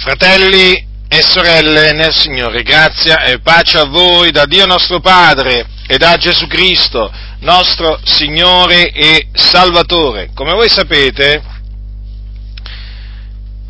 Fratelli 0.00 0.86
e 1.08 1.22
sorelle 1.22 1.92
nel 1.92 2.14
Signore, 2.14 2.62
grazia 2.62 3.24
e 3.24 3.40
pace 3.40 3.78
a 3.78 3.84
voi 3.86 4.30
da 4.30 4.44
Dio 4.44 4.64
nostro 4.64 5.00
Padre 5.00 5.66
e 5.88 5.98
da 5.98 6.16
Gesù 6.16 6.46
Cristo, 6.46 7.12
nostro 7.40 7.98
Signore 8.04 8.92
e 8.92 9.26
Salvatore. 9.32 10.30
Come 10.34 10.52
voi 10.52 10.68
sapete, 10.68 11.42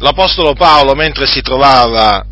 l'Apostolo 0.00 0.52
Paolo, 0.52 0.94
mentre 0.94 1.26
si 1.26 1.40
trovava 1.40 2.22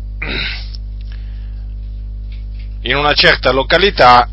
in 2.81 2.95
una 2.95 3.13
certa 3.13 3.49
località, 3.49 4.29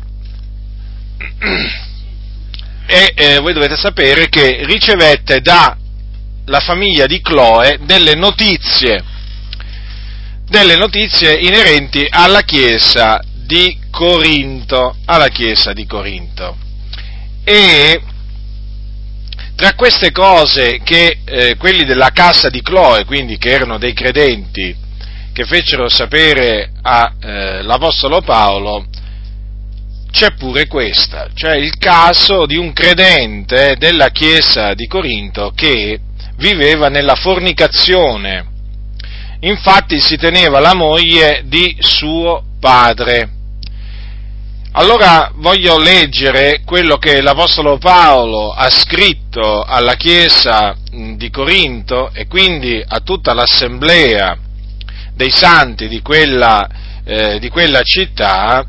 e 2.85 3.13
eh, 3.15 3.39
voi 3.39 3.53
dovete 3.53 3.75
sapere 3.75 4.29
che 4.29 4.63
ricevette 4.63 5.41
dalla 5.41 6.59
famiglia 6.59 7.07
di 7.07 7.19
Chloe 7.19 7.79
delle 7.81 8.13
notizie, 8.13 9.13
delle 10.47 10.75
notizie 10.75 11.33
inerenti 11.33 12.05
alla 12.09 12.41
chiesa 12.41 13.19
di 13.33 13.77
Corinto, 13.91 14.95
alla 15.05 15.29
chiesa 15.29 15.73
di 15.73 15.85
Corinto. 15.85 16.57
E 17.43 18.01
tra 19.55 19.73
queste 19.73 20.11
cose 20.11 20.81
che 20.83 21.19
eh, 21.23 21.55
quelli 21.57 21.85
della 21.85 22.09
casa 22.09 22.49
di 22.49 22.61
Chloe, 22.61 23.05
quindi 23.05 23.37
che 23.37 23.51
erano 23.51 23.77
dei 23.77 23.93
credenti, 23.93 24.75
che 25.31 25.45
fecero 25.45 25.89
sapere 25.89 26.71
all'Apostolo 26.81 28.19
eh, 28.19 28.23
Paolo, 28.23 28.85
c'è 30.11 30.33
pure 30.35 30.67
questa, 30.67 31.29
cioè 31.33 31.55
il 31.55 31.77
caso 31.77 32.45
di 32.45 32.55
un 32.55 32.71
credente 32.71 33.75
della 33.77 34.09
chiesa 34.09 34.73
di 34.73 34.87
Corinto 34.87 35.51
che 35.53 35.99
viveva 36.37 36.87
nella 36.87 37.15
fornicazione. 37.15 38.54
Infatti 39.39 39.99
si 39.99 40.17
teneva 40.17 40.59
la 40.59 40.73
moglie 40.73 41.43
di 41.45 41.75
suo 41.79 42.43
padre. 42.59 43.29
Allora 44.71 45.31
voglio 45.35 45.77
leggere 45.77 46.61
quello 46.65 46.97
che 46.97 47.21
l'Apostolo 47.21 47.77
Paolo 47.77 48.51
ha 48.51 48.69
scritto 48.69 49.63
alla 49.63 49.95
Chiesa 49.95 50.75
di 51.15 51.29
Corinto 51.29 52.11
e 52.13 52.27
quindi 52.27 52.83
a 52.85 52.99
tutta 52.99 53.33
l'assemblea 53.33 54.37
dei 55.13 55.31
santi 55.31 55.87
di 55.87 56.01
quella, 56.01 56.67
eh, 57.05 57.39
di 57.39 57.49
quella 57.49 57.81
città 57.83 58.65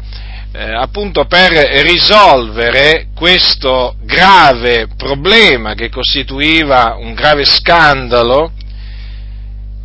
eh, 0.56 0.72
appunto 0.74 1.26
per 1.26 1.52
risolvere 1.82 3.08
questo 3.14 3.96
grave 4.04 4.88
problema 4.96 5.74
che 5.74 5.90
costituiva 5.90 6.96
un 6.98 7.12
grave 7.12 7.44
scandalo. 7.44 8.52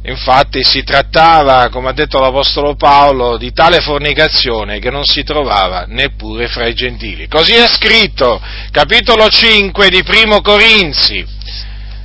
Infatti 0.04 0.64
si 0.64 0.84
trattava, 0.84 1.70
come 1.70 1.90
ha 1.90 1.94
detto 1.94 2.20
l'Apostolo 2.20 2.76
Paolo, 2.76 3.38
di 3.38 3.52
tale 3.52 3.82
fornicazione 3.82 4.80
che 4.80 4.90
non 4.90 5.06
si 5.06 5.24
trovava 5.24 5.86
neppure 5.88 6.48
fra 6.48 6.66
i 6.66 6.74
gentili. 6.74 7.28
Così 7.28 7.54
è 7.54 7.68
scritto, 7.68 8.42
capitolo 8.72 9.30
5 9.30 9.90
di 9.90 10.02
Primo 10.02 10.42
Corinzi. 10.42 11.24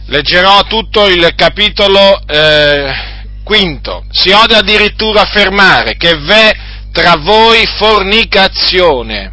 Leggerò 0.09 0.65
tutto 0.65 1.07
il 1.09 1.33
capitolo 1.35 2.21
eh, 2.27 2.93
quinto. 3.43 4.05
Si 4.11 4.31
ode 4.31 4.57
addirittura 4.57 5.23
affermare 5.23 5.97
che 5.97 6.19
v'è 6.19 6.55
tra 6.93 7.17
voi 7.17 7.65
fornicazione, 7.67 9.33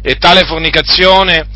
e 0.00 0.14
tale 0.18 0.44
fornicazione 0.44 1.46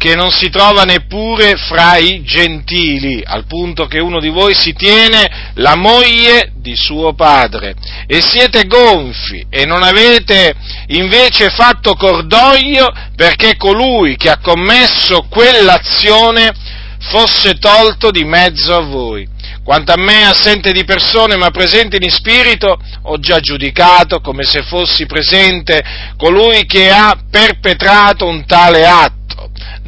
che 0.00 0.14
non 0.14 0.30
si 0.30 0.48
trova 0.48 0.84
neppure 0.84 1.56
fra 1.56 1.98
i 1.98 2.22
gentili, 2.22 3.22
al 3.22 3.44
punto 3.44 3.84
che 3.84 4.00
uno 4.00 4.18
di 4.18 4.30
voi 4.30 4.54
si 4.54 4.72
tiene 4.72 5.50
la 5.56 5.76
moglie 5.76 6.52
di 6.56 6.74
suo 6.74 7.12
padre, 7.12 7.74
e 8.06 8.22
siete 8.22 8.64
gonfi 8.64 9.44
e 9.50 9.66
non 9.66 9.82
avete 9.82 10.54
invece 10.86 11.50
fatto 11.50 11.96
cordoglio 11.96 12.90
perché 13.14 13.58
colui 13.58 14.16
che 14.16 14.30
ha 14.30 14.38
commesso 14.38 15.26
quell'azione 15.28 16.50
fosse 16.98 17.58
tolto 17.58 18.10
di 18.10 18.24
mezzo 18.24 18.74
a 18.74 18.80
voi. 18.80 19.28
Quanto 19.62 19.92
a 19.92 19.98
me, 19.98 20.24
assente 20.24 20.72
di 20.72 20.84
persone 20.84 21.36
ma 21.36 21.50
presente 21.50 21.98
in 22.00 22.10
spirito, 22.10 22.78
ho 23.02 23.18
già 23.18 23.38
giudicato 23.40 24.20
come 24.20 24.44
se 24.44 24.62
fossi 24.62 25.04
presente 25.04 25.84
colui 26.16 26.64
che 26.64 26.88
ha 26.88 27.14
perpetrato 27.30 28.26
un 28.26 28.46
tale 28.46 28.86
atto. 28.86 29.19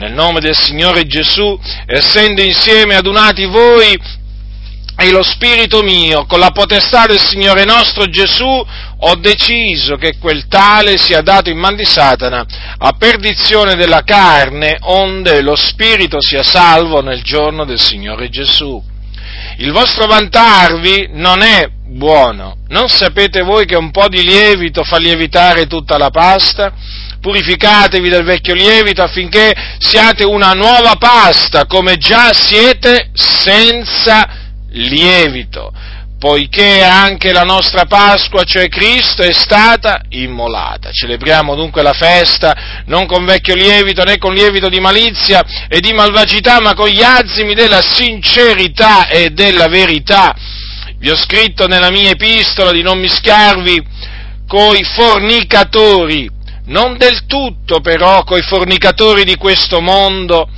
Nel 0.03 0.15
nome 0.15 0.41
del 0.41 0.57
Signore 0.57 1.07
Gesù, 1.07 1.57
essendo 1.87 2.43
insieme 2.43 2.97
adunati 2.97 3.45
voi 3.45 3.97
e 4.97 5.11
lo 5.13 5.23
spirito 5.23 5.81
mio, 5.85 6.27
con 6.27 6.41
la 6.41 6.51
potestà 6.51 7.07
del 7.07 7.21
Signore 7.21 7.65
nostro 7.65 8.07
Gesù, 8.07 8.67
ho 8.99 9.15
deciso 9.15 9.95
che 9.95 10.19
quel 10.19 10.49
tale 10.49 10.97
sia 10.97 11.21
dato 11.21 11.51
in 11.51 11.59
man 11.59 11.77
di 11.77 11.85
Satana 11.85 12.45
a 12.79 12.93
perdizione 12.99 13.77
della 13.77 14.03
carne, 14.03 14.79
onde 14.81 15.41
lo 15.41 15.55
spirito 15.55 16.21
sia 16.21 16.43
salvo 16.43 17.01
nel 17.01 17.23
giorno 17.23 17.65
del 17.65 17.79
Signore 17.79 18.29
Gesù. 18.29 18.83
Il 19.59 19.71
vostro 19.71 20.07
vantarvi 20.07 21.11
non 21.13 21.43
è 21.43 21.69
buono. 21.93 22.57
Non 22.67 22.89
sapete 22.89 23.43
voi 23.43 23.67
che 23.67 23.77
un 23.77 23.93
po' 23.93 24.09
di 24.09 24.25
lievito 24.25 24.83
fa 24.83 24.97
lievitare 24.97 25.69
tutta 25.69 25.97
la 25.97 26.11
pasta? 26.11 26.73
Purificatevi 27.23 28.09
del 28.09 28.25
vecchio 28.25 28.53
lievito 28.53 29.01
affinché 29.01 29.55
siate 29.79 30.25
una 30.25 30.53
nuova 30.55 30.97
pasta, 30.97 31.67
come 31.67 31.97
già 31.97 32.33
siete 32.33 33.11
senza 33.15 34.29
lievito 34.71 35.73
poiché 36.23 36.85
anche 36.85 37.33
la 37.33 37.43
nostra 37.43 37.85
Pasqua, 37.87 38.45
cioè 38.45 38.69
Cristo, 38.69 39.23
è 39.23 39.33
stata 39.33 40.03
immolata. 40.11 40.93
Celebriamo 40.93 41.57
dunque 41.57 41.83
la 41.83 41.95
festa 41.95 42.85
non 42.87 43.07
con 43.07 43.25
vecchio 43.25 43.57
lievito 43.57 44.05
né 44.05 44.19
con 44.19 44.33
lievito 44.33 44.69
di 44.69 44.79
malizia 44.79 45.45
e 45.69 45.81
di 45.81 45.93
malvagità, 45.93 46.61
ma 46.61 46.75
con 46.75 46.87
gli 46.87 47.03
azimi 47.03 47.55
della 47.55 47.83
sincerità 47.83 49.09
e 49.09 49.31
della 49.31 49.67
verità. 49.67 50.33
Vi 50.97 51.11
ho 51.11 51.17
scritto 51.17 51.67
nella 51.67 51.91
mia 51.91 52.11
epistola 52.11 52.71
di 52.71 52.83
non 52.83 53.01
mischiarvi 53.01 53.83
coi 54.47 54.85
fornicatori, 54.85 56.31
non 56.67 56.97
del 56.97 57.27
tutto 57.27 57.81
però 57.81 58.23
coi 58.25 58.43
fornicatori 58.43 59.25
di 59.25 59.37
questo 59.37 59.81
mondo, 59.81 60.49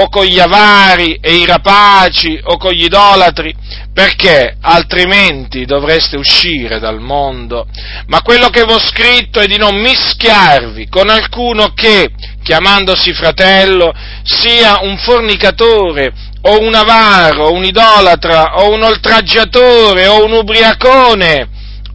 o 0.00 0.08
con 0.08 0.24
gli 0.24 0.38
avari 0.38 1.18
e 1.20 1.34
i 1.34 1.44
rapaci 1.44 2.38
o 2.44 2.56
con 2.56 2.72
gli 2.72 2.84
idolatri, 2.84 3.52
perché 3.92 4.56
altrimenti 4.60 5.64
dovreste 5.64 6.16
uscire 6.16 6.78
dal 6.78 7.00
mondo. 7.00 7.66
Ma 8.06 8.22
quello 8.22 8.48
che 8.48 8.64
vi 8.64 8.72
ho 8.72 8.78
scritto 8.78 9.40
è 9.40 9.46
di 9.46 9.56
non 9.56 9.74
mischiarvi 9.80 10.88
con 10.88 11.08
alcuno 11.08 11.72
che, 11.74 12.10
chiamandosi 12.44 13.12
fratello, 13.12 13.92
sia 14.22 14.78
un 14.82 14.96
fornicatore 14.98 16.12
o 16.42 16.60
un 16.60 16.74
avaro, 16.74 17.52
un 17.52 17.64
idolatra, 17.64 18.58
o 18.58 18.72
un 18.72 18.82
oltraggiatore, 18.84 20.06
o 20.06 20.24
un 20.24 20.32
ubriacone, 20.32 21.48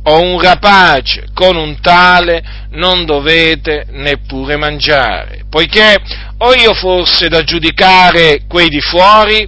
o 0.04 0.20
un 0.22 0.40
rapace, 0.40 1.28
con 1.34 1.56
un 1.56 1.80
tale 1.80 2.44
non 2.72 3.06
dovete 3.06 3.86
neppure 3.90 4.58
mangiare, 4.58 5.46
poiché 5.50 5.96
ho 6.38 6.54
io 6.54 6.74
forse 6.74 7.30
da 7.30 7.44
giudicare 7.44 8.42
quei 8.48 8.70
di 8.70 8.82
fuori? 8.82 9.48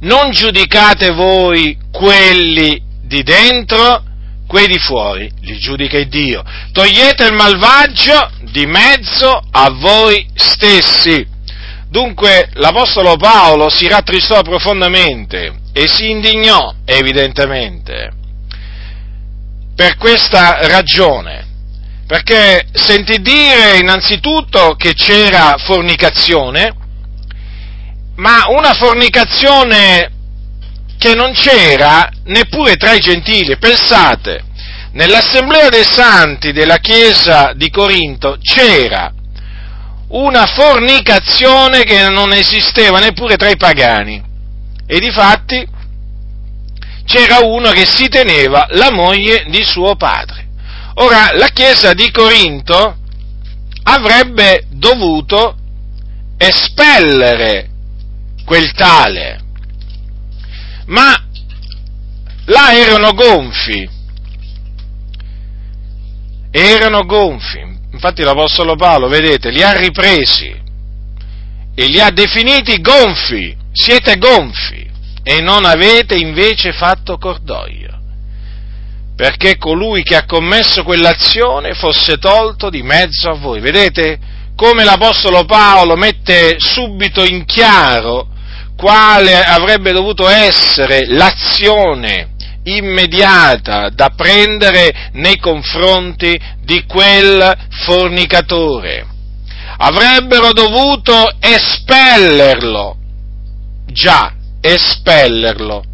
Non 0.00 0.30
giudicate 0.30 1.10
voi 1.10 1.76
quelli 1.92 2.82
di 3.02 3.22
dentro? 3.22 4.04
Quei 4.46 4.66
di 4.66 4.78
fuori 4.78 5.30
li 5.42 5.58
giudica 5.58 6.02
Dio. 6.04 6.42
Togliete 6.72 7.24
il 7.24 7.34
malvagio 7.34 8.32
di 8.50 8.66
mezzo 8.66 9.40
a 9.48 9.70
voi 9.70 10.26
stessi. 10.34 11.24
Dunque 11.88 12.48
l'Apostolo 12.54 13.16
Paolo 13.16 13.68
si 13.68 13.86
rattristò 13.86 14.42
profondamente 14.42 15.60
e 15.72 15.86
si 15.86 16.10
indignò, 16.10 16.74
evidentemente, 16.84 18.10
per 19.80 19.96
questa 19.96 20.66
ragione 20.66 21.46
perché 22.06 22.66
sentì 22.74 23.22
dire 23.22 23.78
innanzitutto 23.78 24.74
che 24.74 24.92
c'era 24.92 25.54
fornicazione, 25.56 26.74
ma 28.16 28.44
una 28.48 28.74
fornicazione 28.74 30.10
che 30.98 31.14
non 31.14 31.32
c'era 31.32 32.10
neppure 32.24 32.74
tra 32.74 32.92
i 32.92 32.98
gentili. 32.98 33.56
Pensate, 33.56 34.42
nell'assemblea 34.92 35.70
dei 35.70 35.84
santi 35.84 36.52
della 36.52 36.76
chiesa 36.76 37.52
di 37.54 37.70
Corinto 37.70 38.36
c'era 38.42 39.10
una 40.08 40.44
fornicazione 40.46 41.84
che 41.84 42.10
non 42.10 42.34
esisteva 42.34 42.98
neppure 42.98 43.36
tra 43.36 43.48
i 43.48 43.56
pagani. 43.56 44.22
E 44.84 44.98
difatti 44.98 45.64
c'era 47.10 47.40
uno 47.40 47.72
che 47.72 47.86
si 47.86 48.08
teneva 48.08 48.66
la 48.70 48.92
moglie 48.92 49.44
di 49.48 49.64
suo 49.64 49.96
padre. 49.96 50.46
Ora, 50.94 51.30
la 51.32 51.48
Chiesa 51.48 51.92
di 51.92 52.08
Corinto 52.12 52.98
avrebbe 53.82 54.66
dovuto 54.68 55.56
espellere 56.38 57.68
quel 58.44 58.72
tale, 58.74 59.40
ma 60.86 61.12
là 62.44 62.74
erano 62.74 63.12
gonfi, 63.12 63.88
erano 66.52 67.04
gonfi, 67.06 67.58
infatti 67.90 68.22
l'Apostolo 68.22 68.76
Paolo, 68.76 69.08
vedete, 69.08 69.50
li 69.50 69.62
ha 69.62 69.76
ripresi 69.76 70.48
e 71.74 71.86
li 71.86 72.00
ha 72.00 72.10
definiti 72.10 72.80
gonfi, 72.80 73.56
siete 73.72 74.16
gonfi 74.16 74.89
e 75.22 75.40
non 75.40 75.64
avete 75.64 76.16
invece 76.16 76.72
fatto 76.72 77.18
cordoglio 77.18 77.90
perché 79.20 79.58
colui 79.58 80.02
che 80.02 80.16
ha 80.16 80.24
commesso 80.24 80.82
quell'azione 80.82 81.74
fosse 81.74 82.16
tolto 82.16 82.70
di 82.70 82.82
mezzo 82.82 83.28
a 83.28 83.34
voi. 83.34 83.60
Vedete 83.60 84.18
come 84.56 84.82
l'Apostolo 84.82 85.44
Paolo 85.44 85.94
mette 85.94 86.56
subito 86.58 87.22
in 87.22 87.44
chiaro 87.44 88.28
quale 88.78 89.42
avrebbe 89.42 89.92
dovuto 89.92 90.26
essere 90.26 91.04
l'azione 91.06 92.30
immediata 92.64 93.90
da 93.90 94.08
prendere 94.16 95.10
nei 95.12 95.36
confronti 95.36 96.40
di 96.62 96.86
quel 96.86 97.54
fornicatore. 97.84 99.06
Avrebbero 99.76 100.54
dovuto 100.54 101.28
espellerlo, 101.40 102.96
già, 103.84 104.32
espellerlo, 104.60 105.84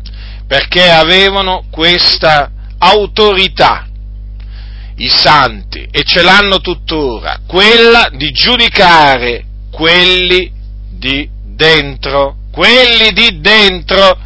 perché 0.46 0.90
avevano 0.90 1.64
questa 1.70 2.50
autorità, 2.78 3.86
i 4.96 5.08
santi, 5.08 5.86
e 5.90 6.02
ce 6.04 6.22
l'hanno 6.22 6.60
tuttora, 6.60 7.40
quella 7.46 8.08
di 8.12 8.30
giudicare 8.30 9.44
quelli 9.70 10.50
di 10.90 11.28
dentro, 11.44 12.36
quelli 12.50 13.12
di 13.12 13.40
dentro. 13.40 14.18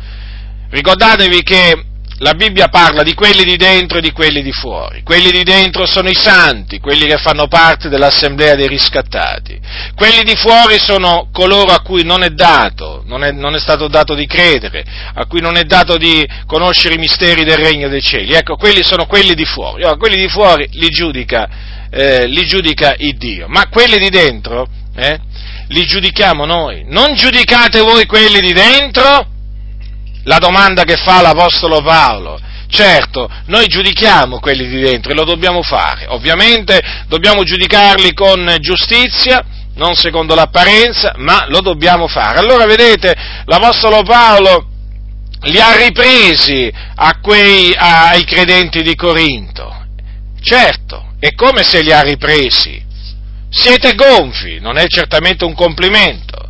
Ricordatevi 0.70 1.42
che 1.42 1.84
la 2.20 2.34
Bibbia 2.34 2.68
parla 2.68 3.02
di 3.02 3.14
quelli 3.14 3.44
di 3.44 3.56
dentro 3.56 3.98
e 3.98 4.02
di 4.02 4.12
quelli 4.12 4.42
di 4.42 4.52
fuori. 4.52 5.02
Quelli 5.02 5.30
di 5.30 5.42
dentro 5.42 5.86
sono 5.86 6.10
i 6.10 6.14
santi, 6.14 6.78
quelli 6.78 7.06
che 7.06 7.16
fanno 7.16 7.48
parte 7.48 7.88
dell'assemblea 7.88 8.54
dei 8.54 8.68
riscattati. 8.68 9.58
Quelli 9.94 10.22
di 10.22 10.36
fuori 10.36 10.78
sono 10.78 11.30
coloro 11.32 11.72
a 11.72 11.80
cui 11.80 12.04
non 12.04 12.22
è 12.22 12.28
dato, 12.28 13.02
non 13.06 13.24
è, 13.24 13.32
non 13.32 13.54
è 13.54 13.58
stato 13.58 13.88
dato 13.88 14.14
di 14.14 14.26
credere, 14.26 14.84
a 15.14 15.24
cui 15.26 15.40
non 15.40 15.56
è 15.56 15.64
dato 15.64 15.96
di 15.96 16.26
conoscere 16.44 16.96
i 16.96 16.98
misteri 16.98 17.42
del 17.42 17.56
regno 17.56 17.88
dei 17.88 18.02
cieli. 18.02 18.34
Ecco, 18.34 18.56
quelli 18.56 18.82
sono 18.82 19.06
quelli 19.06 19.34
di 19.34 19.46
fuori. 19.46 19.84
Ora, 19.84 19.96
quelli 19.96 20.20
di 20.20 20.28
fuori 20.28 20.68
li 20.72 20.88
giudica, 20.88 21.48
eh, 21.90 22.26
li 22.26 22.44
giudica 22.44 22.96
il 22.98 23.16
Dio, 23.16 23.46
ma 23.48 23.66
quelli 23.70 23.98
di 23.98 24.10
dentro, 24.10 24.68
eh, 24.94 25.18
li 25.68 25.86
giudichiamo 25.86 26.44
noi. 26.44 26.84
Non 26.86 27.14
giudicate 27.14 27.80
voi 27.80 28.04
quelli 28.04 28.40
di 28.40 28.52
dentro? 28.52 29.38
La 30.24 30.38
domanda 30.38 30.84
che 30.84 30.96
fa 30.96 31.20
l'Apostolo 31.20 31.82
Paolo. 31.82 32.38
Certo, 32.68 33.28
noi 33.46 33.66
giudichiamo 33.66 34.38
quelli 34.38 34.68
di 34.68 34.80
dentro 34.80 35.10
e 35.10 35.14
lo 35.14 35.24
dobbiamo 35.24 35.62
fare. 35.62 36.06
Ovviamente 36.08 36.80
dobbiamo 37.08 37.42
giudicarli 37.42 38.12
con 38.12 38.56
giustizia, 38.60 39.44
non 39.74 39.94
secondo 39.94 40.34
l'apparenza, 40.34 41.14
ma 41.16 41.46
lo 41.48 41.60
dobbiamo 41.60 42.06
fare. 42.06 42.38
Allora 42.38 42.66
vedete, 42.66 43.14
l'Apostolo 43.46 44.02
Paolo 44.02 44.66
li 45.42 45.58
ha 45.58 45.74
ripresi 45.76 46.72
quei, 47.20 47.74
ai 47.76 48.24
credenti 48.24 48.82
di 48.82 48.94
Corinto. 48.94 49.86
Certo, 50.40 51.12
è 51.18 51.34
come 51.34 51.64
se 51.64 51.82
li 51.82 51.92
ha 51.92 52.02
ripresi. 52.02 52.86
Siete 53.50 53.94
gonfi, 53.94 54.60
non 54.60 54.76
è 54.76 54.86
certamente 54.86 55.44
un 55.44 55.54
complimento 55.54 56.49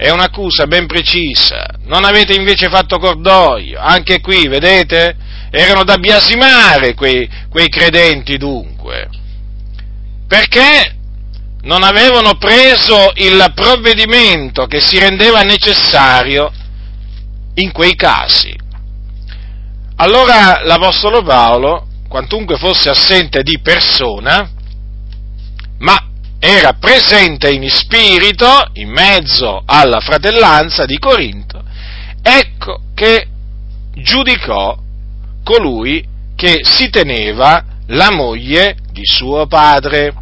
è 0.00 0.08
un'accusa 0.08 0.66
ben 0.66 0.86
precisa. 0.86 1.66
Non 1.84 2.06
avete 2.06 2.32
invece 2.32 2.70
fatto 2.70 2.98
cordoglio. 2.98 3.78
Anche 3.78 4.20
qui, 4.20 4.48
vedete? 4.48 5.14
Erano 5.50 5.84
da 5.84 5.98
biasimare 5.98 6.94
quei, 6.94 7.28
quei 7.50 7.68
credenti 7.68 8.38
dunque. 8.38 9.10
Perché 10.26 10.96
non 11.64 11.82
avevano 11.82 12.38
preso 12.38 13.12
il 13.16 13.52
provvedimento 13.54 14.64
che 14.64 14.80
si 14.80 14.98
rendeva 14.98 15.42
necessario 15.42 16.50
in 17.56 17.70
quei 17.70 17.94
casi. 17.94 18.56
Allora 19.96 20.62
l'Apostolo 20.64 21.22
Paolo, 21.22 21.86
quantunque 22.08 22.56
fosse 22.56 22.88
assente 22.88 23.42
di 23.42 23.60
persona, 23.60 24.50
ma 25.80 26.09
era 26.40 26.72
presente 26.72 27.50
in 27.50 27.68
spirito 27.68 28.70
in 28.74 28.88
mezzo 28.88 29.62
alla 29.66 30.00
fratellanza 30.00 30.86
di 30.86 30.98
Corinto, 30.98 31.62
ecco 32.22 32.80
che 32.94 33.28
giudicò 33.94 34.76
colui 35.44 36.02
che 36.34 36.60
si 36.62 36.88
teneva 36.88 37.62
la 37.88 38.10
moglie 38.10 38.76
di 38.90 39.04
suo 39.04 39.46
padre. 39.46 40.14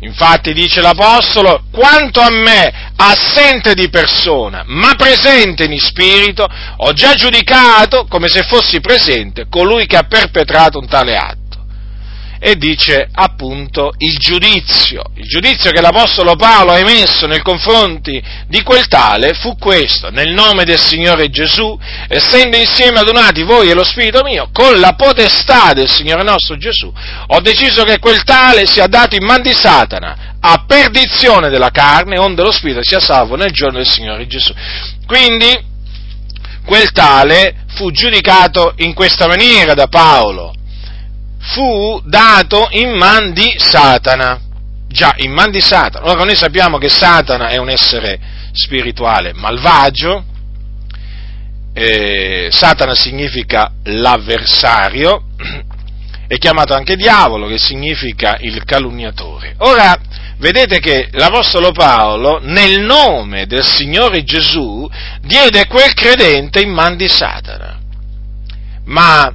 Infatti 0.00 0.52
dice 0.52 0.80
l'Apostolo, 0.80 1.64
quanto 1.72 2.20
a 2.20 2.30
me, 2.30 2.92
assente 2.94 3.74
di 3.74 3.88
persona, 3.88 4.62
ma 4.64 4.94
presente 4.94 5.64
in 5.64 5.76
spirito, 5.80 6.46
ho 6.76 6.92
già 6.92 7.14
giudicato, 7.14 8.06
come 8.06 8.28
se 8.28 8.44
fossi 8.44 8.80
presente, 8.80 9.46
colui 9.48 9.86
che 9.86 9.96
ha 9.96 10.04
perpetrato 10.04 10.78
un 10.78 10.86
tale 10.86 11.16
atto 11.16 11.47
e 12.40 12.56
dice 12.56 13.08
appunto 13.12 13.92
il 13.98 14.16
giudizio. 14.18 15.02
Il 15.14 15.26
giudizio 15.26 15.70
che 15.70 15.80
l'Apostolo 15.80 16.36
Paolo 16.36 16.72
ha 16.72 16.78
emesso 16.78 17.26
nei 17.26 17.40
confronti 17.40 18.22
di 18.46 18.62
quel 18.62 18.86
tale 18.86 19.34
fu 19.34 19.56
questo, 19.58 20.10
nel 20.10 20.32
nome 20.32 20.64
del 20.64 20.78
Signore 20.78 21.28
Gesù, 21.28 21.78
essendo 22.08 22.56
insieme 22.56 23.00
adunati 23.00 23.42
voi 23.42 23.70
e 23.70 23.74
lo 23.74 23.84
Spirito 23.84 24.22
mio, 24.22 24.50
con 24.52 24.78
la 24.78 24.94
potestà 24.94 25.72
del 25.72 25.88
Signore 25.88 26.22
nostro 26.22 26.56
Gesù, 26.56 26.92
ho 27.26 27.40
deciso 27.40 27.84
che 27.84 27.98
quel 27.98 28.22
tale 28.22 28.66
sia 28.66 28.86
dato 28.86 29.16
in 29.16 29.24
man 29.24 29.42
di 29.42 29.52
Satana, 29.52 30.36
a 30.40 30.64
perdizione 30.66 31.48
della 31.48 31.70
carne, 31.70 32.18
onde 32.18 32.42
lo 32.42 32.52
Spirito 32.52 32.82
sia 32.82 33.00
salvo 33.00 33.36
nel 33.36 33.50
giorno 33.50 33.78
del 33.78 33.88
Signore 33.88 34.26
Gesù. 34.26 34.52
Quindi, 35.06 35.66
quel 36.64 36.92
tale 36.92 37.64
fu 37.74 37.90
giudicato 37.90 38.74
in 38.78 38.94
questa 38.94 39.26
maniera 39.26 39.74
da 39.74 39.88
Paolo, 39.88 40.52
fu 41.38 42.00
dato 42.04 42.68
in 42.70 42.96
man 42.96 43.32
di 43.32 43.54
Satana. 43.56 44.40
Già, 44.88 45.14
in 45.18 45.32
man 45.32 45.50
di 45.50 45.60
Satana. 45.60 46.10
Ora 46.10 46.24
noi 46.24 46.36
sappiamo 46.36 46.78
che 46.78 46.88
Satana 46.88 47.48
è 47.48 47.56
un 47.58 47.68
essere 47.68 48.18
spirituale 48.52 49.32
malvagio, 49.34 50.24
eh, 51.74 52.48
Satana 52.50 52.94
significa 52.94 53.70
l'avversario, 53.84 55.24
è 56.26 56.36
chiamato 56.38 56.74
anche 56.74 56.96
diavolo, 56.96 57.46
che 57.46 57.58
significa 57.58 58.36
il 58.40 58.64
calunniatore. 58.64 59.54
Ora, 59.58 59.96
vedete 60.38 60.80
che 60.80 61.08
l'Apostolo 61.12 61.70
Paolo, 61.70 62.40
nel 62.42 62.80
nome 62.80 63.46
del 63.46 63.64
Signore 63.64 64.24
Gesù, 64.24 64.88
diede 65.20 65.66
quel 65.66 65.94
credente 65.94 66.60
in 66.60 66.70
man 66.70 66.96
di 66.96 67.08
Satana. 67.08 67.78
Ma 68.86 69.32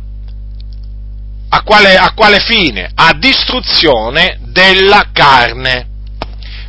a 1.56 1.62
quale, 1.62 1.96
a 1.96 2.14
quale 2.14 2.40
fine? 2.40 2.90
A 2.96 3.14
distruzione 3.14 4.40
della 4.42 5.10
carne. 5.14 5.88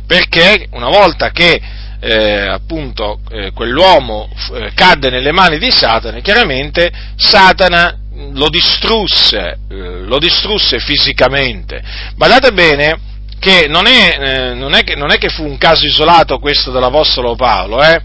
Perché 0.05 0.67
una 0.71 0.89
volta 0.89 1.31
che 1.31 1.59
eh, 1.99 2.47
appunto 2.47 3.19
eh, 3.31 3.51
quell'uomo 3.51 4.29
eh, 4.53 4.71
cadde 4.75 5.09
nelle 5.09 5.31
mani 5.31 5.57
di 5.57 5.71
Satana, 5.71 6.19
chiaramente 6.19 6.91
Satana 7.15 7.97
lo 8.33 8.49
distrusse, 8.49 9.57
eh, 9.67 10.01
lo 10.01 10.19
distrusse 10.19 10.77
fisicamente. 10.77 11.81
Badate 12.15 12.51
bene 12.51 12.99
che 13.39 13.65
non 13.67 13.87
è, 13.87 14.17
eh, 14.19 14.53
non, 14.53 14.75
è 14.75 14.83
che 14.83 14.95
non 14.95 15.11
è, 15.11 15.17
che 15.17 15.29
fu 15.29 15.43
un 15.43 15.57
caso 15.57 15.87
isolato 15.87 16.37
questo 16.37 16.69
dell'Apostolo 16.69 17.35
Paolo, 17.35 17.81
eh? 17.81 18.01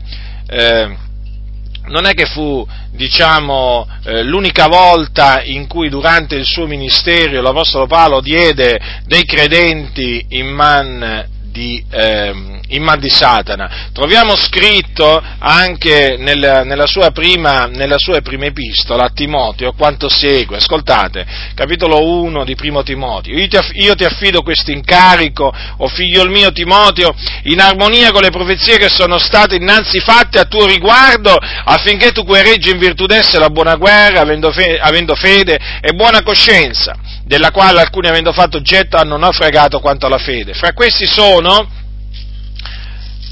Non 1.86 2.06
è 2.06 2.14
che 2.14 2.26
fu 2.26 2.66
diciamo, 2.92 3.86
eh, 4.04 4.22
l'unica 4.22 4.66
volta 4.66 5.42
in 5.42 5.66
cui 5.66 5.88
durante 5.88 6.36
il 6.36 6.44
suo 6.44 6.66
ministero 6.66 7.40
l'Apostolo 7.40 7.86
Paolo 7.86 8.20
diede 8.20 8.78
dei 9.06 9.24
credenti 9.24 10.24
in 10.30 10.48
man 10.48 11.38
di, 11.50 11.82
eh, 11.90 12.32
in 12.68 12.82
man 12.82 12.98
di 12.98 13.10
Satana. 13.10 13.88
Troviamo 13.92 14.36
scritto 14.36 15.22
anche 15.38 16.16
nel, 16.18 16.62
nella, 16.64 16.86
sua 16.86 17.10
prima, 17.10 17.66
nella 17.66 17.98
sua 17.98 18.20
prima 18.20 18.46
epistola 18.46 19.04
a 19.04 19.10
Timoteo 19.10 19.72
quanto 19.72 20.08
segue. 20.08 20.56
Ascoltate, 20.56 21.26
capitolo 21.54 22.06
1 22.06 22.44
di 22.44 22.54
primo 22.54 22.82
Timoteo. 22.82 23.36
Io 23.36 23.48
ti, 23.48 23.58
io 23.74 23.94
ti 23.94 24.04
affido 24.04 24.42
questo 24.42 24.70
incarico, 24.70 25.52
o 25.78 25.88
figlio 25.88 26.24
mio 26.30 26.52
Timoteo, 26.52 27.14
in 27.44 27.60
armonia 27.60 28.12
con 28.12 28.22
le 28.22 28.30
profezie 28.30 28.78
che 28.78 28.88
sono 28.88 29.18
state 29.18 29.56
innanzi 29.56 30.00
fatte 30.00 30.38
a 30.38 30.44
tuo 30.44 30.66
riguardo, 30.66 31.36
affinché 31.64 32.12
tu 32.12 32.24
guerreggi 32.24 32.70
in 32.70 32.78
virtù 32.78 33.06
d'esse 33.06 33.38
la 33.38 33.50
buona 33.50 33.74
guerra, 33.74 34.20
avendo, 34.20 34.50
fe, 34.52 34.78
avendo 34.78 35.14
fede 35.14 35.58
e 35.80 35.92
buona 35.92 36.22
coscienza, 36.22 36.94
della 37.24 37.50
quale 37.50 37.80
alcuni 37.80 38.08
avendo 38.08 38.32
fatto 38.32 38.56
oggetto 38.56 38.96
hanno 38.96 39.16
naufragato 39.16 39.80
quanto 39.80 40.06
alla 40.06 40.18
fede. 40.18 40.54
Fra 40.54 40.72
questi 40.72 41.06
sono 41.06 41.68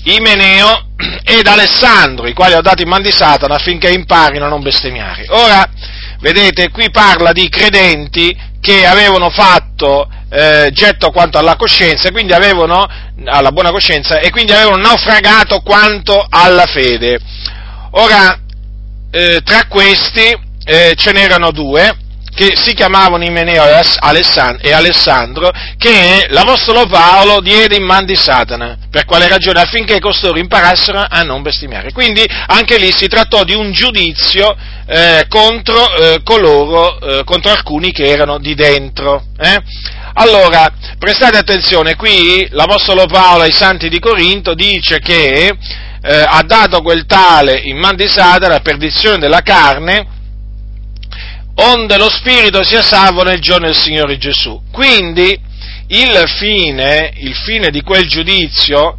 Imeneo 0.04 0.86
ed 1.24 1.46
Alessandro, 1.46 2.26
i 2.26 2.32
quali 2.32 2.54
ho 2.54 2.60
dato 2.60 2.82
in 2.82 2.88
man 2.88 3.02
di 3.02 3.12
Satana 3.12 3.56
affinché 3.56 3.90
imparino 3.90 4.46
a 4.46 4.48
non 4.48 4.62
bestemmiare. 4.62 5.26
Ora, 5.28 5.68
vedete, 6.20 6.70
qui 6.70 6.90
parla 6.90 7.32
di 7.32 7.48
credenti 7.48 8.36
che 8.60 8.86
avevano 8.86 9.30
fatto 9.30 10.08
eh, 10.30 10.70
getto 10.72 11.10
quanto 11.10 11.38
alla 11.38 11.56
coscienza, 11.56 12.10
quindi 12.10 12.32
avevano, 12.32 12.86
alla 13.24 13.50
buona 13.50 13.70
coscienza, 13.70 14.18
e 14.20 14.30
quindi 14.30 14.52
avevano 14.52 14.82
naufragato 14.82 15.60
quanto 15.60 16.26
alla 16.28 16.66
fede. 16.66 17.18
Ora, 17.92 18.38
eh, 19.10 19.40
tra 19.44 19.66
questi 19.66 20.36
eh, 20.64 20.94
ce 20.96 21.12
n'erano 21.12 21.50
due, 21.50 21.96
che 22.38 22.54
si 22.54 22.72
chiamavano 22.72 23.24
Imeneo 23.24 23.64
e 23.64 24.72
Alessandro, 24.72 25.50
che 25.76 26.28
l'Apostolo 26.28 26.86
Paolo 26.86 27.40
diede 27.40 27.74
in 27.74 27.82
man 27.82 28.04
di 28.04 28.14
Satana. 28.14 28.78
Per 28.88 29.04
quale 29.06 29.26
ragione? 29.26 29.60
Affinché 29.60 29.98
costoro 29.98 30.38
imparassero 30.38 31.04
a 31.08 31.24
non 31.24 31.42
bestemmiare. 31.42 31.90
Quindi 31.90 32.24
anche 32.46 32.78
lì 32.78 32.92
si 32.94 33.08
trattò 33.08 33.42
di 33.42 33.54
un 33.54 33.72
giudizio 33.72 34.56
eh, 34.86 35.26
contro 35.28 35.92
eh, 35.96 36.20
coloro, 36.22 37.00
eh, 37.00 37.24
contro 37.24 37.50
alcuni 37.50 37.90
che 37.90 38.04
erano 38.04 38.38
di 38.38 38.54
dentro. 38.54 39.24
Eh. 39.36 39.60
Allora, 40.14 40.72
prestate 40.96 41.38
attenzione, 41.38 41.96
qui 41.96 42.46
l'Apostolo 42.52 43.06
Paolo 43.06 43.42
ai 43.42 43.52
santi 43.52 43.88
di 43.88 43.98
Corinto 43.98 44.54
dice 44.54 45.00
che 45.00 45.48
eh, 46.00 46.24
ha 46.24 46.42
dato 46.44 46.82
quel 46.82 47.04
tale 47.04 47.58
in 47.64 47.78
man 47.78 47.96
di 47.96 48.06
Satana, 48.06 48.60
perdizione 48.60 49.18
della 49.18 49.40
carne, 49.40 50.17
onde 51.60 51.96
lo 51.96 52.08
spirito 52.08 52.62
sia 52.62 52.82
salvo 52.82 53.22
nel 53.22 53.40
giorno 53.40 53.66
del 53.66 53.76
Signore 53.76 54.16
Gesù. 54.16 54.60
Quindi 54.70 55.38
il 55.88 56.24
fine, 56.38 57.12
il 57.16 57.34
fine 57.34 57.70
di 57.70 57.80
quel 57.80 58.06
giudizio, 58.06 58.98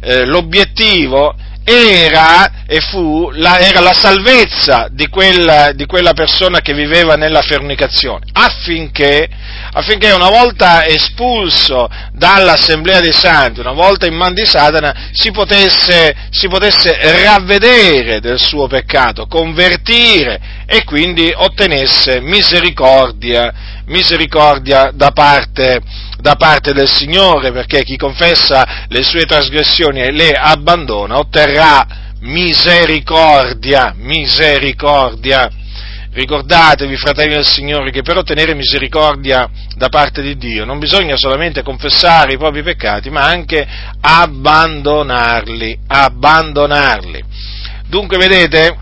eh, 0.00 0.24
l'obiettivo 0.24 1.34
era 1.64 2.64
e 2.66 2.80
fu 2.80 3.30
la, 3.32 3.58
era 3.58 3.80
la 3.80 3.92
salvezza 3.92 4.88
di 4.90 5.08
quella, 5.08 5.72
di 5.72 5.86
quella, 5.86 6.12
persona 6.12 6.60
che 6.60 6.72
viveva 6.72 7.14
nella 7.14 7.42
fornicazione, 7.42 8.26
affinché, 8.32 9.28
affinché, 9.72 10.12
una 10.12 10.30
volta 10.30 10.86
espulso 10.86 11.88
dall'assemblea 12.12 13.00
dei 13.00 13.12
santi, 13.12 13.60
una 13.60 13.72
volta 13.72 14.06
in 14.06 14.14
man 14.14 14.34
di 14.34 14.46
Satana, 14.46 15.10
si 15.12 15.30
potesse, 15.32 16.14
si 16.30 16.48
potesse 16.48 16.96
ravvedere 17.22 18.20
del 18.20 18.38
suo 18.38 18.66
peccato, 18.66 19.26
convertire 19.26 20.40
e 20.66 20.84
quindi 20.84 21.32
ottenesse 21.34 22.20
misericordia, 22.20 23.52
misericordia 23.90 24.90
da 24.94 25.10
parte, 25.10 25.80
da 26.18 26.36
parte 26.36 26.72
del 26.72 26.88
Signore, 26.88 27.52
perché 27.52 27.82
chi 27.82 27.96
confessa 27.96 28.86
le 28.88 29.02
sue 29.02 29.24
trasgressioni 29.24 30.00
e 30.00 30.12
le 30.12 30.32
abbandona 30.32 31.18
otterrà 31.18 31.86
misericordia, 32.20 33.94
misericordia. 33.96 35.50
Ricordatevi, 36.12 36.96
fratelli 36.96 37.34
del 37.34 37.46
Signore, 37.46 37.92
che 37.92 38.02
per 38.02 38.16
ottenere 38.16 38.54
misericordia 38.54 39.48
da 39.76 39.88
parte 39.88 40.22
di 40.22 40.36
Dio 40.36 40.64
non 40.64 40.80
bisogna 40.80 41.16
solamente 41.16 41.62
confessare 41.62 42.32
i 42.32 42.38
propri 42.38 42.64
peccati, 42.64 43.10
ma 43.10 43.22
anche 43.22 43.64
abbandonarli, 44.00 45.78
abbandonarli. 45.86 47.24
Dunque, 47.86 48.16
vedete, 48.18 48.76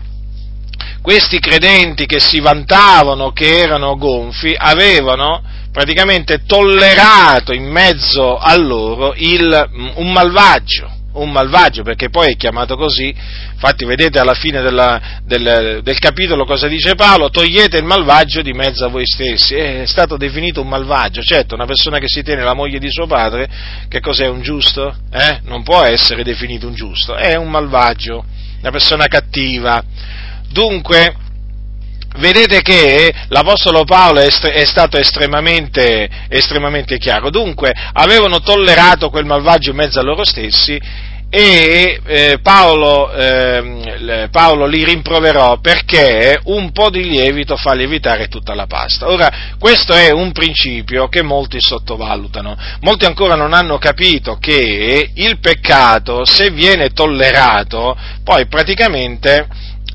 questi 1.09 1.39
credenti 1.39 2.05
che 2.05 2.19
si 2.19 2.39
vantavano 2.39 3.31
che 3.31 3.61
erano 3.61 3.97
gonfi 3.97 4.53
avevano 4.55 5.41
praticamente 5.71 6.43
tollerato 6.45 7.51
in 7.51 7.63
mezzo 7.63 8.37
a 8.37 8.55
loro 8.55 9.15
il, 9.15 9.69
un 9.95 10.11
malvagio, 10.11 10.87
un 11.13 11.31
malvagio, 11.31 11.81
perché 11.81 12.11
poi 12.11 12.33
è 12.33 12.35
chiamato 12.35 12.75
così, 12.75 13.07
infatti 13.53 13.85
vedete 13.85 14.19
alla 14.19 14.35
fine 14.35 14.61
della, 14.61 15.01
del, 15.23 15.79
del, 15.81 15.97
capitolo 15.97 16.45
cosa 16.45 16.67
dice 16.67 16.93
Paolo, 16.93 17.31
togliete 17.31 17.77
il 17.77 17.85
malvagio 17.85 18.43
di 18.43 18.53
mezzo 18.53 18.85
a 18.85 18.89
voi 18.89 19.07
stessi, 19.07 19.55
è 19.55 19.87
stato 19.87 20.15
definito 20.15 20.61
un 20.61 20.67
malvagio, 20.67 21.23
certo, 21.23 21.55
una 21.55 21.65
persona 21.65 21.97
che 21.97 22.07
si 22.07 22.21
tiene 22.21 22.43
la 22.43 22.53
moglie 22.53 22.77
di 22.77 22.91
suo 22.91 23.07
padre, 23.07 23.49
che 23.89 23.99
cos'è 23.99 24.27
un 24.27 24.43
giusto? 24.43 24.95
Eh? 25.11 25.39
Non 25.45 25.63
può 25.63 25.81
essere 25.81 26.21
definito 26.21 26.67
un 26.67 26.75
giusto, 26.75 27.15
è 27.15 27.33
un 27.33 27.49
malvagio, 27.49 28.23
una 28.59 28.69
persona 28.69 29.07
cattiva, 29.07 29.83
Dunque, 30.51 31.15
vedete 32.17 32.61
che 32.61 33.13
l'Apostolo 33.27 33.83
Paolo 33.83 34.19
è, 34.19 34.65
stato 34.65 34.97
estremamente, 34.97 36.09
estremamente, 36.27 36.97
chiaro. 36.97 37.29
Dunque, 37.29 37.73
avevano 37.93 38.41
tollerato 38.41 39.09
quel 39.09 39.25
malvagio 39.25 39.71
in 39.71 39.77
mezzo 39.77 39.99
a 39.99 40.03
loro 40.03 40.25
stessi 40.25 41.07
e 41.31 42.01
eh, 42.03 42.39
Paolo, 42.41 43.11
eh, 43.11 44.27
Paolo, 44.31 44.65
li 44.65 44.83
rimproverò 44.83 45.59
perché 45.59 46.39
un 46.45 46.71
po' 46.71 46.89
di 46.89 47.03
lievito 47.03 47.55
fa 47.55 47.73
lievitare 47.73 48.27
tutta 48.27 48.55
la 48.55 48.65
pasta. 48.65 49.07
Ora, 49.07 49.31
questo 49.59 49.93
è 49.93 50.09
un 50.09 50.31
principio 50.31 51.07
che 51.07 51.21
molti 51.21 51.57
sottovalutano. 51.59 52.57
Molti 52.81 53.05
ancora 53.05 53.35
non 53.35 53.53
hanno 53.53 53.77
capito 53.77 54.37
che 54.39 55.11
il 55.13 55.39
peccato, 55.39 56.25
se 56.25 56.49
viene 56.49 56.89
tollerato, 56.89 57.95
poi 58.23 58.47
praticamente 58.47 59.47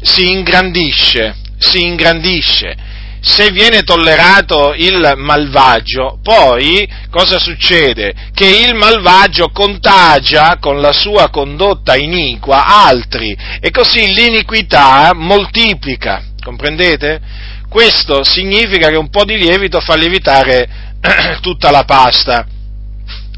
si 0.05 0.31
ingrandisce, 0.31 1.35
si 1.59 1.83
ingrandisce. 1.83 2.93
Se 3.21 3.51
viene 3.51 3.81
tollerato 3.85 4.75
il 4.77 5.15
malvagio, 5.17 6.19
poi 6.23 6.87
cosa 7.09 7.39
succede? 7.39 8.13
Che 8.35 8.47
il 8.47 8.75
malvagio 8.75 9.49
contagia 9.49 10.59
con 10.61 10.83
la 10.83 10.93
sua 10.93 11.31
condotta 11.31 11.97
iniqua 11.97 12.67
altri 12.85 13.35
e 13.61 13.71
così 13.71 14.13
l'iniquità 14.13 15.13
moltiplica, 15.15 16.23
comprendete? 16.43 17.21
Questo 17.67 18.25
significa 18.25 18.91
che 18.91 18.97
un 18.97 19.09
po' 19.09 19.25
di 19.25 19.39
lievito 19.39 19.81
fa 19.81 19.97
lievitare 19.97 20.69
tutta 21.41 21.71
la 21.71 21.85
pasta. 21.85 22.47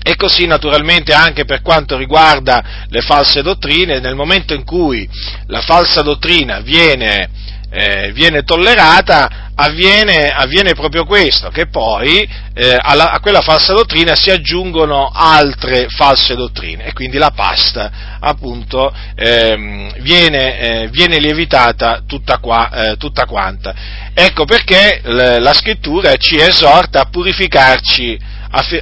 E 0.08 0.14
così 0.14 0.46
naturalmente 0.46 1.12
anche 1.12 1.44
per 1.44 1.62
quanto 1.62 1.96
riguarda 1.96 2.86
le 2.90 3.00
false 3.00 3.42
dottrine, 3.42 3.98
nel 3.98 4.14
momento 4.14 4.54
in 4.54 4.62
cui 4.62 5.08
la 5.48 5.62
falsa 5.62 6.02
dottrina 6.02 6.60
viene, 6.60 7.28
eh, 7.70 8.12
viene 8.12 8.42
tollerata, 8.42 9.50
avviene, 9.54 10.28
avviene, 10.28 10.75
proprio 10.75 11.04
questo, 11.04 11.49
che 11.49 11.66
poi 11.66 12.28
eh, 12.54 12.76
alla, 12.80 13.11
a 13.11 13.20
quella 13.20 13.40
falsa 13.40 13.73
dottrina 13.73 14.14
si 14.14 14.30
aggiungono 14.30 15.11
altre 15.12 15.88
false 15.88 16.35
dottrine 16.35 16.85
e 16.85 16.92
quindi 16.92 17.18
la 17.18 17.30
pasta 17.30 18.18
appunto 18.20 18.92
ehm, 19.14 20.00
viene, 20.00 20.58
eh, 20.58 20.88
viene, 20.88 21.18
lievitata 21.18 22.02
tutta, 22.06 22.38
qua, 22.38 22.70
eh, 22.70 22.96
tutta 22.96 23.26
quanta. 23.26 23.75
Ecco 24.14 24.44
perché 24.44 25.00
la 25.04 25.52
scrittura 25.52 26.16
ci 26.16 26.37
esorta 26.37 27.02
a 27.02 27.08
purificarci 27.11 28.18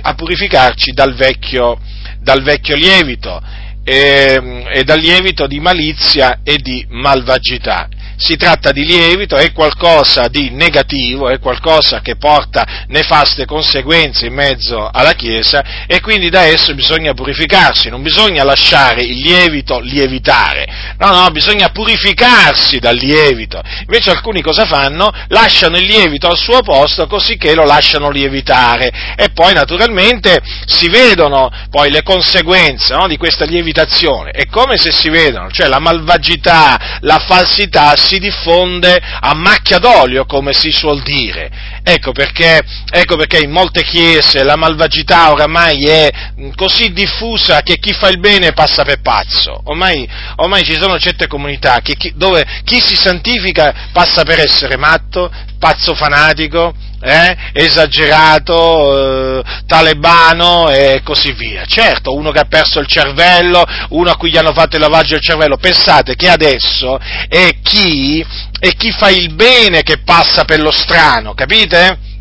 a, 0.02 0.14
purificarci 0.14 0.92
dal 0.92 1.14
vecchio, 1.14 1.78
dal 2.20 2.42
vecchio 2.42 2.76
lievito 2.76 3.42
e, 3.82 4.64
e 4.72 4.84
dal 4.84 5.00
lievito 5.00 5.46
di 5.46 5.58
malizia 5.58 6.40
e 6.44 6.56
di 6.58 6.86
malvagità 6.88 7.88
si 8.24 8.36
tratta 8.36 8.72
di 8.72 8.86
lievito, 8.86 9.36
è 9.36 9.52
qualcosa 9.52 10.28
di 10.28 10.48
negativo, 10.48 11.28
è 11.28 11.38
qualcosa 11.38 12.00
che 12.00 12.16
porta 12.16 12.84
nefaste 12.88 13.44
conseguenze 13.44 14.26
in 14.26 14.32
mezzo 14.32 14.88
alla 14.90 15.12
Chiesa 15.12 15.84
e 15.86 16.00
quindi 16.00 16.30
da 16.30 16.44
esso 16.44 16.74
bisogna 16.74 17.12
purificarsi, 17.12 17.90
non 17.90 18.00
bisogna 18.00 18.42
lasciare 18.42 19.02
il 19.02 19.18
lievito 19.18 19.78
lievitare, 19.78 20.94
no, 20.98 21.22
no, 21.22 21.30
bisogna 21.32 21.68
purificarsi 21.68 22.78
dal 22.78 22.96
lievito. 22.96 23.60
Invece 23.80 24.10
alcuni 24.10 24.40
cosa 24.40 24.64
fanno? 24.64 25.12
Lasciano 25.28 25.76
il 25.76 25.84
lievito 25.84 26.26
al 26.26 26.38
suo 26.38 26.62
posto 26.62 27.06
così 27.06 27.36
che 27.36 27.54
lo 27.54 27.64
lasciano 27.64 28.08
lievitare 28.08 28.90
e 29.16 29.28
poi 29.34 29.52
naturalmente 29.52 30.40
si 30.64 30.88
vedono 30.88 31.50
poi 31.68 31.90
le 31.90 32.02
conseguenze 32.02 32.94
no, 32.94 33.06
di 33.06 33.18
questa 33.18 33.44
lievitazione, 33.44 34.30
è 34.30 34.46
come 34.46 34.78
se 34.78 34.92
si 34.92 35.10
vedono, 35.10 35.50
cioè 35.50 35.68
la 35.68 35.78
malvagità, 35.78 36.98
la 37.00 37.18
falsità 37.18 37.94
si 37.96 38.13
diffonde 38.18 39.00
a 39.20 39.34
macchia 39.34 39.78
d'olio, 39.78 40.24
come 40.24 40.52
si 40.52 40.70
suol 40.70 41.02
dire. 41.02 41.50
Ecco 41.82 42.12
perché, 42.12 42.60
ecco 42.90 43.16
perché 43.16 43.38
in 43.38 43.50
molte 43.50 43.82
chiese 43.82 44.42
la 44.42 44.56
malvagità 44.56 45.30
oramai 45.32 45.84
è 45.84 46.10
così 46.54 46.92
diffusa 46.92 47.60
che 47.60 47.78
chi 47.78 47.92
fa 47.92 48.08
il 48.08 48.18
bene 48.18 48.52
passa 48.52 48.84
per 48.84 49.00
pazzo. 49.00 49.60
Ormai, 49.64 50.08
ormai 50.36 50.64
ci 50.64 50.76
sono 50.80 50.98
certe 50.98 51.26
comunità 51.26 51.80
chi, 51.80 52.12
dove 52.14 52.44
chi 52.64 52.80
si 52.80 52.96
santifica 52.96 53.88
passa 53.92 54.24
per 54.24 54.40
essere 54.40 54.76
matto, 54.76 55.30
pazzo 55.58 55.94
fanatico, 55.94 56.74
eh, 57.04 57.36
esagerato, 57.52 59.38
eh, 59.38 59.42
talebano 59.66 60.70
e 60.70 61.02
così 61.04 61.32
via. 61.32 61.64
Certo, 61.66 62.14
uno 62.14 62.30
che 62.30 62.40
ha 62.40 62.46
perso 62.46 62.80
il 62.80 62.86
cervello, 62.86 63.62
uno 63.90 64.10
a 64.10 64.16
cui 64.16 64.30
gli 64.30 64.38
hanno 64.38 64.54
fatto 64.54 64.76
il 64.76 64.82
lavaggio 64.82 65.14
del 65.14 65.22
cervello, 65.22 65.56
pensate 65.58 66.16
che 66.16 66.28
adesso 66.28 66.98
è 67.28 67.58
chi, 67.62 68.24
è 68.58 68.74
chi 68.74 68.90
fa 68.90 69.10
il 69.10 69.34
bene 69.34 69.82
che 69.82 69.98
passa 69.98 70.44
per 70.44 70.60
lo 70.60 70.70
strano, 70.70 71.34
capite? 71.34 72.12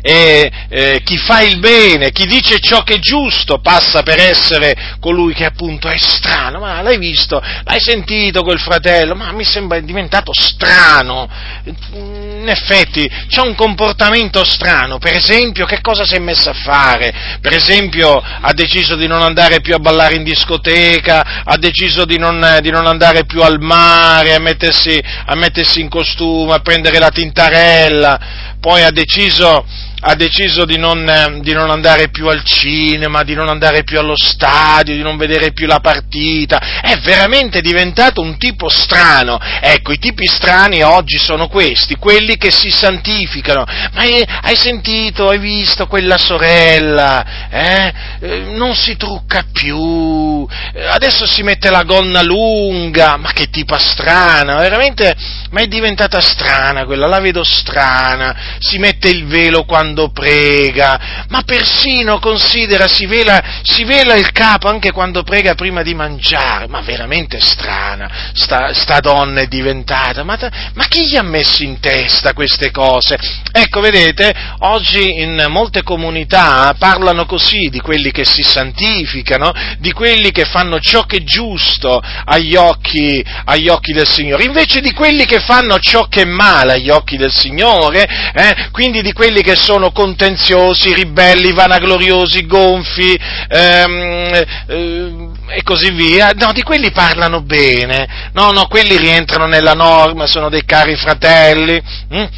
E 0.00 0.50
eh, 0.68 1.00
chi 1.04 1.16
fa 1.16 1.40
il 1.42 1.58
bene, 1.58 2.10
chi 2.10 2.26
dice 2.26 2.58
ciò 2.60 2.82
che 2.82 2.94
è 2.94 2.98
giusto, 2.98 3.60
passa 3.60 4.02
per 4.02 4.18
essere 4.18 4.96
colui 5.00 5.34
che 5.34 5.44
appunto 5.44 5.88
è 5.88 5.96
strano. 5.96 6.60
Ma 6.60 6.80
l'hai 6.82 6.98
visto? 6.98 7.40
L'hai 7.64 7.80
sentito 7.80 8.42
quel 8.42 8.60
fratello? 8.60 9.14
Ma 9.14 9.32
mi 9.32 9.44
sembra 9.44 9.80
diventato 9.80 10.32
strano. 10.32 11.28
In 11.64 12.48
effetti 12.48 13.10
c'è 13.28 13.40
un 13.40 13.54
comportamento 13.54 14.44
strano. 14.44 14.98
Per 14.98 15.14
esempio, 15.14 15.66
che 15.66 15.80
cosa 15.80 16.04
si 16.04 16.14
è 16.14 16.18
messo 16.18 16.50
a 16.50 16.54
fare? 16.54 17.38
Per 17.40 17.52
esempio, 17.52 18.22
ha 18.22 18.52
deciso 18.52 18.96
di 18.96 19.06
non 19.06 19.22
andare 19.22 19.60
più 19.60 19.74
a 19.74 19.78
ballare 19.78 20.16
in 20.16 20.24
discoteca, 20.24 21.42
ha 21.44 21.56
deciso 21.56 22.04
di 22.04 22.18
non, 22.18 22.58
di 22.60 22.70
non 22.70 22.86
andare 22.86 23.24
più 23.24 23.42
al 23.42 23.60
mare, 23.60 24.34
a 24.34 24.38
mettersi, 24.38 25.00
a 25.26 25.34
mettersi 25.34 25.80
in 25.80 25.88
costume, 25.88 26.54
a 26.54 26.60
prendere 26.60 26.98
la 26.98 27.10
tintarella, 27.10 28.49
poi 28.60 28.82
ha 28.82 28.90
deciso 28.90 29.64
ha 30.00 30.14
deciso 30.14 30.64
di 30.64 30.78
non, 30.78 31.06
eh, 31.08 31.40
di 31.40 31.52
non, 31.52 31.70
andare 31.70 32.08
più 32.08 32.28
al 32.28 32.42
cinema, 32.42 33.22
di 33.22 33.34
non 33.34 33.48
andare 33.48 33.84
più 33.84 33.98
allo 33.98 34.16
stadio, 34.16 34.94
di 34.94 35.02
non 35.02 35.16
vedere 35.16 35.52
più 35.52 35.66
la 35.66 35.80
partita, 35.80 36.80
è 36.80 36.96
veramente 36.98 37.60
diventato 37.60 38.20
un 38.20 38.38
tipo 38.38 38.68
strano. 38.68 39.38
Ecco, 39.60 39.92
i 39.92 39.98
tipi 39.98 40.26
strani 40.26 40.82
oggi 40.82 41.18
sono 41.18 41.48
questi, 41.48 41.96
quelli 41.96 42.36
che 42.36 42.50
si 42.50 42.70
santificano. 42.70 43.64
Ma 43.92 44.00
hai, 44.00 44.24
hai 44.42 44.56
sentito, 44.56 45.28
hai 45.28 45.38
visto 45.38 45.86
quella 45.86 46.16
sorella? 46.16 47.48
Eh? 47.50 47.92
Eh, 48.20 48.38
non 48.54 48.74
si 48.74 48.96
trucca 48.96 49.44
più, 49.52 50.46
eh, 50.72 50.86
adesso 50.86 51.26
si 51.26 51.42
mette 51.42 51.68
la 51.70 51.82
gonna 51.82 52.22
lunga, 52.22 53.16
ma 53.16 53.32
che 53.32 53.50
tipa 53.50 53.78
strana, 53.78 54.56
veramente, 54.56 55.14
ma 55.50 55.60
è 55.60 55.66
diventata 55.66 56.20
strana 56.20 56.84
quella, 56.84 57.06
la 57.06 57.20
vedo 57.20 57.44
strana, 57.44 58.56
si 58.58 58.78
mette 58.78 59.08
il 59.08 59.26
velo 59.26 59.64
quando 59.64 59.89
quando 59.90 60.10
prega, 60.10 61.24
ma 61.28 61.42
persino 61.42 62.20
considera, 62.20 62.86
si 62.86 63.06
vela, 63.06 63.60
si 63.62 63.82
vela 63.84 64.14
il 64.14 64.30
capo 64.30 64.68
anche 64.68 64.92
quando 64.92 65.22
prega 65.24 65.54
prima 65.54 65.82
di 65.82 65.94
mangiare, 65.94 66.68
ma 66.68 66.80
veramente 66.80 67.40
strana, 67.40 68.30
sta, 68.32 68.72
sta 68.72 69.00
donna 69.00 69.40
è 69.40 69.46
diventata, 69.46 70.22
ma, 70.22 70.38
ma 70.74 70.84
chi 70.86 71.08
gli 71.08 71.16
ha 71.16 71.22
messo 71.22 71.64
in 71.64 71.80
testa 71.80 72.32
queste 72.34 72.70
cose? 72.70 73.18
Ecco, 73.52 73.80
vedete, 73.80 74.32
oggi 74.60 75.20
in 75.20 75.46
molte 75.48 75.82
comunità 75.82 76.74
parlano 76.78 77.26
così 77.26 77.68
di 77.68 77.80
quelli 77.80 78.12
che 78.12 78.24
si 78.24 78.42
santificano, 78.42 79.52
di 79.78 79.92
quelli 79.92 80.30
che 80.30 80.44
fanno 80.44 80.78
ciò 80.78 81.02
che 81.02 81.16
è 81.16 81.24
giusto 81.24 82.00
agli 82.24 82.54
occhi, 82.54 83.24
agli 83.44 83.68
occhi 83.68 83.92
del 83.92 84.08
Signore, 84.08 84.44
invece 84.44 84.80
di 84.80 84.92
quelli 84.92 85.24
che 85.24 85.40
fanno 85.40 85.78
ciò 85.80 86.04
che 86.04 86.22
è 86.22 86.26
male 86.26 86.74
agli 86.74 86.90
occhi 86.90 87.16
del 87.16 87.32
Signore, 87.32 88.06
eh, 88.32 88.68
quindi 88.70 89.02
di 89.02 89.12
quelli 89.12 89.42
che 89.42 89.56
sono 89.56 89.79
sono 89.80 89.92
contenziosi, 89.92 90.92
ribelli, 90.92 91.52
vanagloriosi, 91.52 92.44
gonfi 92.44 93.18
ehm, 93.48 94.44
eh, 94.66 95.28
e 95.48 95.62
così 95.62 95.90
via. 95.92 96.32
No, 96.36 96.52
di 96.52 96.62
quelli 96.62 96.90
parlano 96.90 97.40
bene. 97.40 98.30
No, 98.34 98.50
no, 98.50 98.66
quelli 98.66 98.98
rientrano 98.98 99.46
nella 99.46 99.72
norma, 99.72 100.26
sono 100.26 100.50
dei 100.50 100.66
cari 100.66 100.96
fratelli. 100.96 101.82
Hm? 102.10 102.28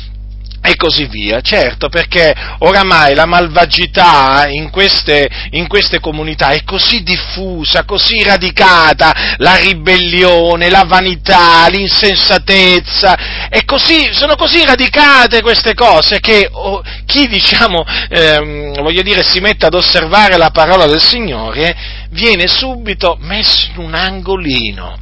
E 0.62 0.76
così 0.76 1.06
via. 1.06 1.40
Certo, 1.40 1.88
perché 1.88 2.34
oramai 2.58 3.14
la 3.14 3.26
malvagità 3.26 4.46
in 4.48 4.70
queste, 4.70 5.28
in 5.50 5.66
queste, 5.66 5.98
comunità 6.00 6.50
è 6.50 6.62
così 6.64 7.02
diffusa, 7.02 7.84
così 7.84 8.22
radicata, 8.22 9.34
la 9.38 9.56
ribellione, 9.56 10.70
la 10.70 10.84
vanità, 10.86 11.66
l'insensatezza, 11.68 13.18
così, 13.64 14.12
sono 14.12 14.36
così 14.36 14.64
radicate 14.64 15.42
queste 15.42 15.74
cose 15.74 16.20
che 16.20 16.48
oh, 16.50 16.82
chi, 17.06 17.26
diciamo, 17.26 17.84
ehm, 18.08 18.82
voglio 18.82 19.02
dire, 19.02 19.22
si 19.22 19.40
mette 19.40 19.66
ad 19.66 19.74
osservare 19.74 20.36
la 20.36 20.50
parola 20.50 20.86
del 20.86 21.00
Signore 21.00 22.00
viene 22.12 22.46
subito 22.46 23.16
messo 23.20 23.70
in 23.74 23.78
un 23.78 23.94
angolino 23.94 24.98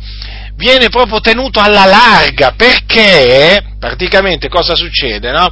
viene 0.61 0.91
proprio 0.91 1.21
tenuto 1.21 1.59
alla 1.59 1.87
larga 1.87 2.53
perché 2.55 3.65
praticamente 3.79 4.51
cosa 4.51 4.77
succede? 4.77 5.33
No? 5.33 5.51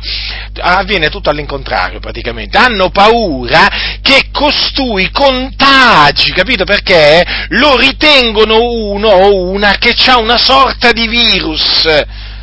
Avviene 0.61 1.09
tutto 1.09 1.31
all'incontrario 1.31 1.99
praticamente. 1.99 2.59
Hanno 2.59 2.91
paura 2.91 3.99
che 4.03 4.29
costui 4.31 5.11
contagi, 5.11 6.31
capito? 6.33 6.65
Perché 6.65 7.25
lo 7.49 7.79
ritengono 7.79 8.61
uno 8.61 9.09
o 9.09 9.49
una 9.51 9.77
che 9.79 9.95
ha 10.07 10.19
una 10.19 10.37
sorta 10.37 10.93
di 10.93 11.09
virus. 11.09 11.87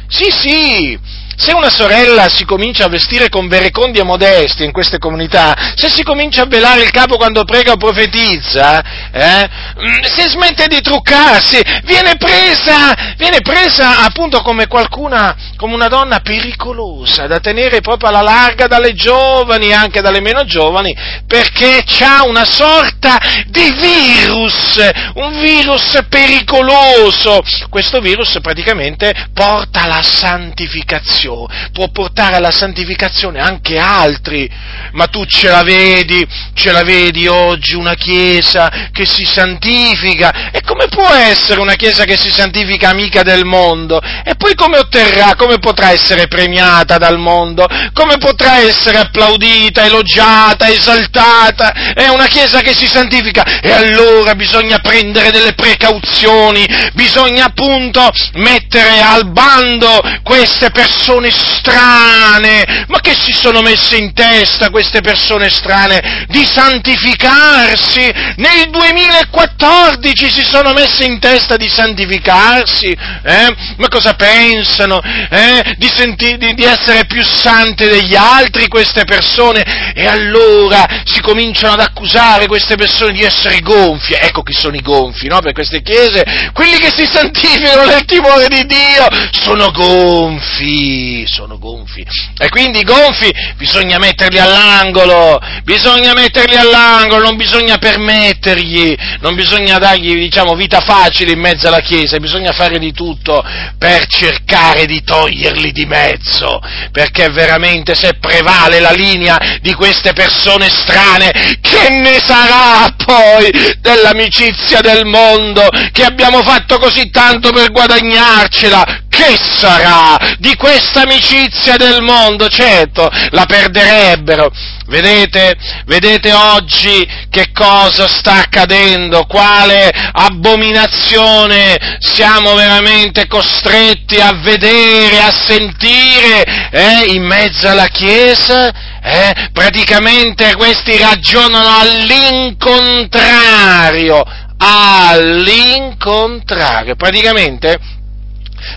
Sì, 0.08 0.32
sì, 0.32 0.99
se 1.36 1.54
una 1.54 1.69
sorella 1.69 2.30
si 2.30 2.45
comincia 2.45 2.86
a 2.86 2.89
vestire 2.89 3.30
con 3.30 3.48
verecondi 3.48 4.00
e 4.00 4.04
modesti 4.04 4.63
in 4.63 4.71
queste 4.71 4.98
comunità, 4.98 5.74
se 5.76 5.89
si 5.89 6.04
comincia 6.04 6.43
a 6.43 6.45
velare 6.45 6.84
il 6.84 6.91
capo 6.91 7.17
quando 7.17 7.43
prega 7.43 7.74
o 7.74 7.78
profetizza, 7.78 8.82
eh, 9.12 9.50
mm, 9.80 10.04
se 10.04 10.30
smette 10.30 10.67
di 10.67 10.82
truccarsi, 10.82 11.62
viene 11.84 12.15
presa, 12.15 13.13
viene 13.17 13.41
presa 13.41 14.04
appunto 14.06 14.41
come 14.41 14.67
qualcuna, 14.67 15.36
come 15.58 15.74
una 15.74 15.88
donna 15.88 16.19
pericolosa 16.19 17.28
da 17.28 17.39
tenere 17.39 17.82
proprio 17.82 18.10
alla 18.10 18.21
larga 18.21 18.67
dalle 18.67 18.93
giovani, 18.93 19.74
anche 19.74 20.02
dalle 20.02 20.21
meno 20.21 20.45
giovani, 20.45 20.95
perché 21.28 21.84
ha 22.04 22.26
una 22.26 22.45
sorta 22.45 23.19
di 23.48 23.71
virus, 23.71 24.80
un 25.15 25.39
virus 25.39 26.00
pericoloso. 26.08 27.41
Questo 27.69 28.00
virus 28.00 28.38
praticamente 28.41 29.13
porta 29.34 29.82
alla 29.82 30.02
santificazione 30.02 31.25
può 31.72 31.88
portare 31.90 32.36
alla 32.36 32.52
santificazione 32.52 33.40
anche 33.40 33.78
altri, 33.78 34.50
ma 34.92 35.08
tu 35.08 35.26
ce 35.26 35.50
la 35.50 35.64
vedi, 35.64 36.26
ce 36.54 36.72
la 36.72 36.84
vedi 36.84 37.28
oggi 37.28 37.76
una 37.76 37.96
chiesa 37.96 38.90
che 38.92 39.06
si 39.06 39.26
santifica, 39.26 40.52
e 40.52 40.62
come 40.62 40.88
può 40.88 41.10
essere 41.10 41.60
una 41.60 41.76
chiesa 41.76 42.04
che 42.06 42.18
si 42.18 42.30
santifica 42.30 42.90
amica 42.90 43.24
del 43.24 43.46
mondo? 43.46 44.00
E 44.24 44.36
poi 44.36 44.56
come 44.56 44.78
otterrà, 44.78 45.36
come 45.36 45.60
potrà 45.60 45.92
essere 45.92 46.28
premiata 46.28 46.98
dal 46.98 47.18
mondo? 47.18 47.68
Come 47.94 48.18
potrà 48.18 48.60
essere 48.60 48.98
applaudita, 48.98 49.86
elogiata, 49.86 50.70
esaltata? 50.70 51.94
È 51.94 52.08
una 52.08 52.28
chiesa 52.28 52.62
che 52.62 52.74
si 52.74 52.88
santifica 52.88 53.60
e 53.60 53.72
allora 53.72 54.36
bisogna 54.36 54.80
prendere 54.80 55.32
delle 55.32 55.54
precauzioni, 55.54 56.66
bisogna 56.94 57.46
appunto 57.46 58.12
mettere 58.34 59.02
al 59.02 59.32
bando 59.32 60.02
queste 60.24 60.72
persone 60.72 61.14
persone 61.15 61.32
strane, 61.32 62.86
ma 62.88 62.99
che 62.99 63.15
si 63.17 63.32
sono 63.32 63.62
messe 63.62 63.95
in 63.97 64.13
testa 64.13 64.69
queste 64.69 65.01
persone 65.01 65.49
strane 65.49 66.25
di 66.28 66.45
santificarsi? 66.45 68.12
Nel 68.38 68.69
2014 68.69 70.30
si 70.30 70.43
sono 70.43 70.73
messe 70.73 71.06
in 71.06 71.19
testa 71.19 71.56
di 71.56 71.69
santificarsi? 71.69 72.88
Eh? 73.23 73.56
Ma 73.78 73.88
cosa 73.88 74.13
pensano? 74.13 75.01
Eh? 75.01 75.75
Di, 75.78 75.89
senti- 75.93 76.38
di, 76.38 76.54
di 76.54 76.63
essere 76.63 77.06
più 77.06 77.23
sante 77.23 77.89
degli 77.89 78.15
altri 78.15 78.67
queste 78.67 79.06
persone? 79.06 79.93
E 79.93 80.06
allora 80.08 80.86
si 81.06 81.21
cominciano 81.21 81.73
ad 81.73 81.80
accusare 81.80 82.47
queste 82.47 82.75
persone 82.75 83.13
di 83.13 83.23
essere 83.23 83.60
gonfie. 83.62 84.19
Ecco 84.19 84.41
chi 84.41 84.54
sono 84.54 84.75
i 84.75 84.82
gonfi, 84.82 85.28
no? 85.28 85.39
Per 85.39 85.54
queste 85.54 85.82
chiese, 85.82 86.23
quelli 86.54 86.78
che 86.78 86.91
si 86.95 87.06
santificano 87.10 87.86
nel 87.86 88.06
timore 88.06 88.47
di 88.47 88.65
Dio 88.65 89.08
sono 89.32 89.71
gonfi 89.71 91.05
sono 91.26 91.58
gonfi. 91.58 92.06
E 92.38 92.50
quindi 92.50 92.80
i 92.80 92.84
gonfi 92.84 93.32
bisogna 93.58 93.98
metterli 93.98 94.39
all'angolo, 94.39 95.39
bisogna 95.63 96.13
metterli 96.13 96.56
all'angolo, 96.56 97.24
non 97.24 97.36
bisogna 97.36 97.78
permettergli, 97.78 98.96
non 99.20 99.36
bisogna 99.36 99.78
dargli, 99.78 100.13
diciamo, 100.15 100.56
vita 100.56 100.82
facile 100.82 101.32
in 101.32 101.39
mezzo 101.39 101.68
alla 101.68 101.80
Chiesa, 101.80 102.18
bisogna 102.18 102.52
fare 102.52 102.80
di 102.80 102.91
tutto 102.91 103.44
per 103.78 104.06
cercare 104.08 104.86
di 104.86 105.04
toglierli 105.04 105.72
di 105.72 105.86
mezzo, 105.86 106.60
perché 106.91 107.30
veramente 107.30 107.96
se 107.96 108.18
prevale 108.20 108.80
la 108.80 108.91
linea 108.91 109.38
di 109.62 109.74
queste 109.74 110.13
persone 110.13 110.70
strane, 110.70 111.32
che 111.62 111.89
ne 111.89 112.20
sarà 112.24 112.94
poi 112.96 113.52
dell'amicizia 113.80 114.82
del 114.82 115.06
mondo 115.06 115.68
che 115.91 116.04
abbiamo 116.04 116.41
fatto 116.44 116.78
così 116.80 117.10
tanto 117.10 117.52
per 117.52 117.72
guadagnarcela? 117.72 119.04
Che 119.15 119.39
sarà 119.39 120.36
di 120.39 120.58
questa 120.58 121.04
amicizia 121.04 121.78
del 121.78 122.01
mondo, 122.01 122.49
certo, 122.49 123.10
la 123.30 123.45
perderebbero. 123.45 124.51
Vedete, 124.88 125.56
vedete 125.86 126.34
oggi 126.34 127.08
che 127.30 127.54
cosa 127.54 128.10
sta 128.10 128.34
accadendo, 128.34 129.25
quale 129.25 129.89
abominazione 130.12 131.97
siamo 131.99 132.56
veramente 132.56 133.25
costretti 133.28 134.19
a 134.19 134.34
vedere, 134.43 135.21
a 135.21 135.32
sentire 135.32 136.43
eh, 136.71 137.06
in 137.13 137.23
mezzo 137.23 137.69
alla 137.69 137.88
Chiesa? 137.88 138.69
Eh? 139.01 139.49
Praticamente 139.54 140.58
questi 140.58 140.97
ragionano 140.97 141.80
all'incontrario, 141.80 144.25
all'incontrario, 144.58 146.95
praticamente 146.95 147.93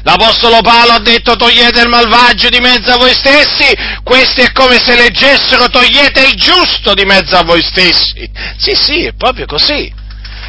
L'Apostolo 0.03 0.61
Paolo 0.61 0.93
ha 0.93 1.01
detto 1.01 1.37
togliete 1.37 1.81
il 1.81 1.89
malvagio 1.89 2.49
di 2.49 2.59
mezzo 2.61 2.93
a 2.93 2.97
voi 2.97 3.13
stessi, 3.13 3.75
questi 4.03 4.43
è 4.43 4.53
come 4.53 4.79
se 4.79 4.95
leggessero 4.95 5.69
togliete 5.69 6.27
il 6.27 6.35
giusto 6.35 6.95
di 6.95 7.05
mezzo 7.05 7.37
a 7.37 7.43
voi 7.43 7.63
stessi. 7.63 8.31
Sì, 8.57 8.75
sì, 8.75 9.05
è 9.05 9.13
proprio 9.13 9.47
così. 9.47 9.93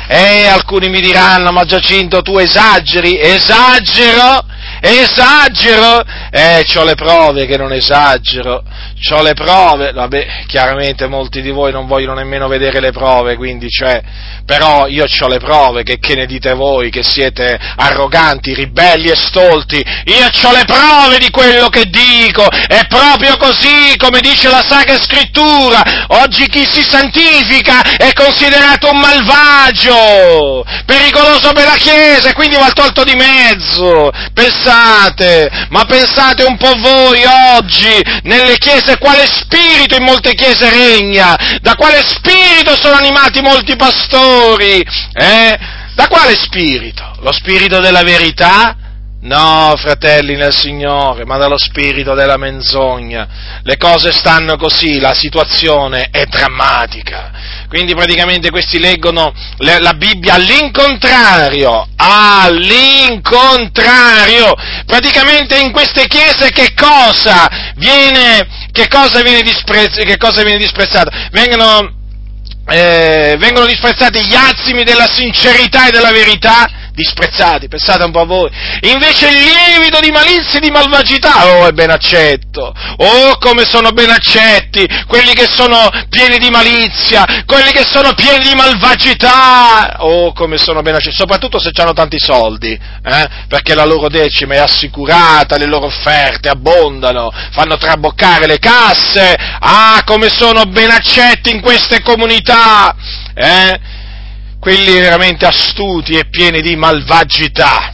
E 0.08 0.47
alcuni 0.47 0.89
mi 0.89 1.02
diranno, 1.02 1.52
ma 1.52 1.65
Giacinto 1.65 2.21
tu 2.21 2.38
esageri, 2.38 3.19
esagero, 3.19 4.45
esagero, 4.82 6.04
eh, 6.32 6.65
ho 6.76 6.84
le 6.84 6.96
prove 6.96 7.46
che 7.46 7.58
non 7.58 7.74
esagero, 7.74 8.63
ho 9.12 9.22
le 9.22 9.34
prove, 9.34 9.92
vabbè, 9.92 10.46
chiaramente 10.48 11.08
molti 11.08 11.42
di 11.42 11.52
voi 11.52 11.72
non 11.72 11.88
vogliono 11.88 12.15
nemmeno 12.15 12.48
vedere 12.48 12.80
le 12.80 12.92
prove, 12.92 13.36
quindi 13.36 13.70
cioè, 13.70 14.02
però 14.46 14.88
io 14.88 15.06
ho 15.06 15.28
le 15.28 15.39
prove, 15.39 15.84
che, 15.84 16.00
che 16.00 16.15
ne 16.15 16.26
dite 16.26 16.54
voi, 16.54 16.89
che 16.89 17.04
siete 17.04 17.60
arroganti, 17.76 18.54
ribelli 18.54 19.10
e 19.10 19.15
stolti, 19.15 19.84
io 20.06 20.26
ho 20.26 20.52
le 20.54 20.65
prove 20.65 21.18
di 21.20 21.30
quello 21.30 21.68
che 21.70 21.86
dico, 21.86 22.48
è 22.50 22.86
proprio 22.88 23.38
così 23.38 23.96
come 23.98 24.22
dice 24.22 24.50
la 24.50 24.63
Sacra 24.65 25.00
Scrittura, 25.02 26.06
oggi 26.08 26.48
chi 26.48 26.65
si 26.65 26.82
santifica 26.82 27.98
è 27.98 28.13
considerato 28.13 28.89
un 28.92 29.00
malvagio, 29.00 30.65
pericoloso 30.86 31.52
per 31.52 31.65
la 31.65 31.78
Chiesa 31.78 32.30
e 32.30 32.34
quindi 32.34 32.56
va 32.56 32.72
tolto 32.74 33.04
di 33.04 33.15
mezzo, 33.15 34.10
pensate, 34.34 34.68
ma 35.69 35.86
pensate 35.86 36.43
un 36.43 36.58
po' 36.58 36.73
voi 36.77 37.21
oggi, 37.58 38.01
nelle 38.23 38.58
chiese, 38.58 38.97
quale 38.97 39.25
spirito 39.25 39.95
in 39.95 40.03
molte 40.03 40.34
chiese 40.34 40.69
regna, 40.69 41.36
da 41.62 41.75
quale 41.75 42.03
spirito 42.05 42.75
sono 42.75 42.95
animati 42.95 43.41
molti 43.41 43.75
pastori, 43.75 44.86
eh? 45.13 45.58
Da 45.95 46.08
quale 46.08 46.36
spirito? 46.36 47.17
Lo 47.19 47.32
spirito 47.32 47.79
della 47.79 48.03
verità? 48.03 48.75
No, 49.21 49.73
fratelli 49.75 50.36
nel 50.36 50.55
Signore, 50.55 51.25
ma 51.25 51.36
dallo 51.36 51.58
spirito 51.58 52.13
della 52.13 52.38
menzogna. 52.38 53.27
Le 53.63 53.75
cose 53.75 54.13
stanno 54.13 54.55
così, 54.55 54.99
la 54.99 55.13
situazione 55.13 56.08
è 56.10 56.23
drammatica. 56.25 57.59
Quindi 57.69 57.93
praticamente 57.93 58.49
questi 58.49 58.79
leggono 58.79 59.32
la 59.58 59.93
Bibbia 59.93 60.34
all'incontrario, 60.34 61.88
all'incontrario. 61.97 64.55
Praticamente 64.88 65.60
in 65.60 65.71
queste 65.71 66.08
chiese 66.08 66.49
che 66.49 66.73
cosa 66.73 67.47
viene, 67.75 68.47
che 68.71 68.88
cosa 68.88 69.21
viene, 69.21 69.43
disprezz- 69.43 70.03
che 70.03 70.17
cosa 70.17 70.41
viene 70.41 70.58
disprezzato? 70.58 71.12
Vengono, 71.29 71.93
eh, 72.69 73.36
vengono 73.38 73.67
disprezzati 73.67 74.27
gli 74.27 74.34
azimi 74.34 74.84
della 74.84 75.08
sincerità 75.08 75.89
e 75.89 75.91
della 75.91 76.12
verità 76.12 76.88
disprezzati, 77.00 77.68
pensate 77.70 78.04
un 78.04 78.12
po' 78.12 78.22
a 78.22 78.26
voi. 78.26 78.50
Invece 78.82 79.30
il 79.30 79.38
lievito 79.38 80.00
di 80.00 80.12
malizia 80.12 80.58
e 80.58 80.60
di 80.60 80.70
malvagità, 80.70 81.48
oh, 81.48 81.68
è 81.68 81.72
ben 81.72 81.90
accetto. 81.90 82.74
Oh, 82.98 83.38
come 83.40 83.64
sono 83.64 83.92
ben 83.92 84.10
accetti 84.10 84.86
quelli 85.08 85.34
che 85.34 85.48
sono 85.50 85.90
pieni 86.10 86.38
di 86.38 86.50
malizia, 86.50 87.44
quelli 87.46 87.72
che 87.72 87.86
sono 87.86 88.14
pieni 88.14 88.44
di 88.44 88.56
malvagità. 88.56 89.96
Oh, 90.00 90.34
come 90.34 90.58
sono 90.58 90.82
ben 90.82 90.96
accetti, 90.96 91.16
soprattutto 91.16 91.60
se 91.60 91.72
hanno 91.76 91.94
tanti 91.94 92.20
soldi, 92.20 92.72
eh? 92.74 93.28
perché 93.48 93.74
la 93.74 93.86
loro 93.86 94.10
decima 94.10 94.56
è 94.56 94.58
assicurata, 94.58 95.58
le 95.58 95.66
loro 95.66 95.86
offerte 95.86 96.50
abbondano, 96.50 97.32
fanno 97.52 97.78
traboccare 97.78 98.46
le 98.46 98.60
casse. 98.60 99.36
Ah, 99.60 100.02
come 100.06 100.30
sono 100.30 100.64
ben 100.66 100.92
accetti 100.92 101.50
in 101.50 101.62
queste 101.62 102.02
comunità. 102.02 102.94
Eh? 103.34 103.98
Quelli 104.60 105.00
veramente 105.00 105.45
astuti 105.45 106.13
e 106.17 106.26
pieni 106.30 106.62
di 106.62 106.76
malvagità. 106.76 107.93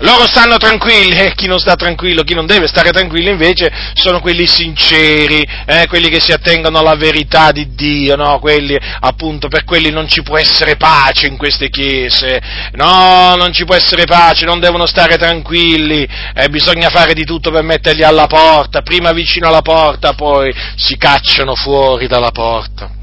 Loro 0.00 0.26
stanno 0.26 0.58
tranquilli, 0.58 1.18
e 1.18 1.32
chi 1.34 1.46
non 1.46 1.58
sta 1.58 1.74
tranquillo, 1.74 2.22
chi 2.22 2.34
non 2.34 2.44
deve 2.44 2.66
stare 2.66 2.90
tranquillo 2.90 3.30
invece 3.30 3.72
sono 3.94 4.20
quelli 4.20 4.46
sinceri, 4.46 5.42
eh, 5.64 5.86
quelli 5.88 6.10
che 6.10 6.20
si 6.20 6.32
attengono 6.32 6.78
alla 6.78 6.96
verità 6.96 7.50
di 7.50 7.74
Dio, 7.74 8.14
no? 8.14 8.38
quelli, 8.38 8.76
appunto, 9.00 9.48
per 9.48 9.64
quelli 9.64 9.88
non 9.90 10.06
ci 10.06 10.22
può 10.22 10.36
essere 10.36 10.76
pace 10.76 11.28
in 11.28 11.38
queste 11.38 11.70
chiese, 11.70 12.38
no, 12.72 13.36
non 13.36 13.54
ci 13.54 13.64
può 13.64 13.74
essere 13.74 14.04
pace, 14.04 14.44
non 14.44 14.60
devono 14.60 14.84
stare 14.84 15.16
tranquilli, 15.16 16.06
eh, 16.34 16.48
bisogna 16.50 16.90
fare 16.90 17.14
di 17.14 17.24
tutto 17.24 17.50
per 17.50 17.62
metterli 17.62 18.02
alla 18.02 18.26
porta, 18.26 18.82
prima 18.82 19.12
vicino 19.12 19.48
alla 19.48 19.62
porta, 19.62 20.12
poi 20.12 20.54
si 20.76 20.98
cacciano 20.98 21.54
fuori 21.54 22.06
dalla 22.06 22.32
porta 22.32 22.95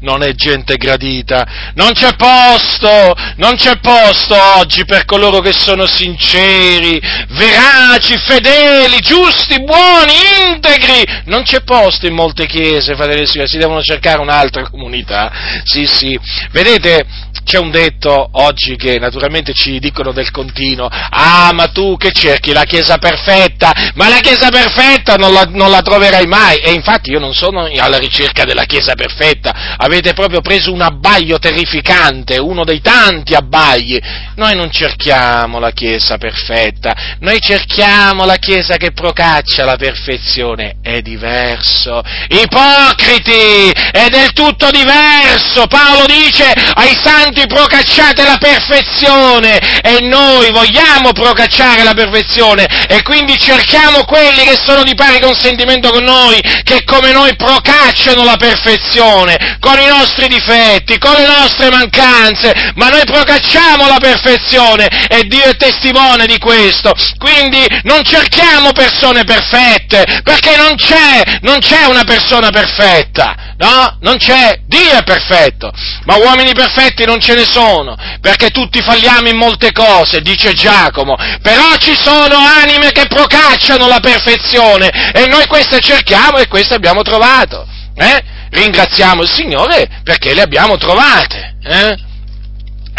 non 0.00 0.22
è 0.22 0.34
gente 0.34 0.76
gradita. 0.76 1.72
Non 1.74 1.92
c'è 1.92 2.14
posto, 2.16 3.14
non 3.36 3.56
c'è 3.56 3.78
posto 3.78 4.34
oggi 4.56 4.84
per 4.84 5.04
coloro 5.04 5.40
che 5.40 5.52
sono 5.52 5.86
sinceri, 5.86 7.00
veraci, 7.28 8.16
fedeli, 8.18 8.98
giusti, 9.00 9.62
buoni, 9.62 10.14
integri. 10.52 11.04
Non 11.24 11.42
c'è 11.42 11.62
posto 11.62 12.06
in 12.06 12.14
molte 12.14 12.46
chiese, 12.46 12.94
fratelli 12.94 13.26
si 13.26 13.58
devono 13.58 13.82
cercare 13.82 14.20
un'altra 14.20 14.68
comunità. 14.68 15.32
Sì, 15.64 15.86
sì. 15.86 16.18
Vedete, 16.50 17.04
c'è 17.46 17.58
un 17.58 17.70
detto 17.70 18.28
oggi 18.32 18.74
che 18.74 18.98
naturalmente 18.98 19.52
ci 19.52 19.78
dicono 19.78 20.10
del 20.10 20.32
continuo, 20.32 20.88
ah 20.90 21.52
ma 21.54 21.68
tu 21.68 21.96
che 21.96 22.10
cerchi? 22.10 22.52
La 22.52 22.64
Chiesa 22.64 22.98
perfetta, 22.98 23.72
ma 23.94 24.08
la 24.08 24.18
Chiesa 24.18 24.48
perfetta 24.48 25.14
non 25.14 25.32
la, 25.32 25.46
non 25.48 25.70
la 25.70 25.80
troverai 25.80 26.26
mai. 26.26 26.56
E 26.56 26.72
infatti 26.72 27.10
io 27.10 27.20
non 27.20 27.34
sono 27.34 27.70
alla 27.78 27.98
ricerca 27.98 28.42
della 28.42 28.64
Chiesa 28.64 28.94
perfetta, 28.94 29.76
avete 29.76 30.12
proprio 30.12 30.40
preso 30.40 30.72
un 30.72 30.80
abbaglio 30.80 31.38
terrificante, 31.38 32.38
uno 32.38 32.64
dei 32.64 32.80
tanti 32.80 33.34
abbagli, 33.34 33.96
noi 34.34 34.56
non 34.56 34.72
cerchiamo 34.72 35.60
la 35.60 35.70
Chiesa 35.70 36.18
perfetta, 36.18 37.16
noi 37.20 37.38
cerchiamo 37.38 38.24
la 38.24 38.36
Chiesa 38.36 38.76
che 38.76 38.90
procaccia 38.90 39.64
la 39.64 39.76
perfezione, 39.76 40.78
è 40.82 41.00
diverso, 41.00 42.02
ipocriti, 42.28 43.70
è 43.92 44.08
del 44.08 44.32
tutto 44.32 44.68
diverso, 44.72 45.68
Paolo 45.68 46.06
dice 46.06 46.52
ai 46.74 46.98
santi 47.00 47.35
santi 47.36 47.46
procacciate 47.46 48.24
la 48.24 48.38
perfezione 48.38 49.58
e 49.82 50.00
noi 50.00 50.50
vogliamo 50.50 51.12
procacciare 51.12 51.82
la 51.82 51.92
perfezione 51.92 52.66
e 52.88 53.02
quindi 53.02 53.38
cerchiamo 53.38 54.04
quelli 54.04 54.44
che 54.44 54.56
sono 54.56 54.82
di 54.82 54.94
pari 54.94 55.20
consentimento 55.20 55.90
con 55.90 56.04
noi, 56.04 56.40
che 56.64 56.82
come 56.84 57.12
noi 57.12 57.36
procacciano 57.36 58.24
la 58.24 58.36
perfezione, 58.36 59.58
con 59.60 59.78
i 59.78 59.86
nostri 59.86 60.28
difetti, 60.28 60.98
con 60.98 61.12
le 61.12 61.26
nostre 61.26 61.68
mancanze, 61.68 62.72
ma 62.76 62.88
noi 62.88 63.04
procacciamo 63.04 63.86
la 63.86 63.98
perfezione 63.98 64.88
e 65.08 65.24
Dio 65.24 65.44
è 65.44 65.56
testimone 65.56 66.26
di 66.26 66.38
questo. 66.38 66.92
Quindi 67.18 67.64
non 67.82 68.02
cerchiamo 68.02 68.72
persone 68.72 69.24
perfette, 69.24 70.22
perché 70.22 70.56
non 70.56 70.76
c'è, 70.76 71.38
non 71.42 71.58
c'è 71.58 71.84
una 71.84 72.04
persona 72.04 72.50
perfetta, 72.50 73.54
no? 73.58 73.98
Non 74.00 74.16
c'è, 74.16 74.60
Dio 74.66 74.92
è 74.92 75.02
perfetto, 75.02 75.70
ma 76.04 76.16
uomini 76.16 76.52
perfetti 76.54 77.04
non 77.04 77.18
ce 77.26 77.34
ne 77.34 77.44
sono, 77.44 77.96
perché 78.20 78.50
tutti 78.50 78.80
falliamo 78.80 79.28
in 79.28 79.36
molte 79.36 79.72
cose, 79.72 80.22
dice 80.22 80.52
Giacomo, 80.52 81.16
però 81.42 81.74
ci 81.76 81.96
sono 81.96 82.36
anime 82.36 82.92
che 82.92 83.06
procacciano 83.08 83.88
la 83.88 83.98
perfezione 83.98 85.12
e 85.12 85.26
noi 85.26 85.44
queste 85.46 85.80
cerchiamo 85.80 86.38
e 86.38 86.46
queste 86.46 86.74
abbiamo 86.74 87.02
trovato. 87.02 87.66
Eh? 87.96 88.22
Ringraziamo 88.50 89.22
il 89.22 89.28
Signore 89.28 89.88
perché 90.04 90.34
le 90.34 90.42
abbiamo 90.42 90.76
trovate. 90.76 91.56
Eh? 91.64 91.96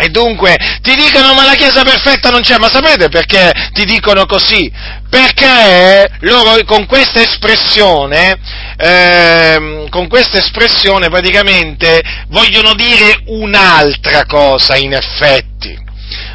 E 0.08 0.10
dunque 0.10 0.56
ti 0.82 0.96
dicono 0.96 1.34
ma 1.34 1.44
la 1.44 1.56
Chiesa 1.56 1.84
perfetta 1.84 2.30
non 2.30 2.40
c'è, 2.40 2.58
ma 2.60 2.70
sapete 2.70 3.10
perché 3.10 3.52
ti 3.74 3.84
dicono 3.84 4.26
così? 4.26 4.72
Perché 5.10 6.10
loro 6.22 6.64
con 6.64 6.86
questa 6.86 7.20
espressione, 7.20 8.40
eh, 8.78 9.86
con 9.90 10.08
questa 10.08 10.38
espressione 10.38 11.10
praticamente 11.10 12.02
vogliono 12.30 12.74
dire 12.74 13.20
un'altra 13.26 14.26
cosa 14.26 14.78
in 14.78 14.94
effetti. 14.94 15.78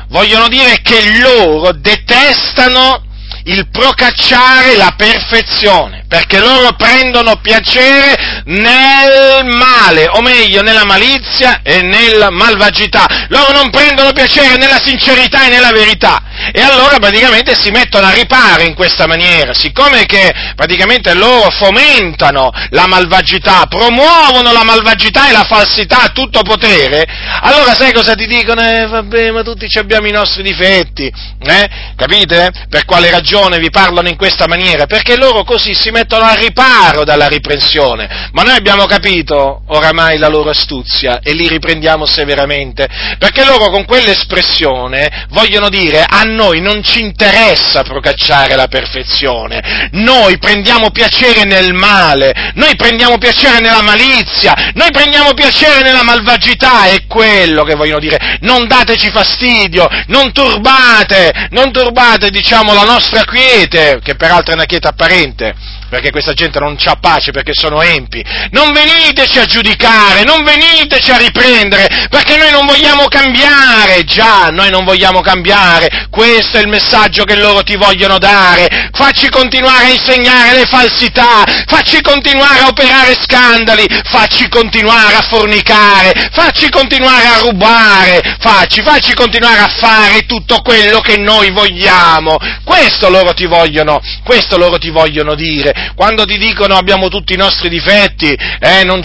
Vogliono 0.08 0.48
dire 0.48 0.82
che 0.82 1.18
loro 1.18 1.72
detestano 1.72 3.01
il 3.44 3.68
procacciare 3.70 4.76
la 4.76 4.94
perfezione, 4.96 6.04
perché 6.06 6.38
loro 6.38 6.74
prendono 6.74 7.36
piacere 7.36 8.42
nel 8.44 9.44
male, 9.44 10.08
o 10.08 10.20
meglio 10.20 10.62
nella 10.62 10.84
malizia 10.84 11.60
e 11.62 11.82
nella 11.82 12.30
malvagità. 12.30 13.06
Loro 13.28 13.52
non 13.52 13.70
prendono 13.70 14.12
piacere 14.12 14.56
nella 14.56 14.80
sincerità 14.80 15.46
e 15.46 15.50
nella 15.50 15.72
verità. 15.72 16.22
E 16.50 16.60
allora 16.60 16.98
praticamente 16.98 17.54
si 17.54 17.70
mettono 17.70 18.06
a 18.06 18.12
riparo 18.12 18.62
in 18.62 18.74
questa 18.74 19.06
maniera, 19.06 19.54
siccome 19.54 20.04
che 20.06 20.32
praticamente 20.56 21.14
loro 21.14 21.50
fomentano 21.50 22.50
la 22.70 22.86
malvagità, 22.86 23.66
promuovono 23.68 24.52
la 24.52 24.64
malvagità 24.64 25.28
e 25.28 25.32
la 25.32 25.44
falsità 25.44 26.02
a 26.02 26.08
tutto 26.08 26.42
potere, 26.42 27.04
allora 27.42 27.74
sai 27.74 27.92
cosa 27.92 28.14
ti 28.14 28.26
dicono? 28.26 28.62
Eh, 28.62 28.86
vabbè, 28.86 29.30
ma 29.30 29.42
tutti 29.42 29.66
abbiamo 29.78 30.06
i 30.06 30.12
nostri 30.12 30.42
difetti, 30.42 31.12
eh? 31.40 31.68
Capite? 31.96 32.50
Per 32.68 32.84
quale 32.84 33.10
ragione 33.10 33.58
vi 33.58 33.70
parlano 33.70 34.08
in 34.08 34.16
questa 34.16 34.46
maniera? 34.46 34.86
Perché 34.86 35.16
loro 35.16 35.44
così 35.44 35.74
si 35.74 35.90
mettono 35.90 36.24
a 36.24 36.34
riparo 36.34 37.04
dalla 37.04 37.28
riprensione, 37.28 38.30
ma 38.32 38.42
noi 38.42 38.56
abbiamo 38.56 38.86
capito 38.86 39.62
oramai 39.68 40.18
la 40.18 40.28
loro 40.28 40.50
astuzia 40.50 41.20
e 41.22 41.32
li 41.32 41.48
riprendiamo 41.48 42.06
severamente, 42.06 42.88
perché 43.18 43.44
loro 43.44 43.70
con 43.70 43.84
quell'espressione 43.84 45.26
vogliono 45.30 45.68
dire 45.68 46.04
noi 46.34 46.60
non 46.60 46.82
ci 46.82 47.00
interessa 47.00 47.82
procacciare 47.82 48.56
la 48.56 48.66
perfezione, 48.66 49.88
noi 49.92 50.38
prendiamo 50.38 50.90
piacere 50.90 51.44
nel 51.44 51.72
male, 51.74 52.52
noi 52.54 52.74
prendiamo 52.76 53.18
piacere 53.18 53.60
nella 53.60 53.82
malizia, 53.82 54.72
noi 54.74 54.90
prendiamo 54.90 55.34
piacere 55.34 55.82
nella 55.82 56.02
malvagità, 56.02 56.86
è 56.86 57.06
quello 57.06 57.64
che 57.64 57.74
vogliono 57.74 58.00
dire, 58.00 58.38
non 58.40 58.66
dateci 58.66 59.10
fastidio, 59.10 59.88
non 60.06 60.32
turbate, 60.32 61.48
non 61.50 61.70
turbate 61.72 62.30
diciamo 62.30 62.72
la 62.74 62.84
nostra 62.84 63.24
quiete, 63.24 64.00
che 64.02 64.14
peraltro 64.14 64.52
è 64.52 64.56
una 64.56 64.66
quiete 64.66 64.88
apparente, 64.88 65.54
perché 65.92 66.10
questa 66.10 66.32
gente 66.32 66.58
non 66.58 66.74
c'ha 66.78 66.96
pace 66.98 67.32
perché 67.32 67.50
sono 67.52 67.82
empi. 67.82 68.24
Non 68.52 68.72
veniteci 68.72 69.38
a 69.38 69.44
giudicare, 69.44 70.24
non 70.24 70.42
veniteci 70.42 71.10
a 71.10 71.18
riprendere, 71.18 72.08
perché 72.08 72.38
noi 72.38 72.50
non 72.50 72.64
vogliamo 72.64 73.04
cambiare, 73.08 74.02
già, 74.04 74.48
noi 74.48 74.70
non 74.70 74.86
vogliamo 74.86 75.20
cambiare. 75.20 76.06
Questo 76.08 76.56
è 76.56 76.62
il 76.62 76.68
messaggio 76.68 77.24
che 77.24 77.36
loro 77.36 77.62
ti 77.62 77.76
vogliono 77.76 78.16
dare. 78.16 78.88
Facci 78.90 79.28
continuare 79.28 79.84
a 79.84 79.90
insegnare 79.90 80.54
le 80.54 80.64
falsità, 80.64 81.44
facci 81.66 82.00
continuare 82.00 82.60
a 82.60 82.68
operare 82.68 83.14
scandali, 83.22 83.84
facci 84.04 84.48
continuare 84.48 85.16
a 85.16 85.26
fornicare, 85.28 86.30
facci 86.32 86.70
continuare 86.70 87.26
a 87.26 87.38
rubare, 87.40 88.38
facci, 88.40 88.80
facci 88.80 89.12
continuare 89.12 89.60
a 89.60 89.68
fare 89.68 90.24
tutto 90.24 90.62
quello 90.62 91.00
che 91.00 91.18
noi 91.18 91.50
vogliamo. 91.50 92.38
Questo 92.64 93.10
loro 93.10 93.34
ti 93.34 93.44
vogliono, 93.44 94.00
questo 94.24 94.56
loro 94.56 94.78
ti 94.78 94.88
vogliono 94.88 95.34
dire 95.34 95.80
quando 95.94 96.24
ti 96.24 96.38
dicono 96.38 96.76
abbiamo 96.76 97.08
tutti 97.08 97.32
i 97.32 97.36
nostri 97.36 97.68
difetti 97.68 98.32
eh, 98.32 98.84
non 98.84 99.02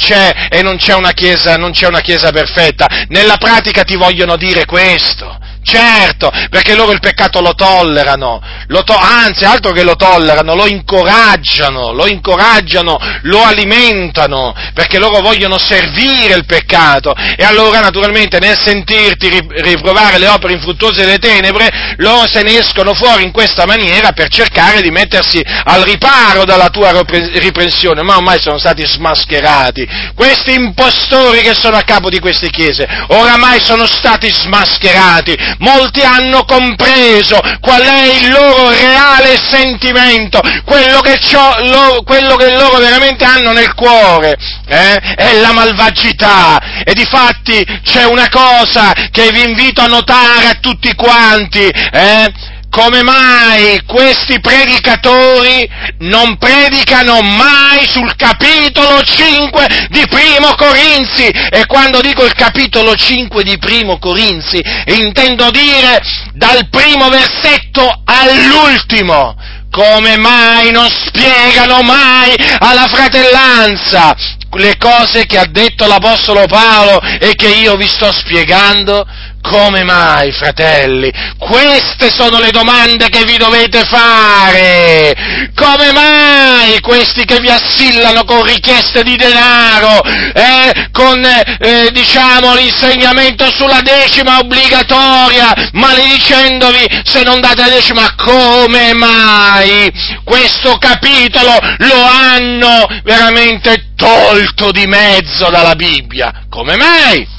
e 0.49 0.61
non 0.61 0.77
c'è, 0.77 0.93
una 0.93 1.11
chiesa, 1.11 1.55
non 1.57 1.71
c'è 1.71 1.87
una 1.87 2.01
chiesa 2.01 2.31
perfetta, 2.31 2.87
nella 3.09 3.37
pratica 3.37 3.83
ti 3.83 3.95
vogliono 3.95 4.35
dire 4.37 4.65
questo. 4.65 5.37
Certo, 5.69 6.31
perché 6.49 6.75
loro 6.75 6.93
il 6.93 7.01
peccato 7.01 7.41
lo 7.41 7.53
tollerano, 7.53 8.41
lo 8.67 8.83
to- 8.83 8.97
anzi, 8.97 9.43
altro 9.43 9.73
che 9.73 9.83
lo 9.83 9.97
tollerano, 9.97 10.55
lo 10.55 10.65
incoraggiano, 10.65 11.91
lo 11.91 12.07
incoraggiano, 12.07 12.97
lo 13.23 13.43
alimentano, 13.43 14.55
perché 14.73 14.97
loro 14.97 15.19
vogliono 15.19 15.57
servire 15.57 16.35
il 16.35 16.45
peccato. 16.45 17.13
E 17.35 17.43
allora, 17.43 17.81
naturalmente, 17.81 18.39
nel 18.39 18.57
sentirti 18.57 19.45
riprovare 19.57 20.17
le 20.19 20.29
opere 20.29 20.53
infruttuose 20.53 21.03
delle 21.03 21.17
tenebre, 21.17 21.95
loro 21.97 22.25
se 22.27 22.43
ne 22.43 22.59
escono 22.59 22.93
fuori 22.93 23.23
in 23.23 23.33
questa 23.33 23.65
maniera 23.65 24.13
per 24.13 24.29
cercare 24.29 24.81
di 24.81 24.89
mettersi 24.89 25.43
al 25.65 25.81
riparo 25.81 26.45
dalla 26.45 26.69
tua 26.69 26.93
riprensione, 27.01 28.03
ma 28.03 28.15
ormai 28.15 28.39
sono 28.39 28.57
stati 28.57 28.85
smascherati. 28.87 29.85
Questi 30.15 30.53
impostori 30.53 31.41
che 31.41 31.53
sono 31.53 31.75
a 31.75 31.81
capo 31.81 32.09
di 32.09 32.19
queste 32.19 32.49
chiese, 32.49 32.87
oramai 33.09 33.59
sono 33.61 33.85
stati 33.85 34.31
smascherati 34.31 35.55
molti 35.59 36.01
hanno 36.01 36.43
compreso 36.45 37.39
qual 37.61 37.81
è 37.81 38.05
il 38.05 38.29
loro 38.29 38.69
reale 38.69 39.37
sentimento, 39.37 40.41
quello 40.65 40.99
che, 41.01 41.19
loro, 41.65 42.01
quello 42.03 42.35
che 42.35 42.55
loro 42.55 42.77
veramente 42.77 43.23
hanno 43.25 43.51
nel 43.51 43.73
cuore, 43.73 44.35
eh? 44.67 44.95
è 45.15 45.39
la 45.39 45.51
malvagità. 45.51 46.59
E 46.83 46.93
di 46.93 47.05
fatti 47.05 47.65
c'è 47.83 48.05
una 48.05 48.29
cosa 48.29 48.93
che 49.11 49.31
vi 49.31 49.43
invito 49.43 49.81
a 49.81 49.87
notare 49.87 50.47
a 50.47 50.57
tutti 50.59 50.93
quanti, 50.95 51.67
eh? 51.67 52.55
Come 52.77 53.01
mai 53.01 53.81
questi 53.87 54.39
predicatori 54.39 55.67
non 56.01 56.37
predicano 56.37 57.21
mai 57.21 57.87
sul 57.87 58.15
capitolo 58.15 59.01
5 59.01 59.87
di 59.89 60.05
Primo 60.07 60.53
Corinzi? 60.53 61.25
E 61.25 61.65
quando 61.65 62.01
dico 62.01 62.23
il 62.23 62.33
capitolo 62.33 62.93
5 62.93 63.43
di 63.43 63.57
Primo 63.57 63.97
Corinzi, 63.97 64.61
intendo 64.85 65.49
dire 65.49 65.99
dal 66.33 66.69
primo 66.69 67.09
versetto 67.09 68.03
all'ultimo. 68.05 69.35
Come 69.71 70.17
mai 70.17 70.71
non 70.71 70.87
spiegano 70.89 71.81
mai 71.81 72.33
alla 72.59 72.87
fratellanza 72.87 74.15
le 74.57 74.77
cose 74.77 75.25
che 75.25 75.37
ha 75.37 75.45
detto 75.45 75.85
l'Apostolo 75.85 76.45
Paolo 76.47 77.01
e 77.01 77.35
che 77.35 77.49
io 77.49 77.75
vi 77.75 77.87
sto 77.87 78.11
spiegando? 78.11 79.05
Come 79.41 79.83
mai, 79.83 80.31
fratelli? 80.31 81.11
Queste 81.37 82.09
sono 82.09 82.39
le 82.39 82.51
domande 82.51 83.07
che 83.09 83.23
vi 83.23 83.37
dovete 83.37 83.83
fare. 83.85 85.51
Come 85.55 85.91
mai 85.93 86.79
questi 86.81 87.23
che 87.23 87.39
vi 87.39 87.49
assillano 87.49 88.25
con 88.25 88.43
richieste 88.43 89.03
di 89.03 89.15
denaro, 89.15 90.03
eh, 90.03 90.89
con, 90.91 91.23
eh, 91.23 91.89
diciamo, 91.91 92.55
l'insegnamento 92.55 93.49
sulla 93.51 93.81
decima 93.81 94.39
obbligatoria, 94.39 95.53
maledicendovi 95.71 97.01
se 97.03 97.23
non 97.23 97.39
date 97.39 97.61
la 97.61 97.69
decima, 97.69 98.15
come 98.15 98.93
mai 98.93 99.91
questo 100.23 100.77
capitolo 100.77 101.57
lo 101.77 102.03
hanno 102.03 102.85
veramente 103.03 103.93
tolto 103.95 104.71
di 104.71 104.85
mezzo 104.87 105.49
dalla 105.49 105.75
Bibbia? 105.75 106.45
Come 106.49 106.75
mai? 106.75 107.35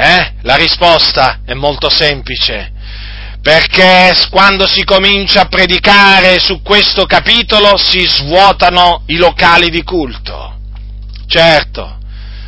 Eh? 0.00 0.34
La 0.42 0.54
risposta 0.54 1.40
è 1.44 1.54
molto 1.54 1.90
semplice, 1.90 2.70
perché 3.42 4.14
quando 4.30 4.68
si 4.68 4.84
comincia 4.84 5.40
a 5.40 5.46
predicare 5.46 6.38
su 6.38 6.62
questo 6.62 7.04
capitolo 7.04 7.76
si 7.76 8.06
svuotano 8.06 9.02
i 9.06 9.16
locali 9.16 9.70
di 9.70 9.82
culto. 9.82 10.56
Certo, 11.26 11.98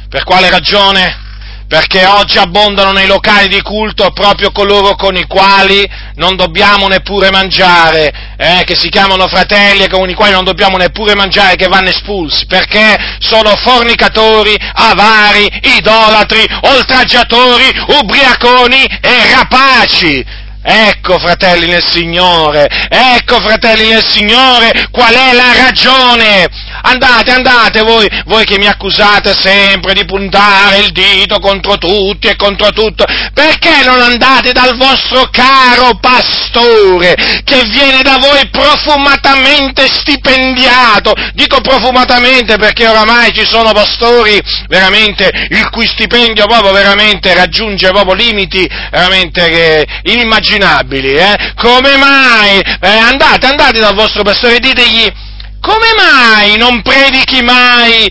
per 0.09 0.23
quale 0.23 0.49
ragione? 0.49 1.30
Perché 1.71 2.05
oggi 2.05 2.37
abbondano 2.37 2.91
nei 2.91 3.07
locali 3.07 3.47
di 3.47 3.63
culto 3.63 4.11
proprio 4.11 4.51
coloro 4.51 4.97
con 4.97 5.17
i 5.17 5.25
quali 5.29 5.89
non 6.17 6.35
dobbiamo 6.35 6.89
neppure 6.89 7.31
mangiare, 7.31 8.13
eh, 8.37 8.65
che 8.65 8.75
si 8.75 8.89
chiamano 8.89 9.29
fratelli 9.29 9.85
e 9.85 9.89
con 9.89 10.11
i 10.11 10.15
quali 10.15 10.33
non 10.33 10.43
dobbiamo 10.43 10.79
neppure 10.79 11.15
mangiare, 11.15 11.55
che 11.55 11.69
vanno 11.69 11.91
espulsi, 11.91 12.47
perché 12.47 12.97
sono 13.21 13.55
fornicatori, 13.55 14.53
avari, 14.59 15.49
idolatri, 15.77 16.45
oltraggiatori, 16.63 17.71
ubriaconi 18.01 18.85
e 19.01 19.35
rapaci. 19.37 20.49
Ecco, 20.63 21.19
fratelli 21.19 21.69
nel 21.69 21.85
Signore, 21.87 22.67
ecco, 22.89 23.41
fratelli 23.41 23.91
nel 23.91 24.05
Signore, 24.05 24.89
qual 24.91 25.15
è 25.15 25.33
la 25.33 25.53
ragione 25.55 26.49
Andate, 26.83 27.31
andate 27.31 27.83
voi, 27.83 28.09
voi 28.27 28.45
che 28.45 28.59
mi 28.59 28.67
accusate 28.67 29.35
sempre 29.35 29.93
di 29.93 30.05
puntare 30.05 30.79
il 30.79 30.93
dito 30.93 31.39
contro 31.39 31.77
tutti 31.77 32.27
e 32.27 32.37
contro 32.37 32.71
tutto, 32.71 33.05
perché 33.35 33.85
non 33.85 34.01
andate 34.01 34.53
dal 34.53 34.77
vostro 34.77 35.29
caro 35.31 35.99
pastore 36.01 37.15
che 37.45 37.63
viene 37.67 38.03
da 38.03 38.19
voi 38.19 38.49
profumatamente 38.51 39.87
stipendiato? 39.87 41.13
Dico 41.35 41.61
profumatamente 41.61 42.57
perché 42.57 42.87
oramai 42.87 43.33
ci 43.33 43.47
sono 43.47 43.73
pastori 43.73 44.41
veramente 44.69 45.31
il 45.51 45.69
cui 45.71 45.87
stipendio 45.87 46.47
proprio 46.47 46.73
veramente 46.73 47.35
raggiunge 47.35 47.91
proprio 47.91 48.15
limiti 48.15 48.69
veramente 48.91 49.87
inimmaginabili, 50.03 51.13
eh? 51.15 51.53
Come 51.57 51.97
mai? 51.97 52.61
Eh, 52.81 52.89
andate, 52.89 53.47
andate 53.47 53.81
dal 53.81 53.95
vostro 53.95 54.23
pastore 54.23 54.57
e 54.57 54.61
ditegli 54.61 55.13
come 55.61 55.93
mai 55.97 56.57
non 56.57 56.83
predichi 56.83 57.43
mai 57.43 58.11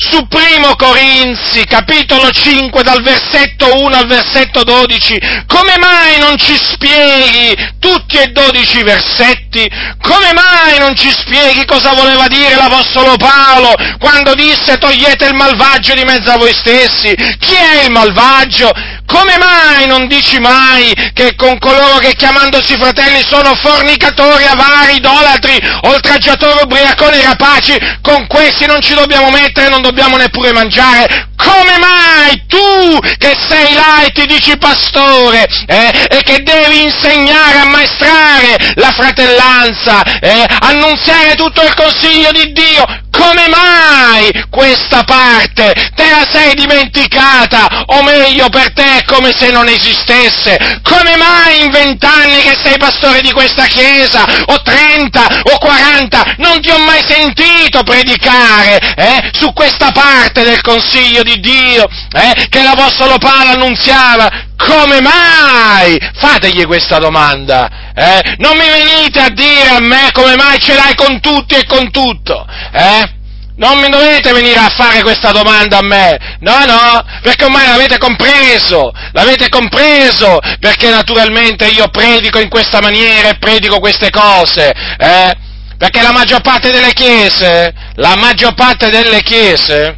su 0.00 0.28
Primo 0.28 0.76
Corinzi, 0.76 1.64
capitolo 1.64 2.30
5, 2.30 2.84
dal 2.84 3.02
versetto 3.02 3.82
1 3.82 3.96
al 3.96 4.06
versetto 4.06 4.62
12, 4.62 5.18
come 5.48 5.76
mai 5.76 6.20
non 6.20 6.38
ci 6.38 6.56
spieghi 6.56 7.56
tutti 7.80 8.16
e 8.16 8.28
dodici 8.28 8.84
versetti? 8.84 9.68
Come 10.00 10.32
mai 10.32 10.78
non 10.78 10.94
ci 10.94 11.10
spieghi 11.10 11.64
cosa 11.64 11.94
voleva 11.94 12.28
dire 12.28 12.54
l'Apostolo 12.54 13.16
Paolo 13.16 13.74
quando 13.98 14.34
disse 14.34 14.78
togliete 14.78 15.26
il 15.26 15.34
malvagio 15.34 15.94
di 15.94 16.04
mezzo 16.04 16.30
a 16.30 16.36
voi 16.36 16.54
stessi? 16.54 17.12
Chi 17.40 17.54
è 17.54 17.82
il 17.82 17.90
malvagio? 17.90 18.70
Come 19.08 19.38
mai 19.38 19.86
non 19.86 20.06
dici 20.06 20.38
mai 20.38 20.92
che 21.14 21.34
con 21.34 21.58
coloro 21.58 21.96
che 21.96 22.12
chiamandosi 22.12 22.76
fratelli 22.76 23.24
sono 23.26 23.54
fornicatori, 23.54 24.44
avari, 24.44 24.96
idolatri, 24.96 25.58
oltraggiatori, 25.84 26.60
ubriaconi, 26.64 27.22
rapaci, 27.22 27.74
con 28.02 28.26
questi 28.26 28.66
non 28.66 28.82
ci 28.82 28.92
dobbiamo 28.92 29.30
mettere, 29.30 29.70
non 29.70 29.80
dobbiamo 29.80 30.18
neppure 30.18 30.52
mangiare? 30.52 31.30
Come 31.36 31.78
mai 31.78 32.44
tu 32.46 32.98
che 33.16 33.34
sei 33.48 33.72
là 33.72 34.04
e 34.04 34.10
ti 34.10 34.26
dici 34.26 34.58
pastore 34.58 35.46
eh, 35.66 36.06
e 36.10 36.22
che 36.22 36.42
devi 36.42 36.82
insegnare, 36.82 37.60
ammaestrare 37.60 38.74
la 38.74 38.92
fratellanza, 38.92 40.02
eh, 40.20 40.44
annunziare 40.60 41.34
tutto 41.34 41.62
il 41.62 41.72
consiglio 41.72 42.30
di 42.32 42.52
Dio, 42.52 42.84
come 43.18 43.48
mai 43.48 44.30
questa 44.48 45.02
parte 45.02 45.74
te 45.94 46.08
la 46.08 46.26
sei 46.30 46.54
dimenticata? 46.54 47.84
O 47.86 48.02
meglio, 48.02 48.48
per 48.48 48.72
te 48.72 48.98
è 48.98 49.04
come 49.04 49.34
se 49.36 49.50
non 49.50 49.66
esistesse. 49.66 50.80
Come 50.82 51.16
mai 51.16 51.64
in 51.64 51.70
vent'anni 51.70 52.40
che 52.40 52.56
sei 52.62 52.78
pastore 52.78 53.20
di 53.20 53.32
questa 53.32 53.66
chiesa, 53.66 54.24
o 54.46 54.62
trenta, 54.62 55.26
o 55.42 55.58
quaranta, 55.58 56.34
non 56.38 56.60
ti 56.60 56.70
ho 56.70 56.78
mai 56.78 57.02
sentito 57.06 57.82
predicare 57.82 58.78
eh, 58.96 59.30
su 59.32 59.52
questa 59.52 59.90
parte 59.90 60.44
del 60.44 60.60
consiglio 60.60 61.22
di 61.22 61.40
Dio 61.40 61.88
eh, 62.12 62.46
che 62.48 62.62
l'Apostolo 62.62 63.18
Paolo 63.18 63.50
annunziava? 63.50 64.46
Come 64.56 65.00
mai? 65.00 65.98
Fategli 66.14 66.66
questa 66.66 66.98
domanda. 66.98 67.87
Eh? 67.98 68.36
Non 68.38 68.56
mi 68.56 68.68
venite 68.68 69.18
a 69.18 69.28
dire 69.30 69.70
a 69.70 69.80
me 69.80 70.10
come 70.12 70.36
mai 70.36 70.60
ce 70.60 70.74
l'hai 70.74 70.94
con 70.94 71.20
tutti 71.20 71.56
e 71.56 71.66
con 71.66 71.90
tutto. 71.90 72.46
Eh? 72.72 73.16
Non 73.56 73.80
mi 73.80 73.88
dovete 73.88 74.32
venire 74.32 74.60
a 74.60 74.68
fare 74.68 75.02
questa 75.02 75.32
domanda 75.32 75.78
a 75.78 75.82
me, 75.82 76.16
no, 76.38 76.64
no, 76.64 77.04
perché 77.22 77.46
ormai 77.46 77.66
l'avete 77.66 77.98
compreso, 77.98 78.92
l'avete 79.10 79.48
compreso, 79.48 80.38
perché 80.60 80.88
naturalmente 80.90 81.66
io 81.66 81.88
predico 81.88 82.38
in 82.38 82.48
questa 82.48 82.80
maniera 82.80 83.30
e 83.30 83.38
predico 83.38 83.80
queste 83.80 84.10
cose, 84.10 84.72
eh? 84.96 85.34
Perché 85.76 86.02
la 86.02 86.12
maggior 86.12 86.40
parte 86.40 86.70
delle 86.70 86.92
chiese, 86.92 87.74
la 87.96 88.14
maggior 88.14 88.54
parte 88.54 88.90
delle 88.90 89.22
chiese, 89.22 89.96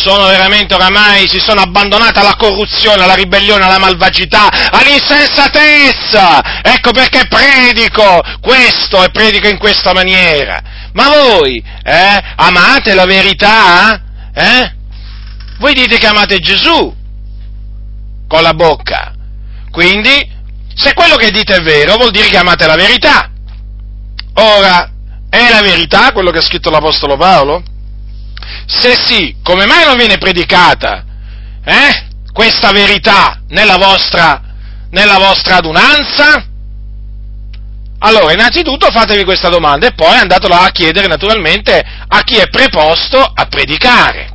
sono 0.00 0.26
veramente 0.26 0.74
oramai, 0.74 1.28
si 1.28 1.38
sono 1.38 1.60
abbandonate 1.60 2.18
alla 2.18 2.36
corruzione, 2.36 3.02
alla 3.02 3.14
ribellione, 3.14 3.64
alla 3.64 3.78
malvagità, 3.78 4.48
all'insensatezza. 4.70 6.62
Ecco 6.62 6.92
perché 6.92 7.26
predico 7.28 8.22
questo 8.40 9.04
e 9.04 9.10
predico 9.10 9.48
in 9.48 9.58
questa 9.58 9.92
maniera. 9.92 10.62
Ma 10.92 11.08
voi, 11.08 11.62
eh, 11.84 12.22
amate 12.36 12.94
la 12.94 13.04
verità? 13.04 14.02
Eh? 14.32 14.74
Voi 15.58 15.74
dite 15.74 15.98
che 15.98 16.06
amate 16.06 16.38
Gesù 16.38 16.96
con 18.26 18.42
la 18.42 18.54
bocca. 18.54 19.12
Quindi, 19.70 20.38
se 20.74 20.94
quello 20.94 21.16
che 21.16 21.30
dite 21.30 21.56
è 21.56 21.60
vero, 21.60 21.96
vuol 21.96 22.10
dire 22.10 22.28
che 22.28 22.38
amate 22.38 22.66
la 22.66 22.76
verità. 22.76 23.30
Ora, 24.34 24.90
è 25.28 25.50
la 25.50 25.60
verità 25.60 26.12
quello 26.12 26.30
che 26.30 26.38
ha 26.38 26.42
scritto 26.42 26.70
l'Apostolo 26.70 27.16
Paolo? 27.16 27.62
Se 28.66 28.94
sì, 28.94 29.36
come 29.42 29.66
mai 29.66 29.84
non 29.84 29.96
viene 29.96 30.18
predicata 30.18 31.04
eh, 31.64 32.08
questa 32.32 32.70
verità 32.72 33.40
nella 33.48 33.76
vostra, 33.76 34.40
nella 34.90 35.18
vostra 35.18 35.56
adunanza? 35.56 36.46
Allora, 37.98 38.32
innanzitutto 38.32 38.90
fatevi 38.90 39.24
questa 39.24 39.48
domanda 39.48 39.86
e 39.86 39.92
poi 39.92 40.16
andatela 40.16 40.62
a 40.62 40.70
chiedere 40.70 41.06
naturalmente 41.06 41.84
a 42.08 42.22
chi 42.22 42.36
è 42.36 42.48
preposto 42.48 43.18
a 43.18 43.46
predicare. 43.46 44.30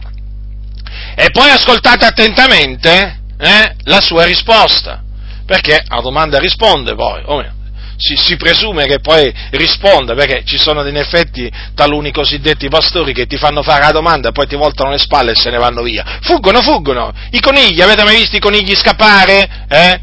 E 1.16 1.30
poi 1.32 1.50
ascoltate 1.50 2.06
attentamente 2.06 3.22
eh, 3.40 3.76
la 3.84 4.02
sua 4.02 4.26
risposta, 4.26 5.02
perché 5.46 5.84
a 5.88 6.02
domanda 6.02 6.38
risponde 6.38 6.94
poi, 6.94 7.22
o 7.26 7.38
meno 7.38 7.55
si, 7.98 8.16
si, 8.16 8.36
presume 8.36 8.86
che 8.86 9.00
poi 9.00 9.34
risponda, 9.52 10.14
perché 10.14 10.44
ci 10.46 10.58
sono 10.58 10.86
in 10.88 10.98
effetti 10.98 11.52
taluni 11.74 12.12
cosiddetti 12.12 12.68
pastori 12.68 13.14
che 13.14 13.26
ti 13.26 13.38
fanno 13.38 13.64
fare 13.64 13.82
la 13.82 13.92
domanda, 13.92 14.32
poi 14.32 14.48
ti 14.48 14.56
voltano 14.56 14.92
le 14.92 14.98
spalle 14.98 15.32
e 15.32 15.36
se 15.36 15.50
ne 15.50 15.58
vanno 15.58 15.82
via. 15.82 16.20
Fuggono, 16.22 16.62
fuggono! 16.62 17.14
I 17.32 17.40
conigli, 17.40 17.82
avete 17.82 18.04
mai 18.04 18.18
visto 18.18 18.36
i 18.36 18.42
conigli 18.42 18.76
scappare? 18.76 19.66
Eh? 19.68 20.00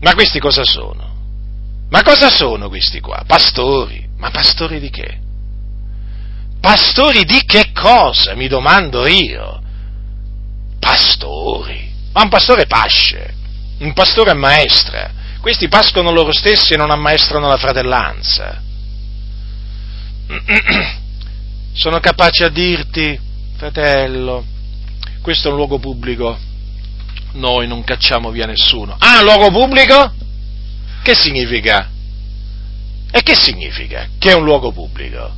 Ma 0.00 0.14
questi 0.14 0.38
cosa 0.38 0.62
sono? 0.64 1.14
Ma 1.88 2.02
cosa 2.02 2.30
sono 2.30 2.68
questi 2.68 3.00
qua? 3.00 3.22
Pastori. 3.26 4.04
Ma 4.18 4.30
pastori 4.30 4.80
di 4.80 4.90
che? 4.90 5.18
Pastori 6.60 7.24
di 7.24 7.42
che 7.44 7.70
cosa? 7.72 8.34
Mi 8.34 8.48
domando 8.48 9.06
io. 9.06 9.60
Pastori. 10.80 11.92
Ma 12.12 12.22
un 12.22 12.28
pastore 12.30 12.66
pasce, 12.66 13.34
un 13.80 13.92
pastore 13.92 14.30
ammaestra 14.30 15.10
questi 15.46 15.68
pascono 15.68 16.10
loro 16.10 16.32
stessi 16.32 16.72
e 16.72 16.76
non 16.76 16.90
ammaestrano 16.90 17.46
la 17.46 17.56
fratellanza. 17.56 18.60
Sono 21.72 22.00
capace 22.00 22.42
a 22.42 22.48
dirti, 22.48 23.16
fratello, 23.54 24.44
questo 25.22 25.46
è 25.46 25.50
un 25.52 25.56
luogo 25.58 25.78
pubblico, 25.78 26.36
noi 27.34 27.68
non 27.68 27.84
cacciamo 27.84 28.32
via 28.32 28.46
nessuno. 28.46 28.96
Ah, 28.98 29.22
luogo 29.22 29.52
pubblico? 29.52 30.12
Che 31.04 31.14
significa? 31.14 31.90
E 33.12 33.22
che 33.22 33.36
significa 33.36 34.08
che 34.18 34.32
è 34.32 34.34
un 34.34 34.42
luogo 34.42 34.72
pubblico? 34.72 35.32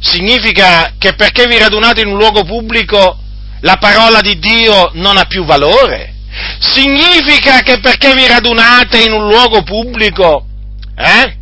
Significa 0.00 0.94
che 0.98 1.14
perché 1.14 1.46
vi 1.46 1.58
radunate 1.58 2.00
in 2.00 2.08
un 2.08 2.16
luogo 2.16 2.42
pubblico 2.42 3.20
la 3.60 3.76
parola 3.76 4.20
di 4.20 4.36
Dio 4.40 4.90
non 4.94 5.16
ha 5.16 5.26
più 5.26 5.44
valore? 5.44 6.11
Significa 6.60 7.60
che 7.60 7.78
perché 7.80 8.14
vi 8.14 8.26
radunate 8.26 9.02
in 9.02 9.12
un 9.12 9.28
luogo 9.28 9.62
pubblico, 9.62 10.46
eh, 10.96 11.36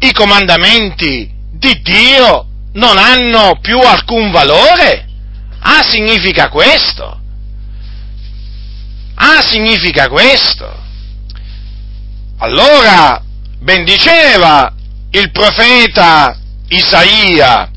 i 0.00 0.12
comandamenti 0.12 1.30
di 1.52 1.80
Dio 1.82 2.46
non 2.72 2.98
hanno 2.98 3.58
più 3.60 3.78
alcun 3.78 4.30
valore? 4.30 5.06
Ah, 5.60 5.82
significa 5.82 6.48
questo? 6.48 7.20
Ah, 9.14 9.42
significa 9.42 10.08
questo? 10.08 10.86
Allora, 12.38 13.22
ben 13.58 13.84
diceva 13.84 14.72
il 15.10 15.30
profeta 15.30 16.38
Isaia, 16.68 17.70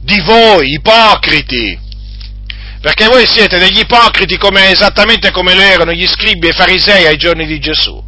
di 0.00 0.20
voi 0.22 0.72
ipocriti, 0.72 1.78
perché 2.80 3.06
voi 3.06 3.26
siete 3.26 3.58
degli 3.58 3.80
ipocriti 3.80 4.36
come, 4.36 4.70
esattamente 4.70 5.30
come 5.30 5.54
lo 5.54 5.60
erano 5.60 5.92
gli 5.92 6.06
scribi 6.06 6.46
e 6.46 6.50
i 6.50 6.54
farisei 6.54 7.06
ai 7.06 7.16
giorni 7.16 7.46
di 7.46 7.58
Gesù. 7.58 8.06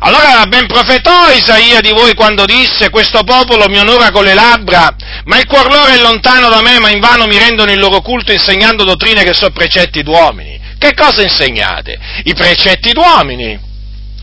Allora 0.00 0.46
ben 0.46 0.66
profetò 0.66 1.30
Isaia 1.32 1.80
di 1.80 1.90
voi 1.90 2.14
quando 2.14 2.44
disse 2.44 2.88
questo 2.88 3.24
popolo 3.24 3.68
mi 3.68 3.78
onora 3.78 4.10
con 4.10 4.24
le 4.24 4.34
labbra, 4.34 4.94
ma 5.24 5.38
il 5.38 5.46
cuor 5.46 5.70
loro 5.70 5.92
è 5.92 5.98
lontano 5.98 6.48
da 6.48 6.62
me, 6.62 6.78
ma 6.78 6.90
invano 6.90 7.26
mi 7.26 7.36
rendono 7.36 7.72
il 7.72 7.80
loro 7.80 8.00
culto 8.00 8.32
insegnando 8.32 8.84
dottrine 8.84 9.24
che 9.24 9.34
sono 9.34 9.50
precetti 9.50 10.02
d'uomini. 10.02 10.60
Che 10.78 10.94
cosa 10.94 11.22
insegnate? 11.22 11.98
I 12.24 12.34
precetti 12.34 12.92
d'uomini. 12.92 13.58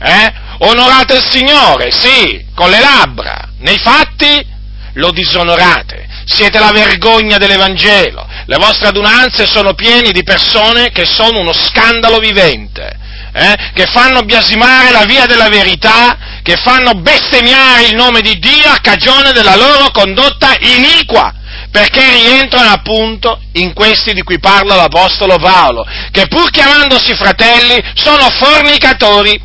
Eh? 0.01 0.33
Onorate 0.59 1.15
il 1.15 1.27
Signore, 1.29 1.91
sì, 1.91 2.45
con 2.55 2.69
le 2.69 2.79
labbra, 2.79 3.49
nei 3.59 3.77
fatti 3.77 4.45
lo 4.93 5.11
disonorate 5.11 6.14
siete 6.25 6.59
la 6.59 6.71
vergogna 6.71 7.37
dell'Evangelo, 7.37 8.27
le 8.45 8.57
vostre 8.57 8.87
adunanze 8.87 9.45
sono 9.45 9.73
piene 9.73 10.11
di 10.11 10.23
persone 10.23 10.89
che 10.91 11.05
sono 11.05 11.39
uno 11.39 11.53
scandalo 11.53 12.19
vivente, 12.19 12.97
eh, 13.33 13.55
che 13.73 13.85
fanno 13.85 14.23
biasimare 14.23 14.91
la 14.91 15.05
via 15.05 15.25
della 15.25 15.49
verità, 15.49 16.17
che 16.41 16.55
fanno 16.57 16.93
bestemmiare 16.93 17.85
il 17.85 17.95
nome 17.95 18.21
di 18.21 18.37
Dio 18.39 18.69
a 18.69 18.79
cagione 18.81 19.31
della 19.31 19.55
loro 19.55 19.91
condotta 19.91 20.55
iniqua, 20.59 21.33
perché 21.71 22.09
rientrano 22.09 22.69
appunto 22.69 23.41
in 23.53 23.73
questi 23.73 24.13
di 24.13 24.21
cui 24.21 24.39
parla 24.39 24.75
l'Apostolo 24.75 25.37
Paolo, 25.37 25.85
che 26.11 26.27
pur 26.27 26.49
chiamandosi 26.49 27.13
fratelli 27.15 27.83
sono 27.95 28.29
fornicatori, 28.29 29.41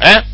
eh, 0.00 0.24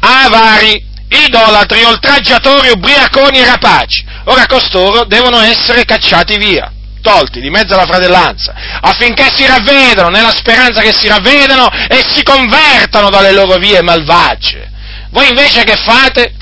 avari, 0.00 0.86
idolatri, 1.08 1.84
oltraggiatori, 1.84 2.70
ubriaconi 2.70 3.38
e 3.38 3.44
rapaci. 3.44 4.04
Ora 4.24 4.46
costoro 4.46 5.04
devono 5.04 5.40
essere 5.40 5.84
cacciati 5.84 6.36
via, 6.36 6.70
tolti 7.00 7.40
di 7.40 7.50
mezzo 7.50 7.74
alla 7.74 7.86
fratellanza, 7.86 8.54
affinché 8.80 9.28
si 9.34 9.46
ravvedano, 9.46 10.08
nella 10.08 10.34
speranza 10.34 10.80
che 10.80 10.92
si 10.92 11.08
ravvedano 11.08 11.68
e 11.88 12.04
si 12.12 12.22
convertano 12.22 13.08
dalle 13.10 13.32
loro 13.32 13.58
vie 13.58 13.82
malvagie. 13.82 14.70
Voi 15.10 15.28
invece 15.28 15.64
che 15.64 15.76
fate? 15.76 16.34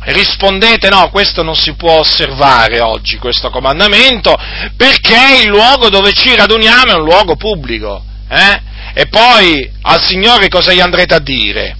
Rispondete 0.00 0.88
no, 0.88 1.10
questo 1.10 1.42
non 1.42 1.54
si 1.54 1.74
può 1.74 1.98
osservare 1.98 2.80
oggi, 2.80 3.18
questo 3.18 3.50
comandamento, 3.50 4.34
perché 4.74 5.42
il 5.42 5.48
luogo 5.48 5.90
dove 5.90 6.12
ci 6.12 6.34
raduniamo 6.34 6.92
è 6.92 6.94
un 6.94 7.04
luogo 7.04 7.36
pubblico. 7.36 8.02
Eh? 8.30 8.62
E 8.94 9.06
poi 9.08 9.70
al 9.82 10.02
Signore 10.02 10.48
cosa 10.48 10.72
gli 10.72 10.80
andrete 10.80 11.14
a 11.14 11.18
dire? 11.18 11.76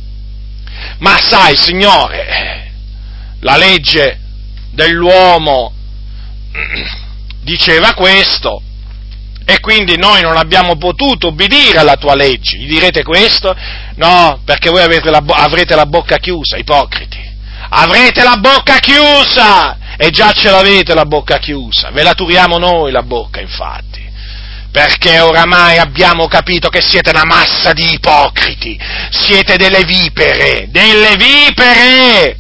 Ma 0.99 1.17
sai, 1.19 1.57
Signore, 1.57 2.71
la 3.41 3.57
legge 3.57 4.19
dell'uomo 4.71 5.73
diceva 7.43 7.95
questo 7.95 8.63
e 9.45 9.61
quindi 9.61 9.97
noi 9.97 10.21
non 10.21 10.37
abbiamo 10.37 10.77
potuto 10.77 11.29
obbedire 11.29 11.79
alla 11.79 11.97
tua 11.97 12.15
legge. 12.15 12.59
Gli 12.59 12.69
direte 12.69 13.03
questo? 13.03 13.57
No, 13.95 14.43
perché 14.45 14.69
voi 14.69 14.87
la, 15.05 15.23
avrete 15.27 15.75
la 15.75 15.87
bocca 15.87 16.19
chiusa, 16.19 16.59
ipocriti. 16.59 17.19
Avrete 17.71 18.23
la 18.23 18.37
bocca 18.37 18.79
chiusa! 18.79 19.79
E 19.97 20.11
già 20.11 20.33
ce 20.33 20.51
l'avete 20.51 20.95
la 20.95 21.07
bocca 21.07 21.39
chiusa. 21.39 21.91
Ve 21.91 22.03
la 22.03 22.13
turiamo 22.13 22.59
noi 22.59 22.93
la 22.93 23.03
bocca, 23.03 23.41
infatti. 23.41 23.98
Perché 24.71 25.19
oramai 25.21 25.79
abbiamo 25.79 26.29
capito 26.29 26.69
che 26.69 26.83
siete 26.83 27.11
una 27.11 27.25
massa 27.25 27.73
di 27.73 27.95
ipocriti. 27.95 28.79
Siete 29.11 29.57
delle 29.57 29.85
vipere, 29.85 30.67
delle 30.71 31.17
vipere! 31.17 32.37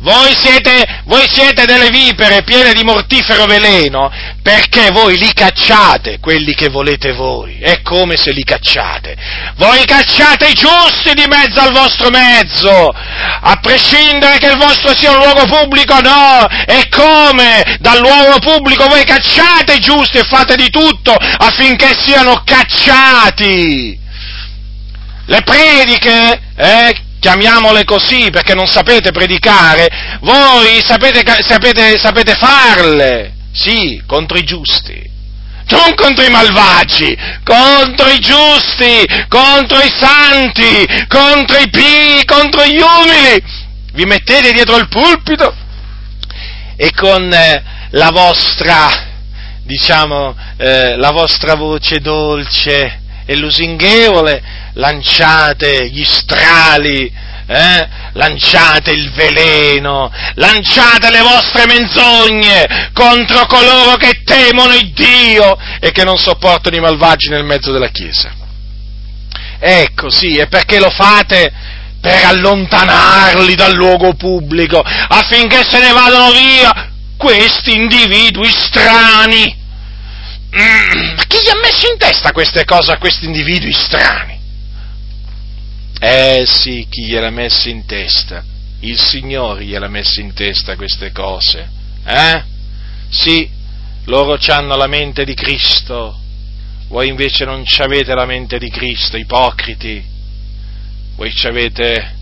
voi 0.00 0.32
siete, 0.34 1.02
voi 1.04 1.26
siete 1.28 1.64
delle 1.64 1.90
vipere 1.90 2.42
piene 2.42 2.72
di 2.72 2.84
mortifero 2.84 3.46
veleno 3.46 4.10
perché 4.48 4.90
voi 4.92 5.18
li 5.18 5.30
cacciate, 5.34 6.20
quelli 6.20 6.54
che 6.54 6.70
volete 6.70 7.12
voi. 7.12 7.58
È 7.58 7.82
come 7.82 8.16
se 8.16 8.32
li 8.32 8.44
cacciate. 8.44 9.14
Voi 9.56 9.84
cacciate 9.84 10.48
i 10.48 10.54
giusti 10.54 11.12
di 11.12 11.26
mezzo 11.28 11.60
al 11.60 11.70
vostro 11.70 12.08
mezzo, 12.08 12.88
a 12.88 13.58
prescindere 13.60 14.38
che 14.38 14.46
il 14.46 14.56
vostro 14.56 14.96
sia 14.96 15.10
un 15.10 15.18
luogo 15.18 15.44
pubblico, 15.44 16.00
no. 16.00 16.46
È 16.64 16.88
come 16.88 17.76
dal 17.78 17.98
luogo 17.98 18.38
pubblico 18.38 18.86
voi 18.86 19.04
cacciate 19.04 19.74
i 19.74 19.80
giusti 19.80 20.16
e 20.16 20.24
fate 20.24 20.56
di 20.56 20.70
tutto 20.70 21.12
affinché 21.12 21.94
siano 21.94 22.40
cacciati. 22.42 24.00
Le 25.26 25.42
prediche, 25.42 26.40
eh, 26.56 26.96
chiamiamole 27.20 27.84
così 27.84 28.30
perché 28.30 28.54
non 28.54 28.66
sapete 28.66 29.10
predicare, 29.10 30.18
voi 30.22 30.82
sapete, 30.82 31.22
sapete, 31.42 31.98
sapete 31.98 32.34
farle, 32.34 33.36
sì, 33.58 34.00
contro 34.06 34.38
i 34.38 34.44
giusti, 34.44 35.02
non 35.70 35.94
contro 35.96 36.24
i 36.24 36.30
malvagi, 36.30 37.16
contro 37.42 38.08
i 38.08 38.18
giusti, 38.20 39.04
contro 39.28 39.78
i 39.78 39.92
santi, 39.98 40.86
contro 41.08 41.58
i 41.58 41.68
pii, 41.68 42.24
contro 42.24 42.64
gli 42.64 42.80
umili. 42.80 43.42
Vi 43.92 44.04
mettete 44.04 44.52
dietro 44.52 44.76
il 44.76 44.88
pulpito 44.88 45.52
e 46.76 46.92
con 46.94 47.32
eh, 47.32 47.62
la 47.90 48.10
vostra, 48.10 48.88
diciamo, 49.64 50.36
eh, 50.56 50.96
la 50.96 51.10
vostra 51.10 51.54
voce 51.56 51.98
dolce 51.98 53.00
e 53.26 53.36
lusinghevole 53.36 54.70
lanciate 54.74 55.88
gli 55.90 56.04
strali, 56.04 57.12
eh? 57.48 57.88
lanciate 58.12 58.90
il 58.90 59.10
veleno, 59.12 60.12
lanciate 60.34 61.10
le 61.10 61.20
vostre 61.20 61.64
menzogne 61.66 62.90
contro 62.92 63.46
coloro 63.46 63.96
che 63.96 64.22
temono 64.22 64.74
il 64.74 64.92
Dio 64.92 65.56
e 65.80 65.90
che 65.90 66.04
non 66.04 66.18
sopportano 66.18 66.76
i 66.76 66.80
malvagi 66.80 67.30
nel 67.30 67.44
mezzo 67.44 67.72
della 67.72 67.88
Chiesa. 67.88 68.30
Ecco, 69.58 70.10
sì, 70.10 70.36
e 70.36 70.46
perché 70.46 70.78
lo 70.78 70.90
fate? 70.90 71.76
Per 72.00 72.24
allontanarli 72.26 73.56
dal 73.56 73.74
luogo 73.74 74.14
pubblico, 74.14 74.80
affinché 74.80 75.64
se 75.68 75.80
ne 75.80 75.90
vadano 75.90 76.30
via 76.30 76.90
questi 77.16 77.74
individui 77.74 78.50
strani. 78.50 79.56
Mm, 80.56 81.16
ma 81.16 81.24
chi 81.26 81.38
gli 81.42 81.48
ha 81.48 81.58
messo 81.60 81.90
in 81.90 81.98
testa 81.98 82.30
queste 82.30 82.64
cose 82.64 82.92
a 82.92 82.98
questi 82.98 83.24
individui 83.24 83.72
strani? 83.72 84.37
Eh 86.00 86.44
sì, 86.46 86.86
chi 86.88 87.06
gliel'ha 87.06 87.30
messo 87.30 87.68
in 87.68 87.84
testa? 87.84 88.44
Il 88.80 89.00
Signore 89.00 89.64
gliel'ha 89.64 89.88
messo 89.88 90.20
in 90.20 90.32
testa 90.32 90.76
queste 90.76 91.10
cose. 91.10 91.68
Eh? 92.04 92.42
Sì, 93.10 93.50
loro 94.04 94.38
hanno 94.46 94.76
la 94.76 94.86
mente 94.86 95.24
di 95.24 95.34
Cristo, 95.34 96.20
voi 96.88 97.08
invece 97.08 97.44
non 97.44 97.64
avete 97.78 98.14
la 98.14 98.24
mente 98.24 98.58
di 98.58 98.70
Cristo, 98.70 99.16
ipocriti. 99.16 100.02
Voi 101.16 101.32
avete, 101.42 102.14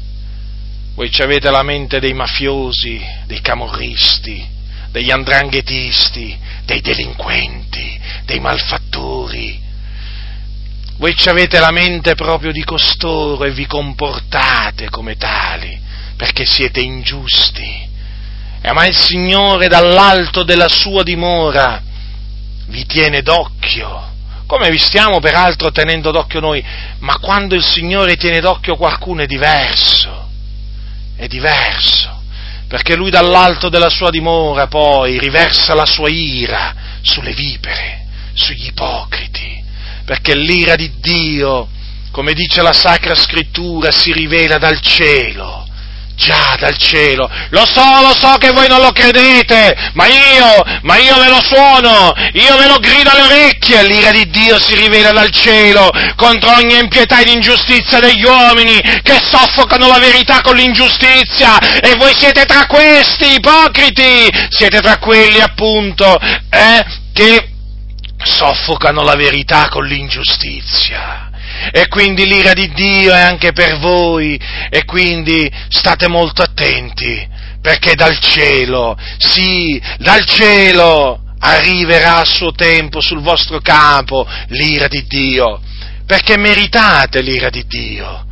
voi 0.95 1.11
avete 1.19 1.51
la 1.51 1.63
mente 1.63 2.01
dei 2.01 2.15
mafiosi, 2.15 3.01
dei 3.27 3.41
camorristi, 3.43 4.45
degli 4.91 5.11
andranghetisti, 5.11 6.37
dei 6.65 6.81
delinquenti, 6.81 8.01
dei 8.25 8.41
malfattori 8.41 9.65
voi 10.99 11.15
ci 11.15 11.29
avete 11.29 11.59
la 11.59 11.71
mente 11.71 12.15
proprio 12.15 12.53
di 12.53 12.65
costoro 12.65 13.45
e 13.45 13.51
vi 13.51 13.67
comportate 13.67 14.89
come 14.89 15.17
tali, 15.17 15.79
perché 16.17 16.45
siete 16.47 16.81
ingiusti. 16.81 17.89
E 18.63 18.73
ma 18.73 18.87
il 18.87 18.97
Signore 18.97 19.69
dall'alto 19.69 20.43
della 20.43 20.69
sua 20.69 21.03
dimora 21.03 21.83
vi 22.69 22.87
tiene 22.87 23.23
d'occhio, 23.23 24.15
come 24.47 24.71
vi 24.71 24.79
stiamo 24.79 25.21
peraltro 25.21 25.71
tenendo 25.71 26.11
d'occhio 26.11 26.41
noi, 26.41 26.65
ma 27.01 27.19
quando 27.19 27.55
il 27.55 27.63
Signore 27.65 28.17
tiene 28.17 28.41
d'occhio 28.41 28.77
qualcuno 28.77 29.23
è 29.23 29.27
diverso, 29.27 30.29
è 31.17 31.27
diverso, 31.27 32.23
perché 32.69 32.97
Lui 32.97 33.11
dall'alto 33.11 33.69
della 33.69 33.91
sua 33.91 34.11
dimora 34.11 34.67
poi 34.67 35.19
riversa 35.19 35.75
la 35.75 35.87
sua 35.87 36.09
ira 36.09 36.75
sulle 37.03 37.35
vipere, 37.35 38.07
sugli 38.33 38.67
ipocriti, 38.67 39.65
perché 40.07 40.37
l'ira 40.37 40.77
di 40.77 40.91
Dio, 41.01 41.69
come 42.13 42.33
dice 42.33 42.63
la 42.63 42.73
Sacra 42.73 43.17
Scrittura, 43.17 43.91
si 43.91 44.13
rivela 44.13 44.57
dal 44.57 44.81
cielo. 44.81 45.65
Già 46.15 46.57
dal 46.59 46.79
cielo, 46.79 47.31
lo 47.51 47.67
so, 47.67 47.85
lo 48.01 48.15
so 48.19 48.39
che 48.39 48.51
voi 48.51 48.69
non 48.69 48.81
lo 48.81 48.91
credete, 48.91 49.91
ma 49.93 50.07
io, 50.07 50.65
ma 50.81 50.97
io 50.97 51.15
ve 51.19 51.29
lo 51.29 51.43
suono, 51.43 52.15
io 52.33 52.57
ve 52.57 52.67
lo 52.69 52.79
grido 52.79 53.11
alle 53.11 53.21
orecchie, 53.21 53.87
l'ira 53.87 54.13
di 54.13 54.27
Dio 54.31 54.59
si 54.59 54.75
rivela 54.77 55.13
dal 55.13 55.29
cielo 55.31 55.91
contro 56.15 56.55
ogni 56.55 56.79
impietà 56.79 57.21
ed 57.21 57.29
ingiustizia 57.29 58.01
degli 58.01 58.25
uomini 58.25 58.81
che 59.03 59.21
soffocano 59.31 59.89
la 59.89 59.99
verità 59.99 60.41
con 60.41 60.57
l'ingiustizia. 60.57 61.59
E 61.81 61.97
voi 61.97 62.15
siete 62.17 62.47
tra 62.47 62.65
questi 62.65 63.35
ipocriti, 63.35 64.33
siete 64.49 64.81
tra 64.81 64.97
quelli 64.97 65.41
appunto 65.41 66.19
eh, 66.19 66.83
che 67.13 67.56
soffocano 68.23 69.03
la 69.03 69.15
verità 69.15 69.69
con 69.69 69.85
l'ingiustizia. 69.85 71.31
E 71.73 71.89
quindi 71.89 72.27
l'ira 72.27 72.53
di 72.53 72.71
Dio 72.73 73.13
è 73.13 73.21
anche 73.21 73.53
per 73.53 73.79
voi, 73.79 74.39
e 74.69 74.85
quindi 74.85 75.51
state 75.69 76.09
molto 76.09 76.43
attenti, 76.43 77.27
perché 77.61 77.95
dal 77.95 78.19
cielo, 78.19 78.97
sì, 79.19 79.81
dal 79.99 80.25
cielo 80.25 81.21
arriverà 81.39 82.17
a 82.17 82.25
suo 82.25 82.53
tempo 82.53 83.01
sul 83.01 83.21
vostro 83.21 83.61
capo 83.61 84.27
l'ira 84.49 84.89
di 84.89 85.07
Dio, 85.07 85.61
perché 86.05 86.37
meritate 86.37 87.21
l'ira 87.23 87.51
di 87.51 87.65
Dio 87.67 88.25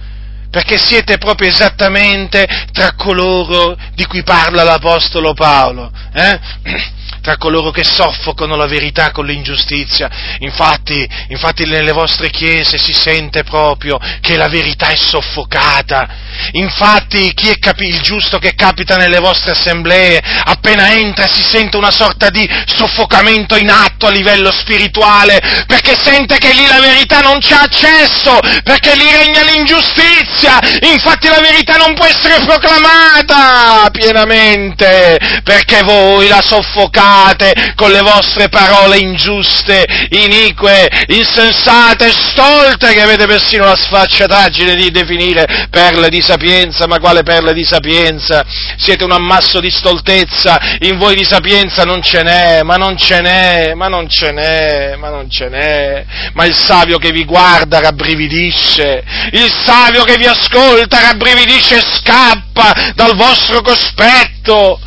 perché 0.54 0.78
siete 0.78 1.18
proprio 1.18 1.48
esattamente 1.48 2.46
tra 2.70 2.94
coloro 2.94 3.76
di 3.96 4.06
cui 4.06 4.22
parla 4.22 4.62
l'Apostolo 4.62 5.34
Paolo. 5.34 5.90
Eh? 6.12 6.38
tra 7.20 7.36
coloro 7.36 7.70
che 7.70 7.84
soffocano 7.84 8.56
la 8.56 8.66
verità 8.66 9.10
con 9.10 9.26
l'ingiustizia. 9.26 10.10
Infatti, 10.40 11.08
infatti 11.28 11.64
nelle 11.64 11.92
vostre 11.92 12.30
chiese 12.30 12.78
si 12.78 12.92
sente 12.92 13.44
proprio 13.44 13.98
che 14.20 14.36
la 14.36 14.48
verità 14.48 14.88
è 14.88 14.96
soffocata. 14.96 16.22
Infatti 16.52 17.32
chi 17.34 17.48
è 17.48 17.58
capi- 17.58 17.88
il 17.88 18.00
giusto 18.00 18.38
che 18.38 18.54
capita 18.54 18.96
nelle 18.96 19.20
vostre 19.20 19.52
assemblee, 19.52 20.20
appena 20.44 20.92
entra 20.92 21.26
si 21.26 21.42
sente 21.42 21.76
una 21.76 21.90
sorta 21.90 22.28
di 22.28 22.48
soffocamento 22.66 23.56
in 23.56 23.70
atto 23.70 24.06
a 24.06 24.10
livello 24.10 24.50
spirituale, 24.50 25.64
perché 25.66 25.96
sente 26.00 26.38
che 26.38 26.52
lì 26.52 26.66
la 26.66 26.80
verità 26.80 27.20
non 27.20 27.38
c'ha 27.40 27.62
accesso, 27.62 28.38
perché 28.62 28.94
lì 28.96 29.10
regna 29.10 29.42
l'ingiustizia. 29.42 30.58
Infatti 30.92 31.28
la 31.28 31.40
verità 31.40 31.76
non 31.76 31.94
può 31.94 32.04
essere 32.04 32.44
proclamata 32.44 33.88
pienamente, 33.90 35.18
perché 35.42 35.82
voi 35.82 36.28
la 36.28 36.42
soffocate 36.42 36.93
accusate 36.94 37.72
con 37.74 37.90
le 37.90 38.00
vostre 38.00 38.48
parole 38.48 38.98
ingiuste, 38.98 39.84
inique, 40.10 40.88
insensate, 41.08 42.10
stolte, 42.10 42.92
che 42.92 43.02
avete 43.02 43.26
persino 43.26 43.64
la 43.64 43.76
sfacciataggine 43.76 44.74
di 44.76 44.90
definire 44.90 45.66
perle 45.70 46.08
di 46.08 46.20
sapienza, 46.20 46.86
ma 46.86 46.98
quale 46.98 47.22
perle 47.22 47.52
di 47.52 47.64
sapienza? 47.64 48.44
Siete 48.76 49.04
un 49.04 49.12
ammasso 49.12 49.60
di 49.60 49.70
stoltezza, 49.70 50.78
in 50.80 50.98
voi 50.98 51.16
di 51.16 51.24
sapienza 51.24 51.84
non 51.84 52.02
ce 52.02 52.22
n'è, 52.22 52.62
ma 52.62 52.76
non 52.76 52.96
ce 52.96 53.20
n'è, 53.20 53.74
ma 53.74 53.88
non 53.88 54.08
ce 54.08 54.30
n'è, 54.30 54.96
ma 54.96 55.08
non 55.08 55.28
ce 55.28 55.48
n'è, 55.48 56.04
ma 56.34 56.44
il 56.44 56.54
savio 56.54 56.98
che 56.98 57.10
vi 57.10 57.24
guarda 57.24 57.80
rabbrividisce, 57.80 59.02
il 59.32 59.52
savio 59.64 60.04
che 60.04 60.16
vi 60.16 60.26
ascolta 60.26 61.00
rabbrividisce 61.00 61.76
e 61.76 61.80
scappa 61.80 62.92
dal 62.94 63.16
vostro 63.16 63.60
cospetto, 63.62 64.78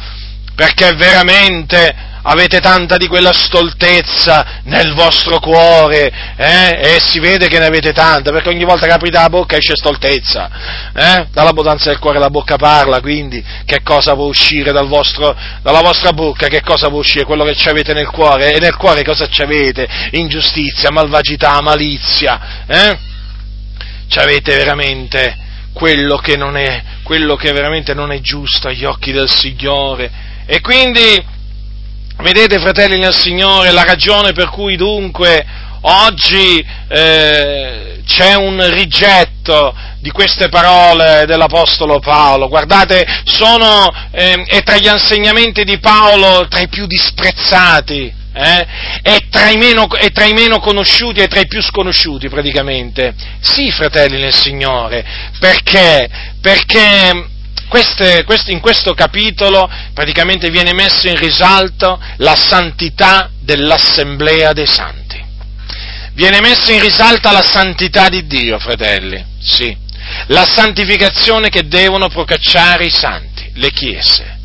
perché 0.58 0.95
veramente 0.95 1.93
avete 2.24 2.60
tanta 2.60 2.97
di 2.97 3.05
quella 3.05 3.32
stoltezza 3.32 4.62
nel 4.64 4.95
vostro 4.95 5.39
cuore, 5.39 6.12
eh? 6.36 6.95
e 6.95 6.99
si 6.99 7.20
vede 7.20 7.47
che 7.47 7.60
ne 7.60 7.68
avete 7.68 7.93
tanta, 7.93 8.32
perché 8.32 8.49
ogni 8.49 8.66
volta 8.66 8.88
che 8.88 8.91
aprite 8.91 9.20
la 9.20 9.30
bocca 9.30 9.55
esce 9.55 9.76
stoltezza, 9.76 10.49
eh? 10.95 11.28
dall'abbondanza 11.32 11.89
del 11.89 11.99
cuore 11.99 12.18
la 12.18 12.32
bocca 12.32 12.55
parla, 12.55 13.01
quindi 13.01 13.41
che 13.66 13.84
cosa 13.84 14.16
può 14.16 14.26
uscire 14.26 14.72
dal 14.72 14.88
vostro, 14.88 15.38
dalla 15.62 15.82
vostra 15.82 16.12
bocca, 16.12 16.47
che 16.47 16.62
cosa 16.62 16.89
può 16.89 16.97
uscire? 16.97 17.24
Quello 17.24 17.43
che 17.43 17.53
ci 17.53 17.70
avete 17.70 17.93
nel 17.93 18.10
cuore, 18.10 18.55
e 18.55 18.60
nel 18.60 18.78
cuore 18.78 19.03
cosa 19.03 19.30
ci 19.30 19.43
avete? 19.43 19.88
Ingiustizia, 20.14 20.89
malvagità, 20.89 21.62
malizia, 21.62 22.66
eh? 22.66 22.97
Ci 24.08 24.18
avete 24.18 24.55
veramente 24.55 25.38
quello 25.72 26.18
che, 26.18 26.36
non 26.36 26.58
è, 26.58 26.82
quello 27.03 27.36
che 27.36 27.51
veramente 27.51 27.93
non 27.93 28.12
è 28.12 28.20
giusto 28.22 28.70
agli 28.70 28.86
occhi 28.86 29.12
del 29.12 29.30
Signore, 29.30 30.26
e 30.48 30.62
quindi 30.62 31.36
Vedete, 32.20 32.58
fratelli 32.58 32.98
nel 32.98 33.14
Signore, 33.14 33.70
la 33.70 33.84
ragione 33.84 34.34
per 34.34 34.50
cui 34.50 34.76
dunque 34.76 35.45
oggi 35.82 36.66
eh, 36.88 38.02
c'è 38.04 38.34
un 38.34 38.68
rigetto 38.72 39.76
di 40.00 40.10
queste 40.10 40.50
parole 40.50 41.26
dell'Apostolo 41.28 42.00
Paolo. 42.00 42.48
Guardate, 42.48 43.06
sono, 43.24 43.88
eh, 44.12 44.43
è 44.48 44.64
tra 44.64 44.78
gli 44.78 44.88
insegnamenti 44.88 45.64
di 45.64 45.78
Paolo 45.78 46.48
tra 46.48 46.62
i 46.62 46.68
più 46.68 46.88
disprezzati. 46.88 48.12
Eh? 48.34 48.68
È, 49.04 49.18
tra 49.30 49.52
meno, 49.56 49.88
è, 49.93 50.12
tra 50.12 50.26
i 50.26 50.34
meno, 50.34 50.60
conosciuti 50.60 51.22
e 51.22 51.28
tra 51.28 51.39
i 51.39 51.48
più 51.48 51.62
sconosciuti 51.62 52.30
praticamente. 52.30 53.14
Sì, 53.41 53.70
fratelli 53.70 54.20
nel 54.20 54.34
Signore, 54.34 55.06
perché? 55.39 56.10
Perché 56.41 57.36
queste, 57.68 58.24
queste, 58.24 58.51
in 58.51 58.59
questo 58.59 58.93
capitolo 58.93 59.70
praticamente 59.93 60.49
viene 60.49 60.74
messa 60.74 61.09
in 61.09 61.18
risalto 61.18 61.99
la 62.18 62.36
santità 62.36 63.30
dell'assemblea 63.39 64.53
dei 64.53 64.68
santi. 64.68 65.24
Viene 66.13 66.39
messa 66.41 66.72
in 66.72 66.82
risalto 66.82 67.32
la 67.32 67.43
santità 67.43 68.09
di 68.09 68.26
Dio, 68.26 68.57
fratelli, 68.57 69.24
sì. 69.39 69.76
La 70.28 70.45
santificazione 70.45 71.49
che 71.49 71.68
devono 71.68 72.07
procacciare 72.07 72.86
i 72.86 72.89
santi, 72.89 73.51
le 73.55 73.72
chiese. 73.72 74.38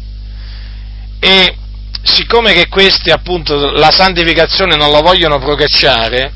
E 1.21 1.57
siccome 2.03 2.53
che 2.53 2.69
questi 2.69 3.11
appunto 3.11 3.71
la 3.71 3.93
santificazione 3.93 4.77
non 4.77 4.91
la 4.91 5.01
vogliono 5.01 5.39
procacciare, 5.39 6.33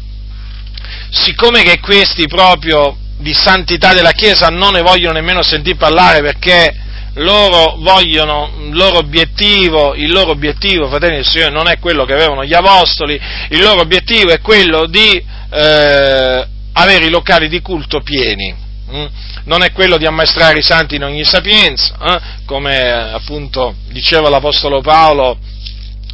siccome 1.10 1.62
che 1.62 1.80
questi 1.80 2.26
proprio 2.26 2.96
di 3.18 3.32
santità 3.32 3.94
della 3.94 4.12
Chiesa 4.12 4.48
non 4.48 4.72
ne 4.72 4.82
vogliono 4.82 5.14
nemmeno 5.14 5.42
sentire 5.42 5.76
parlare 5.76 6.20
perché 6.20 6.84
loro 7.16 7.76
vogliono, 7.78 8.50
il 8.58 8.74
loro 8.74 8.98
obiettivo, 8.98 9.94
il 9.94 10.10
loro 10.10 10.32
obiettivo, 10.32 10.88
fratelli 10.88 11.16
del 11.16 11.26
Signore, 11.26 11.50
non 11.50 11.68
è 11.68 11.78
quello 11.78 12.04
che 12.04 12.12
avevano 12.12 12.44
gli 12.44 12.52
Apostoli, 12.52 13.18
il 13.50 13.60
loro 13.60 13.80
obiettivo 13.80 14.32
è 14.32 14.40
quello 14.40 14.86
di 14.86 15.24
eh, 15.50 16.46
avere 16.72 17.04
i 17.06 17.10
locali 17.10 17.48
di 17.48 17.62
culto 17.62 18.02
pieni, 18.02 18.54
hm? 18.90 19.06
non 19.44 19.62
è 19.62 19.72
quello 19.72 19.96
di 19.96 20.04
ammaestrare 20.04 20.58
i 20.58 20.62
santi 20.62 20.96
in 20.96 21.04
ogni 21.04 21.24
sapienza, 21.24 21.96
eh? 22.04 22.20
come 22.44 22.90
appunto 22.90 23.76
diceva 23.88 24.28
l'Apostolo 24.28 24.82
Paolo 24.82 25.38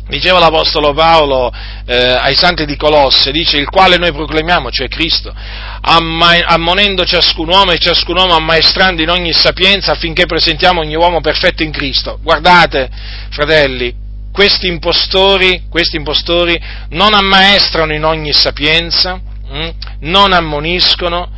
Diceva 0.08 0.40
l'Apostolo 0.40 0.92
Paolo 0.92 1.50
eh, 1.86 1.96
ai 1.96 2.34
santi 2.34 2.66
di 2.66 2.76
Colosse, 2.76 3.30
dice 3.30 3.56
il 3.56 3.68
quale 3.68 3.96
noi 3.96 4.12
proclamiamo, 4.12 4.70
cioè 4.70 4.88
Cristo, 4.88 5.32
amma- 5.80 6.44
ammonendo 6.44 7.04
ciascun 7.04 7.48
uomo 7.48 7.70
e 7.70 7.78
ciascun 7.78 8.16
uomo 8.16 8.34
ammaestrando 8.34 9.00
in 9.00 9.08
ogni 9.08 9.32
sapienza 9.32 9.92
affinché 9.92 10.26
presentiamo 10.26 10.80
ogni 10.80 10.96
uomo 10.96 11.20
perfetto 11.20 11.62
in 11.62 11.70
Cristo. 11.70 12.18
Guardate, 12.20 12.90
fratelli, 13.30 13.94
questi 14.32 14.66
impostori, 14.66 15.64
questi 15.70 15.96
impostori 15.96 16.60
non 16.90 17.14
ammaestrano 17.14 17.94
in 17.94 18.04
ogni 18.04 18.32
sapienza, 18.32 19.20
hm? 19.48 19.70
non 20.00 20.32
ammoniscono, 20.32 21.30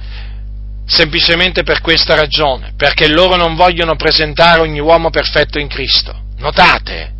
semplicemente 0.86 1.62
per 1.62 1.80
questa 1.80 2.14
ragione, 2.14 2.72
perché 2.76 3.08
loro 3.08 3.36
non 3.36 3.54
vogliono 3.54 3.96
presentare 3.96 4.60
ogni 4.60 4.80
uomo 4.80 5.10
perfetto 5.10 5.58
in 5.58 5.68
Cristo. 5.68 6.22
Notate, 6.38 7.13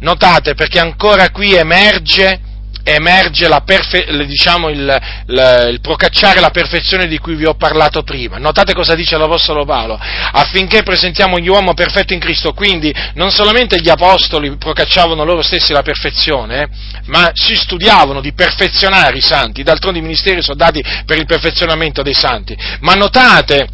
Notate 0.00 0.54
perché 0.54 0.78
ancora 0.78 1.30
qui 1.30 1.54
emerge, 1.54 2.40
emerge 2.84 3.48
perfe- 3.64 4.06
diciamo 4.26 4.68
il, 4.68 4.96
il, 5.26 5.68
il, 5.72 5.80
procacciare 5.80 6.38
la 6.38 6.50
perfezione 6.50 7.08
di 7.08 7.18
cui 7.18 7.34
vi 7.34 7.46
ho 7.46 7.54
parlato 7.54 8.02
prima. 8.02 8.38
Notate 8.38 8.74
cosa 8.74 8.94
dice 8.94 9.16
l'Apostolo 9.16 9.64
Paolo, 9.64 9.98
affinché 9.98 10.84
presentiamo 10.84 11.38
gli 11.38 11.48
uomini 11.48 11.74
perfetti 11.74 12.14
in 12.14 12.20
Cristo, 12.20 12.52
quindi 12.52 12.94
non 13.14 13.32
solamente 13.32 13.80
gli 13.80 13.88
Apostoli 13.88 14.56
procacciavano 14.56 15.24
loro 15.24 15.42
stessi 15.42 15.72
la 15.72 15.82
perfezione, 15.82 16.68
ma 17.06 17.30
si 17.34 17.56
studiavano 17.56 18.20
di 18.20 18.32
perfezionare 18.32 19.16
i 19.16 19.22
santi, 19.22 19.64
d'altronde 19.64 19.98
i 19.98 20.02
ministeri 20.02 20.42
sono 20.42 20.56
dati 20.56 20.82
per 21.04 21.18
il 21.18 21.26
perfezionamento 21.26 22.02
dei 22.02 22.14
santi. 22.14 22.56
Ma 22.80 22.94
notate 22.94 23.66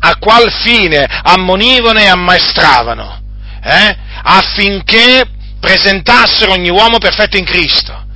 a 0.00 0.16
qual 0.18 0.50
fine 0.52 1.04
ammonivano 1.24 1.98
e 1.98 2.06
ammaestravano, 2.06 3.20
eh, 3.60 3.96
affinché 4.22 5.24
presentassero 5.60 6.52
ogni 6.52 6.70
uomo 6.70 6.98
perfetto 6.98 7.36
in 7.36 7.44
Cristo. 7.44 8.06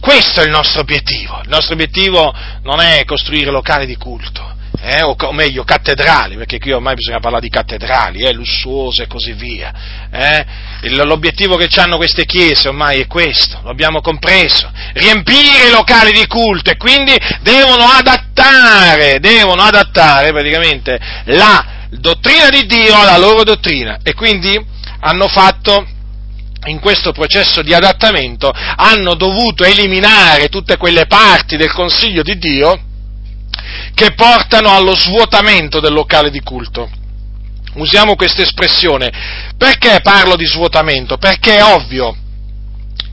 Questo 0.00 0.40
è 0.40 0.44
il 0.44 0.50
nostro 0.50 0.80
obiettivo. 0.80 1.40
Il 1.42 1.48
nostro 1.48 1.74
obiettivo 1.74 2.34
non 2.62 2.80
è 2.80 3.04
costruire 3.06 3.50
locali 3.50 3.86
di 3.86 3.96
culto, 3.96 4.54
eh, 4.80 5.02
o, 5.02 5.16
o, 5.18 5.32
meglio 5.32 5.64
cattedrali, 5.64 6.36
perché 6.36 6.58
qui 6.58 6.72
ormai 6.72 6.94
bisogna 6.94 7.20
parlare 7.20 7.42
di 7.42 7.48
cattedrali, 7.48 8.22
eh, 8.22 8.32
lussuose 8.32 9.04
e 9.04 9.06
così 9.06 9.32
via. 9.32 9.72
Eh. 10.12 10.44
L'obiettivo 10.90 11.56
che 11.56 11.68
hanno 11.80 11.96
queste 11.96 12.26
chiese 12.26 12.68
ormai 12.68 13.00
è 13.00 13.06
questo, 13.06 13.60
lo 13.62 13.70
abbiamo 13.70 14.02
compreso, 14.02 14.70
riempire 14.92 15.68
i 15.68 15.70
locali 15.70 16.12
di 16.12 16.26
culto 16.26 16.70
e 16.70 16.76
quindi 16.76 17.16
devono 17.40 17.84
adattare, 17.84 19.20
devono 19.20 19.62
adattare 19.62 20.32
praticamente 20.32 21.00
la 21.24 21.86
dottrina 21.88 22.50
di 22.50 22.66
Dio 22.66 22.94
alla 22.94 23.16
loro 23.16 23.42
dottrina 23.42 24.00
e 24.02 24.12
quindi 24.12 24.62
hanno 25.00 25.28
fatto 25.28 25.86
in 26.66 26.80
questo 26.80 27.12
processo 27.12 27.62
di 27.62 27.74
adattamento 27.74 28.50
hanno 28.50 29.14
dovuto 29.14 29.64
eliminare 29.64 30.48
tutte 30.48 30.76
quelle 30.76 31.06
parti 31.06 31.56
del 31.56 31.72
consiglio 31.72 32.22
di 32.22 32.38
Dio 32.38 32.78
che 33.94 34.12
portano 34.14 34.74
allo 34.74 34.94
svuotamento 34.94 35.80
del 35.80 35.92
locale 35.92 36.30
di 36.30 36.40
culto. 36.40 36.90
Usiamo 37.74 38.14
questa 38.14 38.42
espressione. 38.42 39.10
Perché 39.56 40.00
parlo 40.02 40.36
di 40.36 40.46
svuotamento? 40.46 41.16
Perché 41.16 41.56
è 41.56 41.64
ovvio 41.64 42.16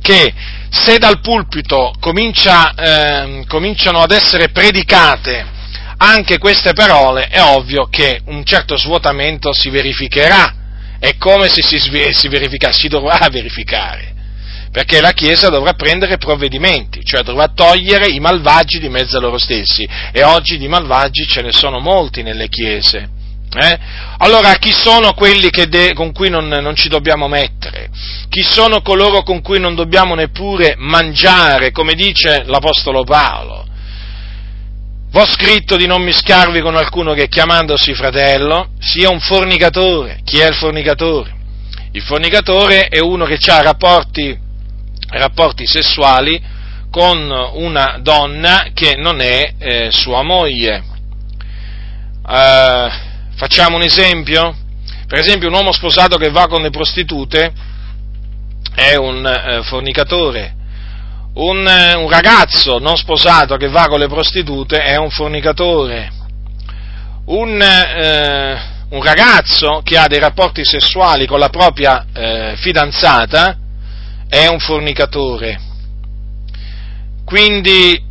che 0.02 0.34
se 0.70 0.98
dal 0.98 1.20
pulpito 1.20 1.94
comincia, 2.00 2.74
eh, 2.74 3.44
cominciano 3.48 4.00
ad 4.00 4.12
essere 4.12 4.50
predicate 4.50 5.60
anche 5.98 6.38
queste 6.40 6.74
parole, 6.74 7.28
è 7.28 7.42
ovvio 7.42 7.88
che 7.90 8.22
un 8.26 8.44
certo 8.44 8.76
svuotamento 8.76 9.54
si 9.54 9.70
verificherà 9.70 10.56
è 11.02 11.18
come 11.18 11.48
se 11.48 11.64
si, 11.64 11.80
si 11.80 12.30
si 12.70 12.88
dovrà 12.88 13.28
verificare, 13.32 14.14
perché 14.72 15.02
la 15.02 15.14
Chiesa 15.14 15.50
dovrà 15.50 15.74
prendere 15.74 16.20
provvedimenti, 16.20 17.04
cioè 17.04 17.24
dovrà 17.24 17.48
togliere 17.48 18.06
i 18.10 18.20
malvagi 18.20 18.78
di 18.78 18.88
mezzo 18.88 19.18
a 19.18 19.20
loro 19.20 19.40
stessi, 19.40 19.88
e 20.12 20.24
oggi 20.24 20.60
di 20.60 20.68
malvagi 20.68 21.26
ce 21.26 21.42
ne 21.42 21.52
sono 21.52 21.80
molti 21.80 22.22
nelle 22.22 22.48
Chiese. 22.50 23.10
Eh? 23.52 23.80
Allora, 24.20 24.54
chi 24.58 24.72
sono 24.72 25.14
quelli 25.14 25.50
de- 25.50 25.94
con 25.94 26.12
cui 26.12 26.30
non, 26.30 26.48
non, 26.48 26.76
ci 26.76 26.88
dobbiamo 26.88 27.28
mettere? 27.28 27.90
Chi 28.30 28.44
sono 28.44 28.84
coloro 28.84 29.24
con 29.24 29.42
cui 29.42 29.60
non 29.60 29.74
dobbiamo 29.74 30.14
neppure 30.14 30.76
mangiare, 30.78 31.72
come 31.72 31.96
dice 31.96 32.44
l'Apostolo 32.46 33.04
Paolo? 33.04 33.66
V'ho 35.12 35.26
scritto 35.26 35.76
di 35.76 35.88
non 35.88 36.02
mischiarvi 36.02 36.62
con 36.62 36.78
alcuno 36.78 37.14
che 37.14 37.28
chiamandosi 37.28 37.94
fratello 37.94 38.70
sia 38.80 39.10
un 39.10 39.20
fornicatore. 39.20 40.22
Chi 40.24 40.40
è 40.40 40.48
il 40.48 40.56
fornicatore? 40.56 41.36
Il 41.92 42.02
fornicatore 42.02 42.88
è 42.88 43.00
uno 43.00 43.26
che 43.26 43.38
ha 43.52 43.62
rapporti, 43.62 44.40
rapporti 45.10 45.68
sessuali 45.68 46.42
con 46.90 47.30
una 47.56 48.00
donna 48.02 48.68
che 48.74 48.96
non 48.96 49.20
è 49.20 49.54
eh, 49.58 49.90
sua 49.92 50.22
moglie. 50.22 50.82
Uh, 52.24 52.90
facciamo 53.36 53.76
un 53.76 53.84
esempio? 53.84 54.56
Per 55.08 55.20
esempio 55.20 55.50
un 55.50 55.56
uomo 55.56 55.74
sposato 55.74 56.16
che 56.16 56.30
va 56.30 56.48
con 56.48 56.62
le 56.62 56.70
prostitute 56.70 57.52
è 58.74 58.96
un 58.96 59.26
eh, 59.26 59.62
fornicatore 59.64 60.60
un, 61.34 61.66
eh, 61.66 61.96
un 61.96 62.10
ragazzo 62.10 62.80
non 62.80 62.98
sposato 62.98 63.56
che 63.56 63.70
va 63.70 63.88
con 63.88 64.00
le 64.00 64.08
prostitute 64.08 64.78
è 64.78 64.98
un 64.98 65.10
fornicatore. 65.10 66.12
Un, 67.26 67.62
eh, 67.62 68.60
un, 68.90 69.02
ragazzo 69.02 69.82
che 69.84 69.98
ha 69.98 70.08
dei 70.08 70.20
rapporti 70.20 70.66
sessuali 70.66 71.26
con 71.26 71.40
la 71.40 71.50
propria 71.50 72.06
eh, 72.14 72.56
fidanzata 72.58 73.58
è 74.28 74.48
un 74.48 74.60
fornicatore. 74.60 75.60
Quindi 77.24 78.04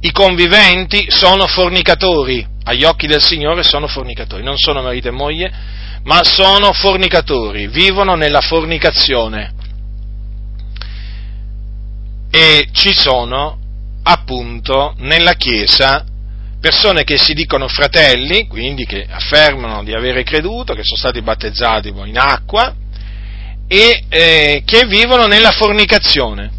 i 0.00 0.10
conviventi 0.12 1.06
sono 1.10 1.46
fornicatori, 1.46 2.46
agli 2.64 2.84
occhi 2.84 3.06
del 3.06 3.22
Signore 3.22 3.62
sono 3.62 3.86
fornicatori, 3.86 4.42
non 4.42 4.56
sono 4.56 4.80
marito 4.80 5.08
e 5.08 5.12
moglie, 5.12 5.52
ma 6.04 6.22
sono 6.22 6.72
fornicatori, 6.72 7.66
vivono 7.66 8.14
nella 8.14 8.40
fornicazione 8.40 9.55
e 12.36 12.68
ci 12.70 12.92
sono 12.92 13.58
appunto 14.02 14.94
nella 14.98 15.32
Chiesa 15.32 16.04
persone 16.60 17.02
che 17.02 17.16
si 17.16 17.32
dicono 17.32 17.66
fratelli, 17.66 18.46
quindi 18.46 18.84
che 18.84 19.06
affermano 19.08 19.82
di 19.82 19.94
avere 19.94 20.22
creduto, 20.22 20.74
che 20.74 20.82
sono 20.82 20.98
stati 20.98 21.22
battezzati 21.22 21.88
in 21.88 22.18
acqua 22.18 22.74
e 23.66 24.04
eh, 24.10 24.62
che 24.66 24.84
vivono 24.84 25.24
nella 25.24 25.50
fornicazione. 25.52 26.50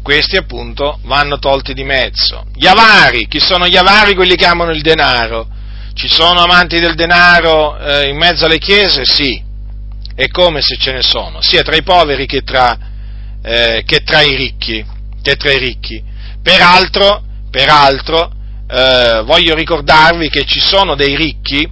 Questi 0.00 0.36
appunto 0.36 1.00
vanno 1.02 1.40
tolti 1.40 1.74
di 1.74 1.82
mezzo. 1.82 2.46
Gli 2.54 2.66
avari, 2.66 3.26
chi 3.26 3.40
sono 3.40 3.66
gli 3.66 3.76
avari? 3.76 4.14
Quelli 4.14 4.36
che 4.36 4.46
amano 4.46 4.70
il 4.70 4.82
denaro. 4.82 5.48
Ci 5.94 6.06
sono 6.06 6.40
amanti 6.40 6.78
del 6.78 6.94
denaro 6.94 7.78
eh, 7.78 8.08
in 8.10 8.16
mezzo 8.16 8.44
alle 8.44 8.58
chiese? 8.58 9.04
Sì. 9.04 9.42
E 10.14 10.28
come 10.28 10.60
se 10.60 10.76
ce 10.76 10.92
ne 10.92 11.02
sono, 11.02 11.40
sia 11.40 11.62
tra 11.62 11.74
i 11.74 11.82
poveri 11.82 12.26
che 12.26 12.42
tra 12.42 12.92
eh, 13.44 13.82
che 13.84 13.98
tra 13.98 14.22
i 14.22 14.34
ricchi. 14.34 14.84
che 15.22 15.36
tra 15.36 15.52
i 15.52 15.58
ricchi. 15.58 16.02
Peraltro, 16.42 17.22
peraltro 17.50 18.30
eh, 18.68 19.22
voglio 19.24 19.54
ricordarvi 19.54 20.28
che 20.30 20.44
ci 20.44 20.60
sono 20.60 20.94
dei 20.94 21.14
ricchi 21.16 21.68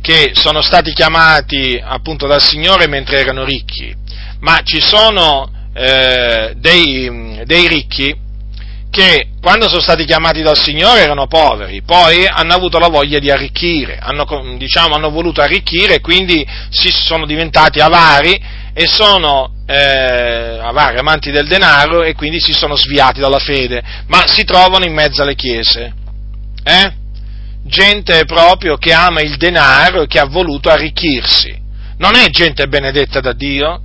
che 0.00 0.30
sono 0.34 0.62
stati 0.62 0.92
chiamati 0.92 1.80
appunto 1.82 2.26
dal 2.26 2.40
Signore 2.40 2.86
mentre 2.88 3.18
erano 3.20 3.44
ricchi, 3.44 3.94
ma 4.40 4.60
ci 4.64 4.80
sono 4.80 5.50
eh, 5.74 6.54
dei, 6.56 7.42
dei 7.44 7.68
ricchi 7.68 8.16
che 8.90 9.28
quando 9.40 9.68
sono 9.68 9.80
stati 9.80 10.04
chiamati 10.04 10.42
dal 10.42 10.58
Signore 10.58 11.00
erano 11.00 11.26
poveri, 11.26 11.82
poi 11.82 12.26
hanno 12.26 12.54
avuto 12.54 12.78
la 12.78 12.88
voglia 12.88 13.18
di 13.18 13.30
arricchire, 13.30 13.98
hanno, 14.00 14.26
diciamo, 14.56 14.94
hanno 14.94 15.10
voluto 15.10 15.40
arricchire 15.40 15.96
e 15.96 16.00
quindi 16.00 16.44
si 16.70 16.90
sono 16.90 17.24
diventati 17.26 17.78
avari 17.80 18.58
e 18.72 18.86
sono 18.86 19.52
eh, 19.66 20.58
avari, 20.60 20.98
amanti 20.98 21.30
del 21.30 21.46
denaro 21.46 22.02
e 22.02 22.14
quindi 22.14 22.40
si 22.40 22.52
sono 22.52 22.76
sviati 22.76 23.20
dalla 23.20 23.38
fede, 23.38 23.82
ma 24.06 24.26
si 24.26 24.44
trovano 24.44 24.84
in 24.84 24.92
mezzo 24.92 25.22
alle 25.22 25.34
chiese. 25.34 25.92
Eh? 26.62 26.92
Gente 27.64 28.24
proprio 28.24 28.76
che 28.76 28.92
ama 28.92 29.20
il 29.20 29.36
denaro 29.36 30.02
e 30.02 30.06
che 30.06 30.18
ha 30.18 30.26
voluto 30.26 30.70
arricchirsi. 30.70 31.58
Non 31.98 32.14
è 32.14 32.28
gente 32.30 32.66
benedetta 32.66 33.20
da 33.20 33.32
Dio, 33.32 33.82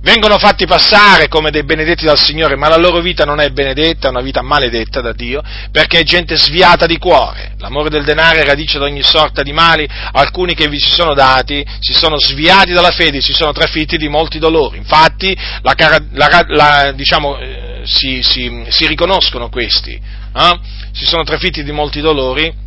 vengono 0.00 0.38
fatti 0.38 0.66
passare 0.66 1.28
come 1.28 1.50
dei 1.50 1.64
benedetti 1.64 2.04
dal 2.04 2.18
Signore, 2.18 2.56
ma 2.56 2.68
la 2.68 2.76
loro 2.76 3.00
vita 3.00 3.24
non 3.24 3.40
è 3.40 3.50
benedetta, 3.50 4.08
è 4.08 4.10
una 4.10 4.20
vita 4.20 4.42
maledetta 4.42 5.00
da 5.00 5.12
Dio, 5.12 5.42
perché 5.70 6.00
è 6.00 6.02
gente 6.02 6.36
sviata 6.36 6.86
di 6.86 6.98
cuore. 6.98 7.54
L'amore 7.58 7.90
del 7.90 8.04
denaro 8.04 8.38
è 8.38 8.44
radice 8.44 8.78
di 8.78 8.84
ogni 8.84 9.02
sorta 9.02 9.42
di 9.42 9.52
mali, 9.52 9.88
alcuni 10.12 10.54
che 10.54 10.68
vi 10.68 10.78
si 10.78 10.90
sono 10.90 11.14
dati 11.14 11.66
si 11.80 11.92
sono 11.92 12.18
sviati 12.18 12.72
dalla 12.72 12.90
fede, 12.90 13.20
si 13.20 13.32
sono 13.32 13.52
trafitti 13.52 13.96
di 13.96 14.08
molti 14.08 14.38
dolori. 14.38 14.78
Infatti, 14.78 15.36
la, 15.62 15.74
la, 16.12 16.44
la, 16.46 16.92
diciamo, 16.92 17.38
eh, 17.38 17.80
si, 17.84 18.20
si, 18.22 18.64
si, 18.68 18.86
riconoscono 18.86 19.48
questi, 19.48 19.92
eh? 19.92 20.60
si 20.92 21.06
sono 21.06 21.22
trafitti 21.24 21.62
di 21.62 21.72
molti 21.72 22.00
dolori 22.00 22.66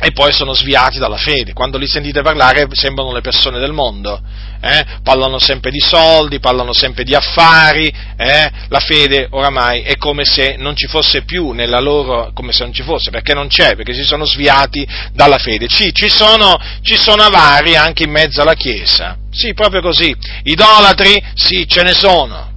e 0.00 0.12
poi 0.12 0.32
sono 0.32 0.52
sviati 0.54 0.98
dalla 0.98 1.16
fede. 1.16 1.52
Quando 1.52 1.76
li 1.76 1.88
sentite 1.88 2.22
parlare 2.22 2.66
sembrano 2.70 3.12
le 3.12 3.20
persone 3.20 3.58
del 3.58 3.72
mondo, 3.72 4.20
eh? 4.60 4.84
parlano 5.02 5.38
sempre 5.40 5.72
di 5.72 5.80
soldi, 5.80 6.38
parlano 6.38 6.72
sempre 6.72 7.02
di 7.02 7.14
affari, 7.14 7.92
eh? 8.16 8.50
la 8.68 8.78
fede 8.78 9.26
oramai 9.30 9.82
è 9.82 9.96
come 9.96 10.24
se 10.24 10.54
non 10.56 10.76
ci 10.76 10.86
fosse 10.86 11.22
più 11.22 11.50
nella 11.50 11.80
loro, 11.80 12.30
come 12.32 12.52
se 12.52 12.62
non 12.62 12.72
ci 12.72 12.82
fosse, 12.82 13.10
perché 13.10 13.34
non 13.34 13.48
c'è, 13.48 13.74
perché 13.74 13.92
si 13.92 14.04
sono 14.04 14.24
sviati 14.24 14.86
dalla 15.12 15.38
fede. 15.38 15.66
Ci, 15.66 15.92
ci, 15.92 16.08
sono, 16.08 16.56
ci 16.82 16.96
sono 16.96 17.24
avari 17.24 17.74
anche 17.74 18.04
in 18.04 18.10
mezzo 18.10 18.40
alla 18.40 18.54
Chiesa, 18.54 19.16
sì, 19.32 19.52
proprio 19.52 19.80
così. 19.80 20.14
Idolatri, 20.44 21.20
sì, 21.34 21.66
ce 21.66 21.82
ne 21.82 21.92
sono, 21.92 22.47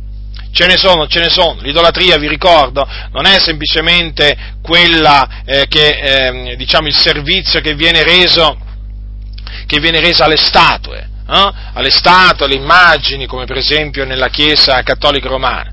Ce 0.53 0.65
ne 0.67 0.77
sono, 0.77 1.07
ce 1.07 1.19
ne 1.19 1.29
sono. 1.29 1.61
L'idolatria, 1.61 2.17
vi 2.17 2.27
ricordo, 2.27 2.87
non 3.11 3.25
è 3.25 3.39
semplicemente 3.39 4.37
quella 4.61 5.43
eh, 5.45 5.65
che, 5.67 5.87
eh, 5.89 6.55
diciamo, 6.57 6.87
il 6.87 6.97
servizio 6.97 7.61
che 7.61 7.73
viene 7.73 8.03
reso, 8.03 8.57
che 9.65 9.79
viene 9.79 10.01
reso 10.01 10.23
alle 10.23 10.37
statue, 10.37 11.09
eh? 11.29 11.53
alle 11.73 11.89
statue, 11.89 12.45
alle 12.45 12.55
immagini, 12.55 13.25
come 13.25 13.45
per 13.45 13.57
esempio 13.57 14.05
nella 14.05 14.27
Chiesa 14.27 14.83
cattolica 14.83 15.29
romana. 15.29 15.71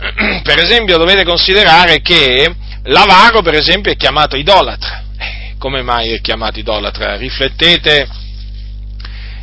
Per 0.42 0.58
esempio 0.58 0.96
dovete 0.96 1.24
considerare 1.24 2.00
che 2.00 2.54
l'avaro, 2.84 3.42
per 3.42 3.54
esempio, 3.54 3.92
è 3.92 3.96
chiamato 3.96 4.36
idolatra. 4.36 5.04
Eh, 5.18 5.54
come 5.58 5.82
mai 5.82 6.12
è 6.12 6.20
chiamato 6.22 6.58
idolatra? 6.58 7.16
Riflettete, 7.16 8.08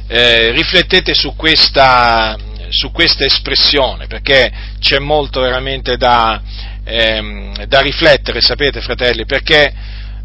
eh, 0.08 0.52
riflettete 0.52 1.14
su 1.14 1.36
questa, 1.36 2.36
su 2.70 2.92
questa 2.92 3.26
espressione, 3.26 4.08
perché 4.08 4.52
c'è 4.80 5.00
molto 5.00 5.42
veramente 5.42 5.98
da, 5.98 6.42
ehm, 6.84 7.66
da 7.66 7.82
riflettere, 7.82 8.42
sapete 8.42 8.82
fratelli, 8.82 9.26
perché 9.26 9.74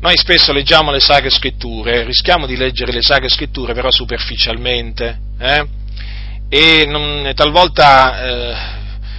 noi 0.01 0.17
spesso 0.17 0.53
leggiamo 0.53 0.91
le 0.91 1.01
sacre 1.01 1.31
scritture, 1.31 2.05
rischiamo 2.05 2.47
di 2.47 2.57
leggere 2.57 2.93
le 2.93 3.03
sacre 3.03 3.29
scritture 3.29 3.73
però 3.73 3.91
superficialmente, 3.91 5.19
eh? 5.39 5.67
e 6.49 6.85
non, 6.87 7.31
talvolta 7.35 8.23
eh, 8.23 8.55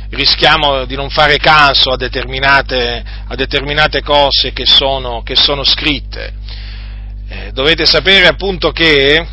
rischiamo 0.09 0.85
di 0.85 0.95
non 0.95 1.09
fare 1.09 1.37
caso 1.37 1.91
a 1.91 1.97
determinate, 1.97 3.03
a 3.27 3.35
determinate 3.35 4.01
cose 4.01 4.53
che 4.53 4.65
sono, 4.65 5.23
che 5.23 5.35
sono 5.35 5.63
scritte. 5.63 6.33
Eh, 7.27 7.51
dovete 7.51 7.85
sapere 7.85 8.27
appunto 8.27 8.71
che 8.71 9.25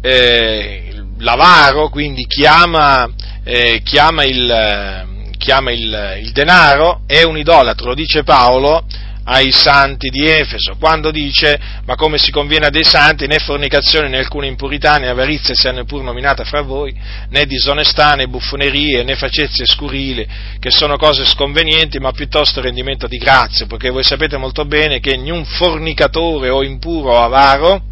eh, 0.00 1.04
l'avaro, 1.18 1.88
quindi 1.88 2.26
chiama, 2.26 3.08
eh, 3.44 3.80
chiama, 3.82 4.24
il, 4.24 5.32
chiama 5.38 5.72
il, 5.72 6.18
il, 6.22 6.32
denaro, 6.32 7.02
è 7.06 7.22
un 7.22 7.36
idolatro, 7.36 7.88
lo 7.88 7.94
dice 7.94 8.22
Paolo 8.22 8.84
ai 9.30 9.52
santi 9.52 10.08
di 10.08 10.26
Efeso, 10.26 10.76
quando 10.80 11.10
dice, 11.10 11.60
ma 11.84 11.96
come 11.96 12.16
si 12.16 12.30
conviene 12.30 12.66
a 12.66 12.70
dei 12.70 12.84
santi, 12.84 13.26
né 13.26 13.38
fornicazione, 13.38 14.08
né 14.08 14.18
alcuna 14.18 14.46
impurità, 14.46 14.96
né 14.96 15.08
avarizia 15.08 15.54
sia 15.54 15.70
neppur 15.70 16.02
nominata 16.02 16.44
fra 16.44 16.62
voi, 16.62 16.98
né 17.28 17.44
disonestà, 17.44 18.14
né 18.14 18.26
buffonerie, 18.26 19.02
né 19.02 19.16
facezie 19.16 19.66
scurili, 19.66 20.26
che 20.58 20.70
sono 20.70 20.96
cose 20.96 21.26
sconvenienti, 21.26 21.98
ma 21.98 22.12
piuttosto 22.12 22.62
rendimento 22.62 23.06
di 23.06 23.18
grazie, 23.18 23.66
perché 23.66 23.90
voi 23.90 24.02
sapete 24.02 24.38
molto 24.38 24.64
bene 24.64 24.98
che 24.98 25.12
ogni 25.12 25.44
fornicatore 25.44 26.48
o 26.48 26.64
impuro 26.64 27.12
o 27.12 27.22
avaro, 27.22 27.82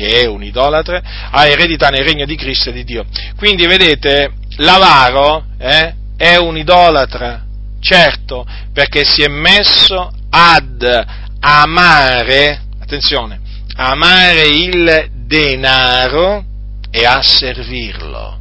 che 0.00 0.22
è 0.22 0.26
un 0.26 0.42
idolatre, 0.42 1.02
ha 1.30 1.46
eredità 1.46 1.90
nel 1.90 2.04
regno 2.04 2.24
di 2.24 2.34
Cristo 2.34 2.70
e 2.70 2.72
di 2.72 2.84
Dio. 2.84 3.04
Quindi 3.36 3.66
vedete, 3.66 4.32
l'avaro 4.56 5.44
eh, 5.58 5.94
è 6.16 6.36
un 6.36 6.56
idolatra, 6.56 7.44
certo, 7.80 8.46
perché 8.72 9.04
si 9.04 9.20
è 9.20 9.28
messo 9.28 10.10
ad 10.30 11.06
amare, 11.40 12.62
attenzione, 12.80 13.40
amare 13.76 14.46
il 14.48 15.10
denaro 15.26 16.44
e 16.90 17.04
a 17.04 17.20
servirlo, 17.20 18.38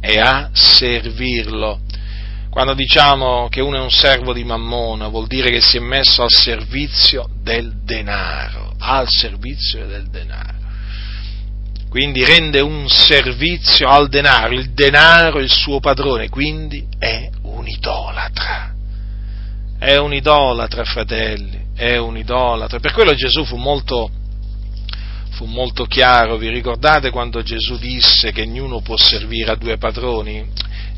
e 0.00 0.18
a 0.18 0.48
servirlo. 0.50 1.80
Quando 2.48 2.72
diciamo 2.72 3.48
che 3.50 3.60
uno 3.60 3.76
è 3.76 3.80
un 3.80 3.90
servo 3.90 4.32
di 4.32 4.44
Mammona, 4.44 5.08
vuol 5.08 5.26
dire 5.26 5.50
che 5.50 5.60
si 5.60 5.76
è 5.76 5.80
messo 5.80 6.22
al 6.22 6.32
servizio 6.32 7.28
del 7.42 7.82
denaro, 7.84 8.72
al 8.78 9.08
servizio 9.10 9.86
del 9.86 10.08
denaro 10.08 10.59
quindi 11.90 12.24
rende 12.24 12.60
un 12.60 12.88
servizio 12.88 13.88
al 13.88 14.08
denaro, 14.08 14.54
il 14.54 14.70
denaro 14.70 15.40
è 15.40 15.42
il 15.42 15.50
suo 15.50 15.80
padrone, 15.80 16.28
quindi 16.28 16.86
è 16.96 17.28
un 17.42 17.66
idolatra. 17.66 18.72
È 19.76 19.96
un 19.96 20.14
idolatra, 20.14 20.84
fratelli, 20.84 21.60
è 21.74 21.96
un 21.96 22.16
idolatra. 22.16 22.78
Per 22.78 22.92
quello 22.92 23.12
Gesù 23.14 23.44
fu 23.44 23.56
molto, 23.56 24.08
fu 25.30 25.46
molto 25.46 25.84
chiaro, 25.86 26.36
vi 26.36 26.48
ricordate 26.48 27.10
quando 27.10 27.42
Gesù 27.42 27.76
disse 27.76 28.30
che 28.30 28.42
ognuno 28.42 28.80
può 28.82 28.96
servire 28.96 29.50
a 29.50 29.56
due 29.56 29.76
padroni? 29.76 30.46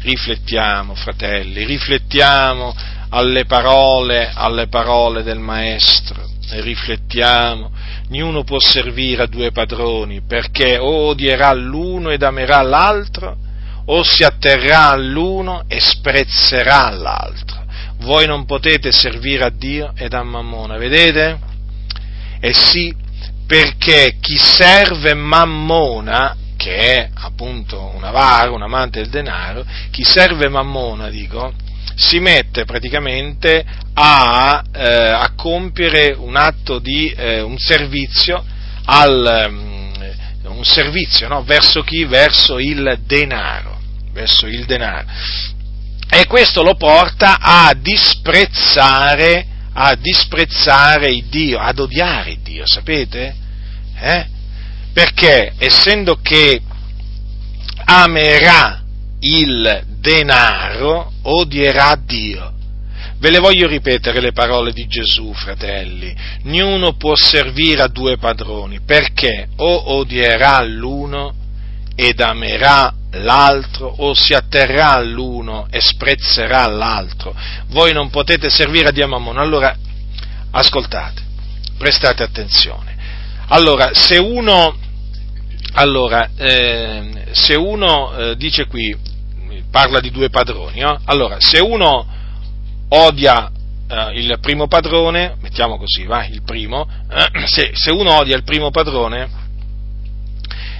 Riflettiamo, 0.00 0.94
fratelli, 0.94 1.64
riflettiamo 1.64 2.74
alle 3.08 3.46
parole, 3.46 4.30
alle 4.34 4.66
parole 4.68 5.22
del 5.22 5.38
Maestro, 5.38 6.28
riflettiamo 6.60 7.70
Ognuno 8.12 8.44
può 8.44 8.60
servire 8.60 9.22
a 9.22 9.26
due 9.26 9.52
padroni, 9.52 10.20
perché 10.20 10.76
o 10.76 11.06
odierà 11.06 11.54
l'uno 11.54 12.10
ed 12.10 12.22
amerà 12.22 12.60
l'altro, 12.60 13.38
o 13.86 14.02
si 14.02 14.22
atterrà 14.22 14.90
all'uno 14.90 15.64
e 15.66 15.80
sprezzerà 15.80 16.90
l'altro. 16.90 17.64
Voi 18.00 18.26
non 18.26 18.44
potete 18.44 18.92
servire 18.92 19.44
a 19.44 19.50
Dio 19.50 19.92
ed 19.96 20.12
a 20.12 20.22
Mammona, 20.22 20.76
vedete? 20.76 21.38
E 22.38 22.52
sì, 22.52 22.94
perché 23.46 24.16
chi 24.20 24.36
serve 24.36 25.14
Mammona, 25.14 26.36
che 26.58 26.76
è 26.76 27.08
appunto 27.14 27.92
un 27.94 28.04
avaro, 28.04 28.52
un 28.52 28.62
amante 28.62 29.00
del 29.00 29.08
denaro, 29.08 29.64
chi 29.90 30.04
serve 30.04 30.50
Mammona, 30.50 31.08
dico, 31.08 31.54
si 32.02 32.18
mette 32.18 32.64
praticamente 32.64 33.64
a, 33.94 34.62
eh, 34.74 34.82
a 34.82 35.32
compiere 35.36 36.14
un 36.18 36.34
atto 36.34 36.80
di 36.80 37.08
eh, 37.10 37.40
un 37.40 37.58
servizio, 37.58 38.44
al, 38.86 39.46
um, 39.48 39.92
un 40.46 40.64
servizio 40.64 41.28
no? 41.28 41.44
verso 41.44 41.82
chi? 41.82 42.04
Verso 42.04 42.58
il 42.58 43.00
denaro. 43.06 43.80
Verso 44.12 44.46
il 44.46 44.64
denaro. 44.64 45.06
E 46.10 46.26
questo 46.26 46.62
lo 46.62 46.74
porta 46.74 47.38
a 47.38 47.72
disprezzare, 47.74 49.46
a 49.72 49.94
disprezzare 49.94 51.22
Dio, 51.30 51.58
ad 51.58 51.78
odiare 51.78 52.38
Dio, 52.42 52.66
sapete? 52.66 53.34
Eh? 53.98 54.26
Perché 54.92 55.54
essendo 55.56 56.18
che 56.20 56.60
amerà 57.84 58.81
il 59.22 59.84
denaro, 60.00 61.12
odierà 61.22 61.96
Dio. 61.96 62.52
Ve 63.18 63.30
le 63.30 63.38
voglio 63.38 63.68
ripetere 63.68 64.20
le 64.20 64.32
parole 64.32 64.72
di 64.72 64.86
Gesù, 64.86 65.32
fratelli. 65.32 66.14
Niuno 66.42 66.94
può 66.94 67.14
servire 67.14 67.82
a 67.82 67.88
due 67.88 68.16
padroni, 68.16 68.80
perché 68.84 69.48
o 69.56 69.94
odierà 69.94 70.62
l'uno 70.62 71.34
ed 71.94 72.20
amerà 72.20 72.92
l'altro, 73.12 73.94
o 73.98 74.14
si 74.14 74.34
atterrà 74.34 74.92
all'uno 74.92 75.32
uno 75.42 75.66
e 75.70 75.80
sprezzerà 75.80 76.66
l'altro. 76.66 77.34
Voi 77.68 77.92
non 77.92 78.10
potete 78.10 78.48
servire 78.48 78.88
a 78.88 78.92
Dio 78.92 79.06
Mammone. 79.08 79.40
Allora, 79.40 79.76
ascoltate, 80.50 81.22
prestate 81.76 82.22
attenzione. 82.22 82.96
Allora, 83.48 83.90
se 83.92 84.16
uno, 84.18 84.76
allora, 85.74 86.30
eh, 86.36 87.26
se 87.32 87.54
uno 87.54 88.14
eh, 88.14 88.36
dice 88.36 88.66
qui, 88.66 88.96
parla 89.70 90.00
di 90.00 90.10
due 90.10 90.30
padroni, 90.30 90.80
no? 90.80 91.00
allora, 91.04 91.36
se 91.38 91.60
uno 91.60 92.06
odia 92.88 93.50
eh, 93.88 94.20
il 94.20 94.38
primo 94.40 94.66
padrone, 94.66 95.36
mettiamo 95.40 95.76
così, 95.76 96.04
va, 96.04 96.24
il 96.26 96.42
primo, 96.42 96.88
eh, 97.10 97.46
se, 97.46 97.70
se, 97.74 97.90
uno 97.90 98.16
odia 98.16 98.36
il 98.36 98.44
primo 98.44 98.70
padrone, 98.70 99.40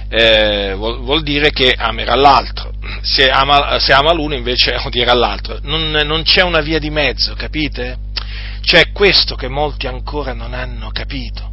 eh, 0.09 0.73
vuol, 0.75 0.99
vuol, 1.01 1.23
dire 1.23 1.51
che 1.51 1.73
amerà 1.77 2.15
l'altro, 2.15 2.71
se 3.01 3.29
ama, 3.29 3.79
se 3.79 3.93
ama 3.93 4.13
l'uno 4.13 4.33
invece 4.33 4.75
odierà 4.83 5.13
l'altro, 5.13 5.59
non, 5.61 5.91
non 5.91 6.23
c'è 6.23 6.41
una 6.41 6.61
via 6.61 6.79
di 6.79 6.89
mezzo, 6.89 7.33
capite? 7.35 7.97
C'è 8.61 8.91
questo 8.91 9.35
che 9.35 9.47
molti 9.47 9.87
ancora 9.87 10.33
non 10.33 10.53
hanno 10.53 10.89
capito 10.91 11.52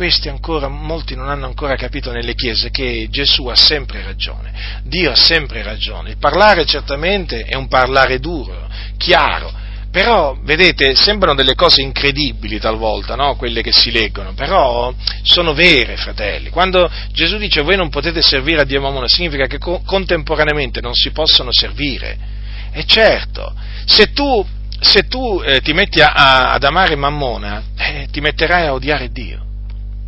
questi 0.00 0.30
ancora, 0.30 0.66
molti 0.66 1.14
non 1.14 1.28
hanno 1.28 1.44
ancora 1.44 1.76
capito 1.76 2.10
nelle 2.10 2.34
chiese 2.34 2.70
che 2.70 3.08
Gesù 3.10 3.48
ha 3.48 3.54
sempre 3.54 4.02
ragione, 4.02 4.50
Dio 4.82 5.10
ha 5.10 5.14
sempre 5.14 5.62
ragione. 5.62 6.08
Il 6.08 6.16
parlare 6.16 6.64
certamente 6.64 7.40
è 7.40 7.54
un 7.54 7.68
parlare 7.68 8.18
duro, 8.18 8.66
chiaro, 8.96 9.52
però, 9.90 10.38
vedete, 10.42 10.94
sembrano 10.94 11.34
delle 11.34 11.54
cose 11.54 11.82
incredibili 11.82 12.58
talvolta, 12.58 13.14
no? 13.14 13.36
quelle 13.36 13.60
che 13.60 13.72
si 13.72 13.90
leggono, 13.90 14.32
però 14.32 14.90
sono 15.22 15.52
vere, 15.52 15.98
fratelli. 15.98 16.48
Quando 16.48 16.90
Gesù 17.12 17.36
dice 17.36 17.60
voi 17.60 17.76
non 17.76 17.90
potete 17.90 18.22
servire 18.22 18.62
a 18.62 18.64
Dio 18.64 18.80
Mammona, 18.80 19.06
significa 19.06 19.44
che 19.44 19.58
co- 19.58 19.82
contemporaneamente 19.84 20.80
non 20.80 20.94
si 20.94 21.10
possono 21.10 21.52
servire. 21.52 22.16
E 22.72 22.86
certo, 22.86 23.52
se 23.84 24.14
tu, 24.14 24.46
se 24.80 25.02
tu 25.08 25.42
eh, 25.44 25.60
ti 25.60 25.74
metti 25.74 26.00
a, 26.00 26.14
a, 26.14 26.52
ad 26.52 26.64
amare 26.64 26.96
Mammona, 26.96 27.64
eh, 27.76 28.08
ti 28.10 28.22
metterai 28.22 28.68
a 28.68 28.72
odiare 28.72 29.10
Dio. 29.10 29.48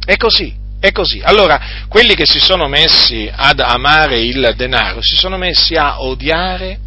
È 0.05 0.17
così, 0.17 0.55
è 0.81 0.91
così. 0.91 1.21
Allora, 1.23 1.87
quelli 1.89 2.15
che 2.15 2.27
si 2.27 2.41
sono 2.41 2.69
messi 2.69 3.31
ad 3.33 3.61
amare 3.61 4.21
il 4.21 4.55
denaro, 4.57 5.01
si 5.01 5.17
sono 5.17 5.37
messi 5.37 5.75
a 5.75 6.03
odiare, 6.03 6.79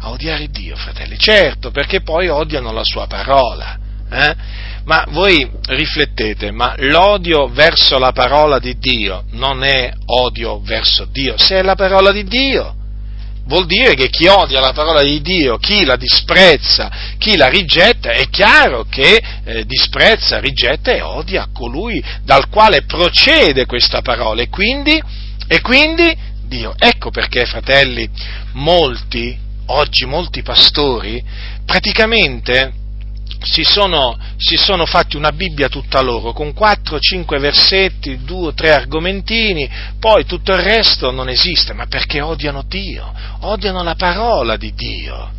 a 0.00 0.10
odiare 0.10 0.48
Dio, 0.48 0.76
fratelli. 0.76 1.18
Certo, 1.18 1.70
perché 1.70 2.02
poi 2.02 2.28
odiano 2.28 2.72
la 2.72 2.84
sua 2.84 3.06
parola. 3.06 3.78
Eh? 4.10 4.34
Ma 4.84 5.04
voi 5.10 5.50
riflettete, 5.66 6.50
ma 6.50 6.74
l'odio 6.78 7.48
verso 7.48 7.98
la 7.98 8.12
parola 8.12 8.58
di 8.58 8.78
Dio 8.78 9.24
non 9.32 9.62
è 9.62 9.92
odio 10.06 10.60
verso 10.60 11.04
Dio, 11.04 11.36
se 11.36 11.58
è 11.58 11.62
la 11.62 11.74
parola 11.74 12.10
di 12.10 12.24
Dio 12.24 12.77
vuol 13.48 13.66
dire 13.66 13.94
che 13.94 14.08
chi 14.10 14.26
odia 14.26 14.60
la 14.60 14.72
parola 14.72 15.02
di 15.02 15.20
Dio, 15.20 15.56
chi 15.56 15.84
la 15.84 15.96
disprezza, 15.96 16.90
chi 17.18 17.36
la 17.36 17.48
rigetta, 17.48 18.10
è 18.10 18.28
chiaro 18.28 18.86
che 18.88 19.20
eh, 19.44 19.64
disprezza, 19.66 20.38
rigetta 20.38 20.92
e 20.92 21.00
odia 21.00 21.48
colui 21.52 22.02
dal 22.22 22.48
quale 22.48 22.82
procede 22.82 23.66
questa 23.66 24.02
parola 24.02 24.42
e 24.42 24.48
quindi, 24.48 25.02
e 25.48 25.60
quindi 25.60 26.16
Dio. 26.44 26.74
Ecco 26.78 27.10
perché, 27.10 27.46
fratelli, 27.46 28.08
molti, 28.52 29.36
oggi 29.66 30.04
molti 30.04 30.42
pastori, 30.42 31.22
praticamente 31.64 32.72
si 33.40 33.62
sono, 33.62 34.18
si 34.36 34.56
sono, 34.56 34.84
fatti 34.84 35.16
una 35.16 35.32
Bibbia 35.32 35.68
tutta 35.68 36.00
loro, 36.00 36.32
con 36.32 36.48
4-5 36.48 37.38
versetti, 37.38 38.24
2 38.24 38.46
o 38.46 38.54
3 38.54 38.72
argomentini, 38.72 39.68
poi 39.98 40.24
tutto 40.24 40.52
il 40.52 40.60
resto 40.60 41.10
non 41.10 41.28
esiste, 41.28 41.72
ma 41.72 41.86
perché 41.86 42.20
odiano 42.20 42.62
Dio, 42.66 43.12
odiano 43.40 43.82
la 43.82 43.94
parola 43.94 44.56
di 44.56 44.74
Dio. 44.74 45.36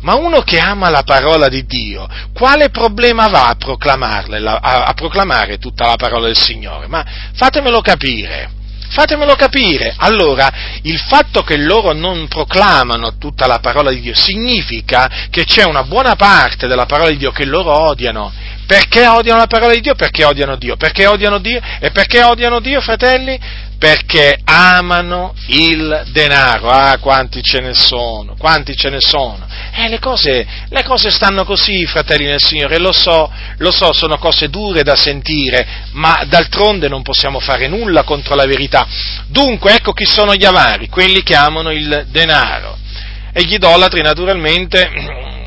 Ma 0.00 0.14
uno 0.14 0.42
che 0.42 0.58
ama 0.58 0.90
la 0.90 1.02
parola 1.02 1.48
di 1.48 1.64
Dio, 1.66 2.08
quale 2.32 2.70
problema 2.70 3.28
va 3.28 3.48
a, 3.48 3.56
a, 3.56 4.84
a 4.84 4.94
proclamare 4.94 5.58
tutta 5.58 5.86
la 5.86 5.96
parola 5.96 6.26
del 6.26 6.38
Signore? 6.38 6.86
Ma 6.86 7.04
fatemelo 7.34 7.80
capire. 7.80 8.60
Fatemelo 8.92 9.34
capire. 9.36 9.94
Allora, 9.96 10.50
il 10.82 10.98
fatto 10.98 11.42
che 11.42 11.56
loro 11.56 11.92
non 11.92 12.28
proclamano 12.28 13.16
tutta 13.16 13.46
la 13.46 13.58
parola 13.58 13.90
di 13.90 14.00
Dio 14.00 14.14
significa 14.14 15.28
che 15.30 15.44
c'è 15.44 15.64
una 15.64 15.84
buona 15.84 16.14
parte 16.14 16.66
della 16.66 16.84
parola 16.84 17.08
di 17.08 17.16
Dio 17.16 17.30
che 17.30 17.46
loro 17.46 17.72
odiano. 17.88 18.30
Perché 18.66 19.06
odiano 19.06 19.38
la 19.38 19.46
parola 19.46 19.72
di 19.72 19.80
Dio? 19.80 19.94
Perché 19.94 20.24
odiano 20.24 20.56
Dio. 20.56 20.76
Perché 20.76 21.06
odiano 21.06 21.38
Dio? 21.38 21.60
E 21.80 21.90
perché 21.90 22.22
odiano 22.22 22.60
Dio, 22.60 22.82
fratelli? 22.82 23.40
Perché 23.82 24.38
amano 24.44 25.34
il 25.48 26.04
denaro. 26.12 26.70
Ah, 26.70 26.98
quanti 27.00 27.42
ce 27.42 27.58
ne 27.58 27.74
sono, 27.74 28.36
quanti 28.38 28.76
ce 28.76 28.90
ne 28.90 29.00
sono. 29.00 29.44
Eh, 29.74 29.88
le 29.88 29.98
cose, 29.98 30.46
le 30.68 30.84
cose 30.84 31.10
stanno 31.10 31.44
così, 31.44 31.84
fratelli 31.84 32.26
nel 32.26 32.40
Signore, 32.40 32.78
lo 32.78 32.92
so, 32.92 33.28
lo 33.56 33.72
so, 33.72 33.92
sono 33.92 34.18
cose 34.18 34.48
dure 34.48 34.84
da 34.84 34.94
sentire, 34.94 35.66
ma 35.94 36.22
d'altronde 36.28 36.86
non 36.86 37.02
possiamo 37.02 37.40
fare 37.40 37.66
nulla 37.66 38.04
contro 38.04 38.36
la 38.36 38.46
verità. 38.46 38.86
Dunque, 39.26 39.74
ecco 39.74 39.92
chi 39.92 40.04
sono 40.04 40.36
gli 40.36 40.44
avari, 40.44 40.88
quelli 40.88 41.24
che 41.24 41.34
amano 41.34 41.72
il 41.72 42.06
denaro. 42.08 42.78
E 43.32 43.42
gli 43.44 43.54
idolatri, 43.54 44.02
naturalmente, 44.02 44.90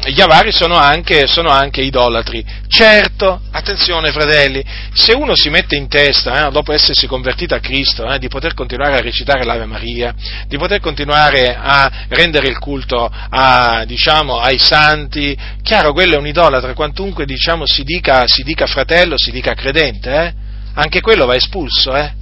gli 0.06 0.22
avari 0.22 0.52
sono 0.52 0.76
anche, 0.76 1.28
sono 1.28 1.50
anche, 1.50 1.82
idolatri. 1.82 2.44
Certo, 2.68 3.42
attenzione 3.52 4.12
fratelli, 4.12 4.64
se 4.94 5.14
uno 5.14 5.36
si 5.36 5.50
mette 5.50 5.76
in 5.76 5.88
testa, 5.88 6.48
eh, 6.48 6.52
dopo 6.52 6.74
essersi 6.74 7.08
convertito 7.08 7.56
a 7.56 7.60
Cristo, 7.60 8.08
eh, 8.08 8.20
di 8.20 8.28
poter 8.28 8.54
continuare 8.54 8.98
a 8.98 9.02
recitare 9.02 9.44
l'Ave 9.44 9.66
Maria, 9.66 10.14
di 10.48 10.58
poter 10.58 10.80
continuare 10.80 11.56
a 11.56 12.06
rendere 12.10 12.48
il 12.48 12.60
culto 12.60 13.10
a, 13.30 13.84
diciamo, 13.86 14.40
ai 14.40 14.60
santi, 14.60 15.38
chiaro, 15.62 15.94
quello 15.94 16.16
è 16.16 16.18
un 16.18 16.28
idolatra, 16.28 16.74
quantunque 16.74 17.26
diciamo, 17.26 17.66
si, 17.66 17.84
dica, 17.84 18.24
si, 18.28 18.44
dica, 18.44 18.66
fratello, 18.66 19.18
si 19.18 19.32
dica 19.32 19.54
credente, 19.54 20.12
eh, 20.12 20.34
anche 20.74 21.02
quello 21.02 21.26
va 21.26 21.36
espulso, 21.36 21.96
eh, 21.96 22.14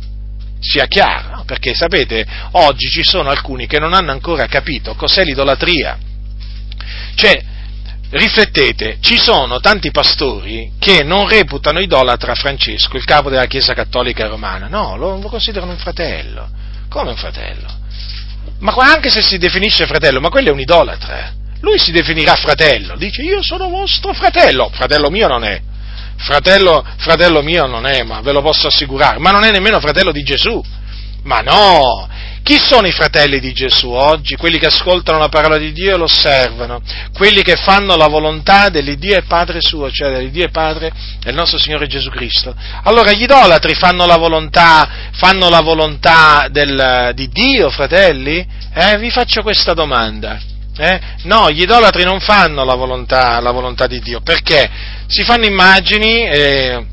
sia 0.64 0.88
chiaro, 0.88 1.44
perché 1.46 1.74
sapete, 1.74 2.26
oggi 2.52 2.88
ci 2.88 3.04
sono 3.04 3.30
alcuni 3.30 3.68
che 3.68 3.80
non 3.80 3.94
hanno 3.94 4.12
ancora 4.12 4.46
capito 4.46 4.96
cos'è 4.96 5.26
l'idolatria. 5.26 5.98
Cioè, 7.16 7.44
riflettete, 8.12 8.98
ci 9.02 9.20
sono 9.20 9.60
tanti 9.60 9.92
pastori 9.92 10.72
che 10.80 11.04
non 11.04 11.28
reputano 11.28 11.80
idolatra 11.80 12.34
Francesco, 12.34 12.96
il 12.96 13.04
capo 13.04 13.30
della 13.30 13.46
Chiesa 13.46 13.74
Cattolica 13.74 14.28
Romana, 14.28 14.68
no, 14.68 14.96
lo, 14.96 15.20
lo 15.20 15.28
considerano 15.28 15.74
un 15.74 15.78
fratello. 15.78 16.50
Come 16.88 17.10
un 17.10 17.18
fratello? 17.18 17.82
Ma 18.60 18.74
anche 18.78 19.10
se 19.10 19.22
si 19.22 19.38
definisce 19.38 19.86
fratello, 19.86 20.22
ma 20.22 20.30
quello 20.30 20.48
è 20.48 20.52
un 20.52 20.60
idolatra. 20.60 21.28
Eh. 21.28 21.32
Lui 21.60 21.78
si 21.78 21.92
definirà 21.92 22.36
fratello, 22.36 22.96
dice 22.96 23.22
io 23.22 23.42
sono 23.44 23.68
vostro 23.68 24.14
fratello, 24.14 24.70
fratello 24.72 25.10
mio 25.10 25.28
non 25.28 25.44
è. 25.44 25.62
Fratello, 26.18 26.86
fratello 26.98 27.42
mio 27.42 27.66
non 27.66 27.86
è, 27.86 28.04
ma 28.04 28.22
ve 28.22 28.32
lo 28.32 28.42
posso 28.42 28.68
assicurare, 28.68 29.20
ma 29.20 29.32
non 29.32 29.44
è 29.44 29.52
nemmeno 29.52 29.80
fratello 29.80 30.12
di 30.12 30.24
Gesù. 30.24 30.62
Ma 31.24 31.40
no, 31.40 32.08
chi 32.44 32.58
sono 32.60 32.86
i 32.88 32.92
fratelli 32.92 33.40
di 33.40 33.54
Gesù 33.54 33.90
oggi? 33.92 34.36
Quelli 34.36 34.60
che 34.60 34.66
ascoltano 34.66 35.18
la 35.18 35.30
parola 35.30 35.58
di 35.58 35.72
Dio 35.72 35.94
e 35.94 35.98
lo 35.98 36.04
osservano, 36.04 36.82
quelli 37.14 37.42
che 37.42 37.56
fanno 37.56 37.96
la 37.96 38.08
volontà 38.08 38.68
dell'Iddio 38.68 39.16
e 39.16 39.22
Padre 39.22 39.62
suo, 39.62 39.90
cioè 39.90 40.12
dell'Iddio 40.12 40.44
e 40.44 40.50
Padre 40.50 40.92
del 41.22 41.34
nostro 41.34 41.58
Signore 41.58 41.88
Gesù 41.88 42.10
Cristo. 42.10 42.54
Allora 42.84 43.14
gli 43.14 43.22
idolatri 43.22 43.74
fanno 43.76 44.06
la 44.06 44.18
volontà, 44.18 45.10
fanno 45.14 45.48
la 45.48 45.62
volontà 45.62 46.48
del, 46.52 47.12
di 47.16 47.30
Dio, 47.30 47.70
fratelli? 47.70 48.46
Eh, 48.74 48.98
vi 48.98 49.10
faccio 49.10 49.42
questa 49.42 49.74
domanda. 49.74 50.38
Eh? 50.76 51.00
No, 51.24 51.50
gli 51.50 51.62
idolatri 51.62 52.04
non 52.04 52.20
fanno 52.20 52.66
la 52.66 52.76
volontà, 52.76 53.40
la 53.40 53.52
volontà 53.52 53.88
di 53.88 54.02
Dio, 54.02 54.20
perché 54.20 54.70
si 55.14 55.24
fanno 55.24 55.46
immagini 55.46 56.26
e, 56.26 56.86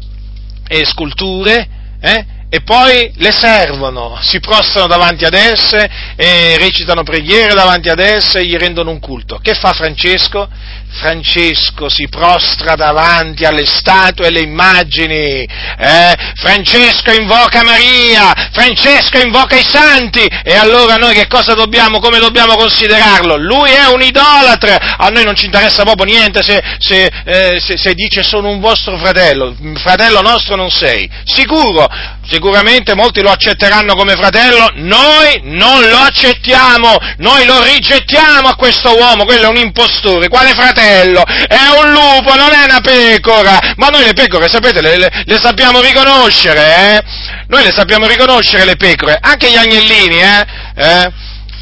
e 0.69 0.85
sculture, 0.85 1.69
eh? 1.99 2.27
e 2.51 2.61
poi 2.61 3.11
le 3.15 3.33
servono, 3.33 4.19
si 4.21 4.41
prostrano 4.41 4.89
davanti 4.89 5.25
ad 5.25 5.33
esse 5.33 5.89
e 6.17 6.59
recitano 6.59 7.03
preghiere 7.03 7.55
davanti 7.55 7.89
ad 7.89 7.99
esse 7.99 8.41
e 8.41 8.45
gli 8.45 8.57
rendono 8.57 8.91
un 8.91 9.01
culto. 9.01 9.39
Che 9.39 9.55
fa 9.55 9.73
Francesco? 9.73 10.49
Francesco 10.93 11.89
si 11.89 12.09
prostra 12.09 12.75
davanti 12.75 13.45
alle 13.45 13.65
statue 13.65 14.25
e 14.25 14.29
alle 14.29 14.41
immagini, 14.41 15.45
eh? 15.45 16.15
Francesco 16.35 17.13
invoca 17.13 17.63
Maria, 17.63 18.51
Francesco 18.53 19.19
invoca 19.19 19.57
i 19.57 19.65
santi, 19.65 20.27
e 20.43 20.55
allora 20.55 20.97
noi 20.97 21.15
che 21.15 21.27
cosa 21.29 21.55
dobbiamo, 21.55 22.01
come 22.01 22.19
dobbiamo 22.19 22.57
considerarlo? 22.57 23.37
Lui 23.37 23.71
è 23.71 23.87
un 23.87 24.03
idolatra, 24.03 24.97
a 24.99 25.09
noi 25.09 25.25
non 25.25 25.37
ci 25.37 25.45
interessa 25.45 25.85
proprio 25.85 26.07
niente 26.07 26.43
se, 26.43 26.61
se, 26.79 27.11
eh, 27.25 27.61
se, 27.61 27.77
se 27.79 27.95
dice 27.95 28.23
sono 28.23 28.49
un 28.49 28.61
vostro 28.61 28.99
fratello, 28.99 29.55
fratello 29.77 30.21
nostro 30.23 30.57
non 30.57 30.71
sei, 30.71 31.09
sicuro, 31.25 31.87
sicuramente 32.29 32.95
molti 32.95 33.23
lo 33.23 33.31
accetteranno 33.31 33.95
come 33.95 34.15
fratello, 34.15 34.71
noi 34.75 35.41
non 35.45 35.89
lo 35.89 35.99
accettiamo, 35.99 36.97
noi 37.19 37.47
lo 37.47 37.63
rigettiamo 37.63 38.49
a 38.49 38.57
questo 38.57 38.97
uomo, 38.97 39.25
quello 39.25 39.45
è 39.45 39.49
un 39.49 39.57
impostore, 39.57 40.29
quale 40.29 40.51
fratello? 40.51 40.80
Fratello, 40.81 41.23
è 41.25 41.83
un 41.83 41.93
lupo, 41.93 42.35
non 42.35 42.53
è 42.53 42.65
una 42.65 42.81
pecora, 42.81 43.59
ma 43.77 43.89
noi 43.89 44.05
le 44.05 44.15
pecore, 44.15 44.49
sapete, 44.49 44.81
le, 44.81 44.97
le, 44.97 45.11
le 45.25 45.39
sappiamo 45.41 45.81
riconoscere, 45.81 46.97
eh? 46.97 47.03
Noi 47.49 47.65
le 47.65 47.73
sappiamo 47.73 48.07
riconoscere 48.07 48.65
le 48.65 48.77
pecore, 48.77 49.19
anche 49.21 49.51
gli 49.51 49.57
agnellini, 49.57 50.21
eh? 50.21 50.47
eh? 50.75 51.13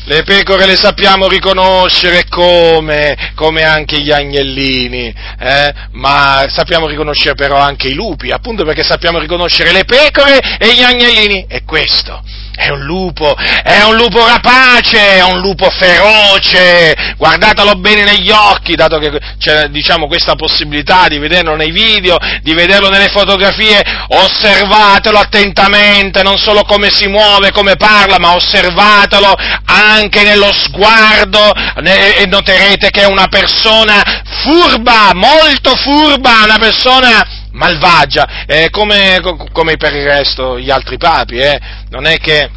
le 0.05 0.23
pecore 0.23 0.65
le 0.65 0.77
sappiamo 0.77 1.29
riconoscere 1.29 2.25
come, 2.29 3.33
come 3.35 3.63
anche 3.63 4.01
gli 4.01 4.13
agnellini, 4.13 5.13
eh? 5.39 5.75
ma 5.93 6.47
sappiamo 6.49 6.87
riconoscere 6.87 7.35
però 7.35 7.59
anche 7.59 7.89
i 7.89 7.95
lupi, 7.95 8.31
appunto 8.31 8.65
perché 8.65 8.83
sappiamo 8.83 9.19
riconoscere 9.19 9.73
le 9.73 9.85
pecore 9.85 10.39
e 10.59 10.75
gli 10.75 10.83
agnellini. 10.83 11.47
E 11.49 11.65
questo 11.65 12.23
è 12.59 12.71
un 12.71 12.81
lupo, 12.81 13.37
è 13.37 13.83
un 13.85 13.95
lupo 13.95 14.27
rapace, 14.27 15.17
è 15.19 15.23
un 15.23 15.39
lupo 15.39 15.71
feroce, 15.71 17.15
guardatelo 17.17 17.75
bene 17.75 18.03
negli 18.03 18.31
occhi, 18.31 18.75
dato 18.75 18.99
che 18.99 19.17
c'è 19.39 19.69
diciamo, 19.69 20.09
questa 20.09 20.35
possibilità 20.35 21.07
di 21.07 21.19
vederlo 21.19 21.55
nei 21.55 21.71
video, 21.71 22.17
di 22.43 22.55
vederlo 22.55 22.89
nelle 22.89 23.11
fotografie, 23.11 23.81
osservatelo 24.09 25.19
attentamente, 25.19 26.25
non 26.25 26.37
solo 26.37 26.65
come 26.65 26.91
si 26.91 27.07
muove, 27.07 27.53
come 27.53 27.77
parla, 27.77 28.19
ma 28.19 28.35
osservatelo 28.35 29.35
anche 29.65 30.25
nello 30.25 30.53
sguardo. 30.53 31.53
E 31.81 32.27
noterete 32.27 32.91
che 32.91 33.03
è 33.03 33.07
una 33.07 33.29
persona 33.29 34.03
furba, 34.43 35.13
molto 35.15 35.77
furba, 35.77 36.43
una 36.43 36.59
persona 36.59 37.25
malvagia, 37.59 38.47
eh, 38.47 38.71
come, 38.71 39.21
come, 39.53 39.77
per 39.77 39.95
il 39.95 40.05
resto 40.05 40.59
gli 40.59 40.71
altri 40.71 40.97
papi, 40.97 41.39
eh? 41.39 41.61
non 41.91 42.07
è 42.07 42.17
che 42.19 42.49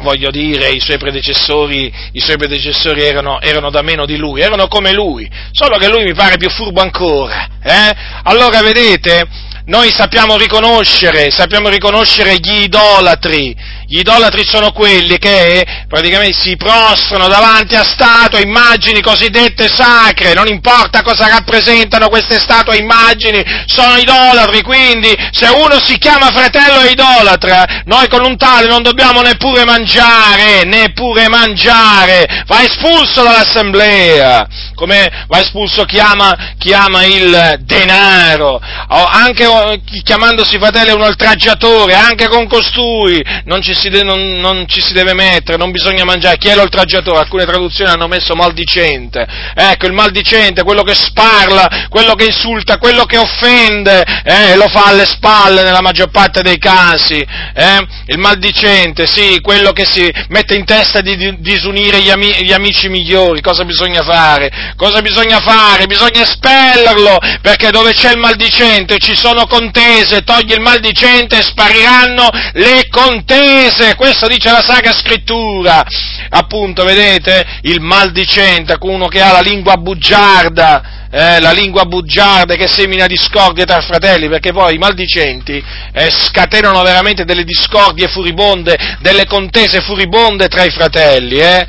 voglio 0.00 0.30
dire, 0.30 0.70
i 0.70 0.80
suoi 0.80 0.98
predecessori, 0.98 1.92
i 2.12 2.20
suoi 2.20 2.36
predecessori 2.36 3.02
erano, 3.02 3.40
erano, 3.40 3.70
da 3.70 3.82
meno 3.82 4.04
di 4.06 4.16
lui, 4.16 4.40
erano 4.40 4.66
come 4.66 4.92
lui, 4.92 5.30
solo 5.52 5.76
che 5.76 5.88
lui 5.88 6.02
mi 6.02 6.14
pare 6.14 6.38
più 6.38 6.50
furbo 6.50 6.80
ancora. 6.80 7.46
Eh? 7.62 7.94
Allora 8.24 8.60
vedete, 8.62 9.28
noi 9.66 9.92
sappiamo 9.92 10.36
riconoscere, 10.36 11.30
sappiamo 11.30 11.68
riconoscere 11.68 12.36
gli 12.38 12.64
idolatri, 12.64 13.54
gli 13.92 13.98
idolatri 13.98 14.42
sono 14.46 14.72
quelli 14.72 15.18
che 15.18 15.66
praticamente 15.86 16.40
si 16.40 16.56
prostrano 16.56 17.28
davanti 17.28 17.74
a 17.74 17.84
statue, 17.84 18.40
immagini 18.40 19.02
cosiddette 19.02 19.68
sacre, 19.68 20.32
non 20.32 20.48
importa 20.48 21.02
cosa 21.02 21.28
rappresentano 21.28 22.08
queste 22.08 22.38
statue, 22.38 22.78
immagini, 22.78 23.44
sono 23.66 23.98
idolatri, 23.98 24.62
quindi 24.62 25.14
se 25.30 25.46
uno 25.48 25.78
si 25.78 25.98
chiama 25.98 26.30
fratello 26.30 26.80
è 26.80 26.90
idolatra, 26.90 27.82
noi 27.84 28.08
con 28.08 28.24
un 28.24 28.38
tale 28.38 28.66
non 28.66 28.82
dobbiamo 28.82 29.20
neppure 29.20 29.66
mangiare, 29.66 30.64
neppure 30.64 31.28
mangiare, 31.28 32.44
va 32.46 32.62
espulso 32.62 33.22
dall'assemblea, 33.22 34.48
come 34.74 35.26
va 35.28 35.38
espulso 35.38 35.84
chi 35.84 35.98
ama, 35.98 36.54
chi 36.56 36.72
ama 36.72 37.04
il 37.04 37.56
denaro, 37.58 38.58
anche 38.88 39.82
chiamandosi 40.02 40.56
fratello 40.56 40.92
è 40.92 40.94
un 40.94 41.02
oltraggiatore, 41.02 41.92
anche 41.92 42.28
con 42.28 42.48
costui, 42.48 43.22
non 43.44 43.60
ci 43.60 43.80
si 43.82 43.88
de- 43.88 44.02
non, 44.02 44.38
non, 44.38 44.66
ci 44.68 44.80
si 44.80 44.92
deve 44.92 45.14
mettere, 45.14 45.56
non 45.56 45.70
bisogna 45.70 46.04
mangiare. 46.04 46.38
Chi 46.38 46.48
è 46.48 46.54
l'oltraggiatore? 46.54 47.18
Alcune 47.18 47.44
traduzioni 47.44 47.90
hanno 47.90 48.06
messo 48.06 48.34
maldicente. 48.34 49.26
Ecco, 49.54 49.86
il 49.86 49.92
maldicente, 49.92 50.62
quello 50.62 50.82
che 50.82 50.94
sparla, 50.94 51.86
quello 51.88 52.14
che 52.14 52.26
insulta, 52.26 52.78
quello 52.78 53.04
che 53.04 53.18
offende, 53.18 54.02
eh, 54.24 54.56
lo 54.56 54.68
fa 54.68 54.86
alle 54.86 55.04
spalle 55.04 55.62
nella 55.62 55.80
maggior 55.80 56.10
parte 56.10 56.42
dei 56.42 56.58
casi. 56.58 57.18
Eh? 57.54 57.86
Il 58.06 58.18
maldicente, 58.18 59.06
sì, 59.06 59.40
quello 59.40 59.72
che 59.72 59.84
si 59.84 60.10
mette 60.28 60.54
in 60.54 60.64
testa 60.64 61.00
di, 61.00 61.16
di 61.16 61.40
disunire 61.40 62.00
gli, 62.00 62.10
ami- 62.10 62.44
gli 62.44 62.52
amici 62.52 62.88
migliori. 62.88 63.40
Cosa 63.40 63.64
bisogna 63.64 64.02
fare? 64.02 64.74
Cosa 64.76 65.02
bisogna 65.02 65.40
fare? 65.40 65.86
Bisogna 65.86 66.22
espellerlo, 66.22 67.18
perché 67.40 67.70
dove 67.70 67.92
c'è 67.92 68.12
il 68.12 68.18
maldicente 68.18 68.98
ci 68.98 69.16
sono 69.16 69.46
contese, 69.46 70.22
togli 70.22 70.52
il 70.52 70.60
maldicente 70.60 71.38
e 71.38 71.42
spariranno 71.42 72.28
le 72.52 72.86
contese 72.88 73.71
paese, 73.72 73.94
questo 73.96 74.26
dice 74.26 74.50
la 74.50 74.62
Sacra 74.62 74.92
Scrittura, 74.92 75.84
appunto, 76.28 76.84
vedete, 76.84 77.44
il 77.62 77.80
maldicente, 77.80 78.76
uno 78.80 79.08
che 79.08 79.20
ha 79.20 79.32
la 79.32 79.40
lingua 79.40 79.76
bugiarda, 79.76 81.08
eh, 81.10 81.40
la 81.40 81.52
lingua 81.52 81.84
bugiarda 81.84 82.54
che 82.54 82.68
semina 82.68 83.06
discordie 83.06 83.64
tra 83.64 83.80
fratelli, 83.80 84.28
perché 84.28 84.52
poi 84.52 84.74
i 84.74 84.78
maldicenti 84.78 85.62
eh, 85.92 86.10
scatenano 86.10 86.82
veramente 86.82 87.24
delle 87.24 87.44
discordie 87.44 88.08
furibonde, 88.08 88.96
delle 89.00 89.26
contese 89.26 89.80
furibonde 89.80 90.48
tra 90.48 90.64
i 90.64 90.70
fratelli, 90.70 91.38
eh? 91.38 91.66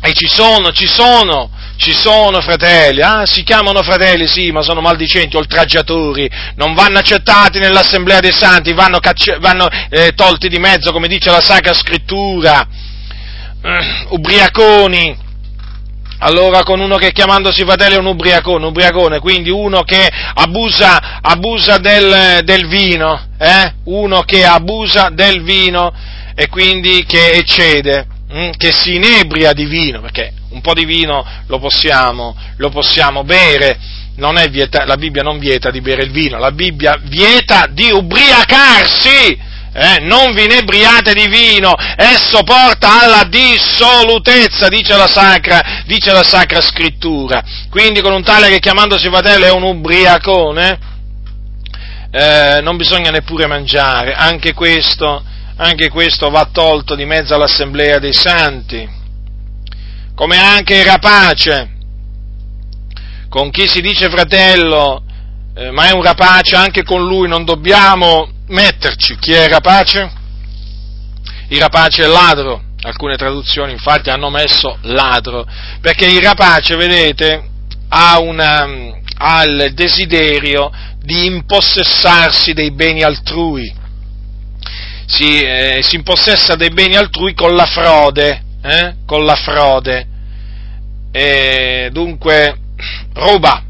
E 0.00 0.12
ci 0.12 0.28
sono, 0.28 0.70
ci 0.70 0.86
sono, 0.86 1.50
ci 1.78 1.96
sono 1.96 2.40
fratelli, 2.40 3.00
ah, 3.00 3.24
si 3.24 3.44
chiamano 3.44 3.82
fratelli, 3.82 4.26
sì, 4.26 4.50
ma 4.50 4.62
sono 4.62 4.80
maldicenti, 4.80 5.36
oltraggiatori, 5.36 6.28
non 6.56 6.74
vanno 6.74 6.98
accettati 6.98 7.60
nell'assemblea 7.60 8.18
dei 8.18 8.32
santi, 8.32 8.72
vanno, 8.72 8.98
cacci- 8.98 9.38
vanno 9.38 9.68
eh, 9.88 10.12
tolti 10.14 10.48
di 10.48 10.58
mezzo, 10.58 10.90
come 10.90 11.06
dice 11.06 11.30
la 11.30 11.40
Sacra 11.40 11.72
Scrittura, 11.72 12.66
uh, 13.62 14.14
ubriaconi, 14.14 15.16
allora 16.18 16.64
con 16.64 16.80
uno 16.80 16.96
che 16.96 17.12
chiamandosi 17.12 17.62
fratello 17.62 17.94
è 17.94 17.98
un 17.98 18.06
ubriacone, 18.06 18.66
ubriacone, 18.66 19.20
quindi 19.20 19.50
uno 19.50 19.82
che 19.82 20.04
abusa, 20.34 21.20
abusa 21.22 21.78
del, 21.78 22.40
del, 22.42 22.66
vino, 22.66 23.28
eh? 23.38 23.74
uno 23.84 24.22
che 24.22 24.44
abusa 24.44 25.10
del 25.12 25.44
vino 25.44 25.94
e 26.34 26.48
quindi 26.48 27.04
che 27.06 27.34
eccede, 27.34 28.04
hm? 28.30 28.50
che 28.56 28.72
si 28.72 28.96
inebria 28.96 29.52
di 29.52 29.66
vino, 29.66 30.00
perché 30.00 30.32
un 30.58 30.60
po' 30.60 30.74
di 30.74 30.84
vino 30.84 31.24
lo 31.46 31.58
possiamo, 31.58 32.36
lo 32.56 32.68
possiamo 32.68 33.22
bere, 33.22 33.78
vieta, 34.50 34.84
la 34.84 34.96
Bibbia 34.96 35.22
non 35.22 35.38
vieta 35.38 35.70
di 35.70 35.80
bere 35.80 36.02
il 36.02 36.10
vino, 36.10 36.38
la 36.38 36.50
Bibbia 36.50 36.98
vieta 37.00 37.66
di 37.70 37.90
ubriacarsi, 37.92 39.46
eh, 39.72 40.00
non 40.00 40.34
vi 40.34 40.44
inebriate 40.44 41.14
di 41.14 41.28
vino, 41.28 41.72
esso 41.96 42.42
porta 42.42 43.02
alla 43.02 43.24
dissolutezza, 43.28 44.68
dice 44.68 44.96
la, 44.96 45.06
sacra, 45.06 45.84
dice 45.86 46.12
la 46.12 46.24
Sacra 46.24 46.60
Scrittura. 46.60 47.42
Quindi 47.70 48.00
con 48.00 48.12
un 48.12 48.24
tale 48.24 48.48
che 48.48 48.58
chiamandosi 48.58 49.08
fratello 49.08 49.46
è 49.46 49.52
un 49.52 49.62
ubriacone, 49.62 50.78
eh, 52.10 52.60
non 52.62 52.76
bisogna 52.76 53.10
neppure 53.10 53.46
mangiare, 53.46 54.14
anche 54.14 54.52
questo, 54.54 55.22
anche 55.56 55.88
questo 55.90 56.30
va 56.30 56.48
tolto 56.50 56.96
di 56.96 57.04
mezzo 57.04 57.34
all'assemblea 57.34 58.00
dei 58.00 58.14
santi 58.14 58.97
come 60.18 60.36
anche 60.36 60.74
il 60.74 60.84
rapace, 60.84 61.76
con 63.28 63.52
chi 63.52 63.68
si 63.68 63.80
dice 63.80 64.10
fratello, 64.10 65.04
eh, 65.54 65.70
ma 65.70 65.86
è 65.86 65.92
un 65.92 66.02
rapace, 66.02 66.56
anche 66.56 66.82
con 66.82 67.06
lui 67.06 67.28
non 67.28 67.44
dobbiamo 67.44 68.28
metterci. 68.48 69.16
Chi 69.20 69.30
è 69.32 69.46
rapace? 69.46 70.10
Il 71.50 71.60
rapace 71.60 72.02
è 72.02 72.08
ladro, 72.08 72.60
alcune 72.80 73.16
traduzioni 73.16 73.70
infatti 73.70 74.10
hanno 74.10 74.28
messo 74.28 74.78
ladro, 74.82 75.46
perché 75.80 76.06
il 76.06 76.20
rapace, 76.20 76.74
vedete, 76.74 77.48
ha, 77.88 78.18
una, 78.18 78.66
ha 79.18 79.44
il 79.44 79.72
desiderio 79.72 80.68
di 80.98 81.26
impossessarsi 81.26 82.54
dei 82.54 82.72
beni 82.72 83.04
altrui, 83.04 83.72
si, 85.06 85.40
eh, 85.42 85.78
si 85.84 85.94
impossessa 85.94 86.56
dei 86.56 86.70
beni 86.70 86.96
altrui 86.96 87.34
con 87.34 87.54
la 87.54 87.66
frode, 87.66 88.46
eh? 88.62 88.94
con 89.06 89.24
la 89.24 89.34
frode. 89.34 90.06
E 91.10 91.88
dunque 91.92 92.56
ruba, 93.14 93.62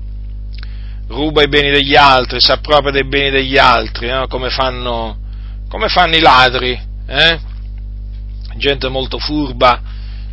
ruba 1.09 1.43
i 1.43 1.49
beni 1.49 1.71
degli 1.71 1.95
altri, 1.95 2.41
si 2.41 2.51
appropria 2.51 2.91
dei 2.91 3.07
beni 3.07 3.31
degli 3.31 3.57
altri, 3.57 4.09
no? 4.09 4.27
come, 4.27 4.51
fanno, 4.51 5.19
come, 5.69 5.89
fanno, 5.89 6.17
i 6.17 6.21
ladri, 6.21 6.79
eh? 7.07 7.39
gente 8.57 8.89
molto 8.89 9.19
furba, 9.19 9.81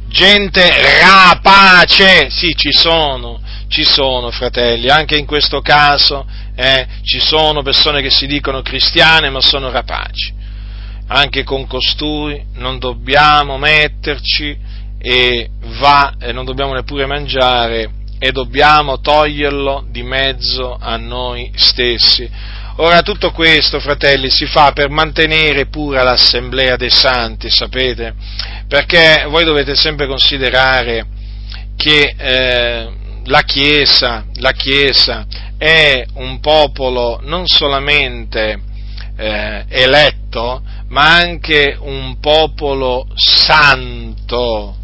gente 0.08 0.70
rapace, 1.02 2.30
sì 2.30 2.56
ci 2.56 2.72
sono, 2.72 3.40
ci 3.68 3.84
sono 3.84 4.32
fratelli, 4.32 4.90
anche 4.90 5.18
in 5.18 5.26
questo 5.26 5.62
caso 5.62 6.26
eh, 6.56 6.88
ci 7.04 7.20
sono 7.20 7.62
persone 7.62 8.02
che 8.02 8.10
si 8.10 8.26
dicono 8.26 8.62
cristiane 8.62 9.30
ma 9.30 9.42
sono 9.42 9.70
rapaci 9.70 10.44
anche 11.08 11.44
con 11.44 11.68
costui 11.68 12.44
non 12.56 12.80
dobbiamo 12.80 13.58
metterci 13.58 14.58
e 14.98 15.50
va, 15.80 16.16
e 16.20 16.32
non 16.32 16.46
dobbiamo 16.46 16.74
neppure 16.74 17.06
mangiare 17.06 17.92
e 18.18 18.32
dobbiamo 18.32 19.00
toglierlo 19.00 19.86
di 19.90 20.02
mezzo 20.02 20.78
a 20.80 20.98
noi 20.98 21.52
stessi. 21.56 22.30
Ora 22.78 23.02
tutto 23.04 23.32
questo, 23.32 23.80
fratelli, 23.80 24.30
si 24.30 24.46
fa 24.46 24.72
per 24.74 24.90
mantenere 24.90 25.68
pura 25.68 26.04
l'assemblea 26.04 26.76
dei 26.76 26.90
santi, 26.90 27.50
sapete? 27.50 28.14
Perché 28.68 29.26
voi 29.30 29.46
dovete 29.46 29.76
sempre 29.76 30.08
considerare 30.08 31.06
che 31.78 32.16
eh, 32.18 32.90
la 33.26 33.42
Chiesa, 33.42 34.26
la 34.36 34.52
Chiesa 34.52 35.26
è 35.58 36.06
un 36.16 36.40
popolo 36.40 37.20
non 37.24 37.48
solamente 37.48 38.60
eh, 39.18 39.66
eletto, 39.70 40.62
ma 40.96 41.18
anche 41.18 41.78
un 41.78 42.22
popolo 42.22 43.06
santo, 43.16 44.78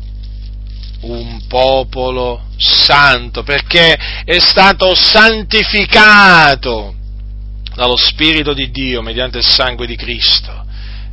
un 1.04 1.40
popolo 1.48 2.48
santo, 2.58 3.44
perché 3.44 3.98
è 4.26 4.38
stato 4.40 4.94
santificato 4.94 6.96
dallo 7.74 7.96
Spirito 7.96 8.54
di 8.54 8.70
Dio 8.72 9.02
mediante 9.02 9.38
il 9.38 9.46
sangue 9.46 9.88
di 9.88 9.96
Cristo, 9.96 10.66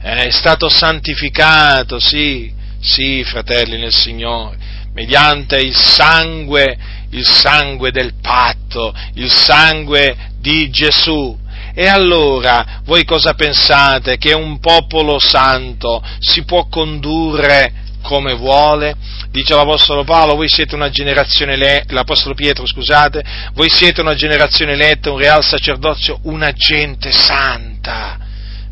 eh, 0.03 0.25
è 0.25 0.31
stato 0.31 0.69
santificato, 0.69 2.01
sì, 2.01 2.53
Sì, 2.81 3.23
fratelli 3.25 3.79
nel 3.79 3.95
Signore, 3.95 4.57
mediante 4.95 5.61
il 5.61 5.77
sangue, 5.77 6.77
il 7.11 7.25
sangue 7.25 7.93
del 7.93 8.15
patto, 8.21 8.93
il 9.15 9.31
sangue 9.31 10.33
di 10.41 10.69
Gesù. 10.71 11.39
E 11.81 11.87
allora 11.87 12.81
voi 12.83 13.05
cosa 13.05 13.35
pensate? 13.35 14.19
Che 14.19 14.35
un 14.35 14.59
popolo 14.59 15.21
santo 15.21 16.03
si 16.19 16.43
può 16.43 16.67
condurre 16.67 17.73
come 18.03 18.35
vuole? 18.35 18.97
Dice 19.31 19.55
l'Apostolo 19.55 20.03
Paolo, 20.03 20.35
voi 20.35 20.49
siete 20.49 20.75
una 20.75 20.91
generazione 20.91 21.53
eletta, 21.53 21.95
l'Apostolo 21.95 22.35
Pietro, 22.35 22.67
scusate, 22.67 23.23
voi 23.53 23.71
siete 23.71 24.01
una 24.01 24.15
generazione 24.15 24.73
eletta, 24.73 25.13
un 25.13 25.19
real 25.19 25.45
sacerdozio, 25.45 26.19
una 26.23 26.51
gente 26.51 27.13
santa 27.13 28.27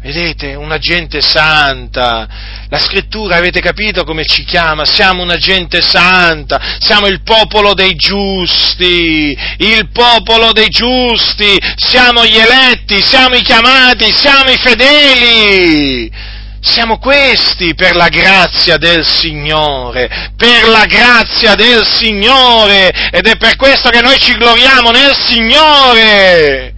Vedete, 0.07 0.55
una 0.55 0.79
gente 0.79 1.21
santa. 1.21 2.29
La 2.69 2.79
scrittura, 2.79 3.39
avete 3.39 3.61
capito 3.61 4.05
come 4.05 4.25
ci 4.25 4.45
chiama? 4.45 4.85
Siamo 4.85 5.21
una 5.21 5.37
gente 5.37 5.83
santa, 5.83 6.77
siamo 6.79 7.09
il 7.09 7.23
popolo 7.23 7.75
dei 7.75 7.97
giusti, 7.97 9.37
il 9.57 9.91
popolo 9.91 10.53
dei 10.53 10.69
giusti, 10.69 11.59
siamo 11.75 12.25
gli 12.25 12.37
eletti, 12.37 13.03
siamo 13.03 13.35
i 13.35 13.43
chiamati, 13.43 14.13
siamo 14.13 14.49
i 14.49 14.57
fedeli. 14.57 16.13
Siamo 16.61 16.99
questi 16.99 17.75
per 17.75 17.97
la 17.97 18.09
grazia 18.09 18.77
del 18.77 19.05
Signore, 19.05 20.31
per 20.37 20.69
la 20.69 20.85
grazia 20.85 21.57
del 21.57 21.85
Signore, 21.85 23.11
ed 23.11 23.27
è 23.27 23.37
per 23.37 23.57
questo 23.57 23.91
che 23.91 24.03
noi 24.03 24.19
ci 24.21 24.37
gloriamo 24.37 24.93
nel 24.93 25.17
Signore. 25.17 26.75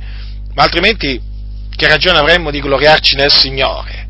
Ma 0.54 0.62
altrimenti 0.62 1.27
che 1.78 1.86
ragione 1.86 2.18
avremmo 2.18 2.50
di 2.50 2.60
gloriarci 2.60 3.14
nel 3.14 3.32
Signore? 3.32 4.08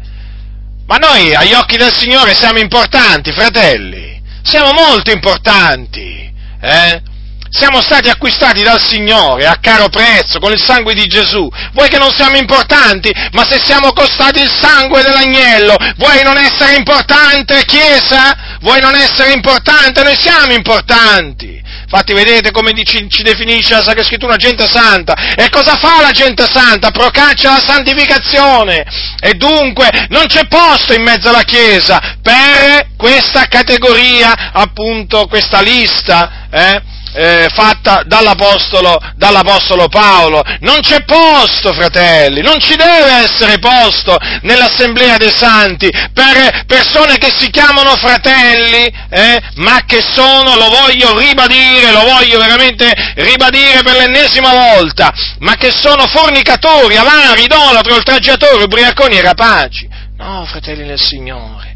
Ma 0.86 0.96
noi 0.96 1.34
agli 1.34 1.52
occhi 1.52 1.76
del 1.76 1.92
Signore 1.92 2.32
siamo 2.32 2.58
importanti, 2.58 3.30
fratelli, 3.30 4.18
siamo 4.42 4.72
molto 4.72 5.10
importanti, 5.10 6.32
eh? 6.62 7.02
Siamo 7.50 7.80
stati 7.80 8.08
acquistati 8.08 8.62
dal 8.62 8.80
Signore 8.80 9.46
a 9.46 9.58
caro 9.60 9.88
prezzo, 9.88 10.38
con 10.38 10.52
il 10.52 10.62
sangue 10.62 10.94
di 10.94 11.06
Gesù. 11.06 11.48
Vuoi 11.72 11.88
che 11.88 11.98
non 11.98 12.10
siamo 12.10 12.36
importanti? 12.36 13.10
Ma 13.32 13.44
se 13.44 13.58
siamo 13.58 13.92
costati 13.92 14.40
il 14.40 14.52
sangue 14.52 15.02
dell'agnello, 15.02 15.74
vuoi 15.96 16.22
non 16.22 16.36
essere 16.36 16.76
importante, 16.76 17.64
Chiesa? 17.64 18.58
Vuoi 18.60 18.80
non 18.80 18.94
essere 18.94 19.32
importante? 19.32 20.02
Noi 20.02 20.16
siamo 20.16 20.52
importanti. 20.52 21.58
Infatti 21.90 22.12
vedete 22.12 22.50
come 22.50 22.74
ci, 22.84 23.08
ci 23.08 23.22
definisce 23.22 23.72
la 23.72 23.82
Sacra 23.82 24.02
Scrittura 24.02 24.36
gente 24.36 24.68
santa. 24.68 25.14
E 25.34 25.48
cosa 25.48 25.74
fa 25.76 26.02
la 26.02 26.10
gente 26.10 26.44
santa? 26.44 26.90
Procaccia 26.90 27.52
la 27.52 27.64
santificazione. 27.66 28.84
E 29.20 29.32
dunque 29.34 29.88
non 30.10 30.26
c'è 30.26 30.46
posto 30.48 30.92
in 30.92 31.02
mezzo 31.02 31.30
alla 31.30 31.44
Chiesa 31.44 32.18
per 32.20 32.88
questa 32.94 33.46
categoria, 33.46 34.50
appunto, 34.52 35.26
questa 35.28 35.62
lista, 35.62 36.48
eh? 36.50 36.82
Eh, 37.18 37.48
fatta 37.52 38.02
dall'apostolo, 38.06 38.96
dall'apostolo, 39.16 39.88
Paolo. 39.88 40.40
Non 40.60 40.78
c'è 40.80 41.02
posto, 41.04 41.72
fratelli, 41.72 42.42
non 42.42 42.60
ci 42.60 42.76
deve 42.76 43.24
essere 43.24 43.58
posto 43.58 44.16
nell'assemblea 44.42 45.16
dei 45.16 45.32
santi 45.32 45.90
per 46.12 46.64
persone 46.66 47.18
che 47.18 47.32
si 47.36 47.50
chiamano 47.50 47.96
fratelli, 47.96 48.86
eh, 49.10 49.40
ma 49.56 49.80
che 49.84 50.00
sono, 50.00 50.54
lo 50.54 50.68
voglio 50.68 51.18
ribadire, 51.18 51.90
lo 51.90 52.04
voglio 52.04 52.38
veramente 52.38 52.92
ribadire 53.16 53.82
per 53.82 53.96
l'ennesima 53.96 54.52
volta, 54.52 55.12
ma 55.40 55.56
che 55.56 55.72
sono 55.72 56.06
fornicatori, 56.06 56.96
avari, 56.96 57.44
idolatri, 57.44 57.92
oltraggiatori, 57.92 58.62
ubriaconi 58.62 59.16
e 59.16 59.22
rapaci. 59.22 59.88
No, 60.18 60.44
fratelli 60.46 60.86
del 60.86 61.00
Signore, 61.00 61.74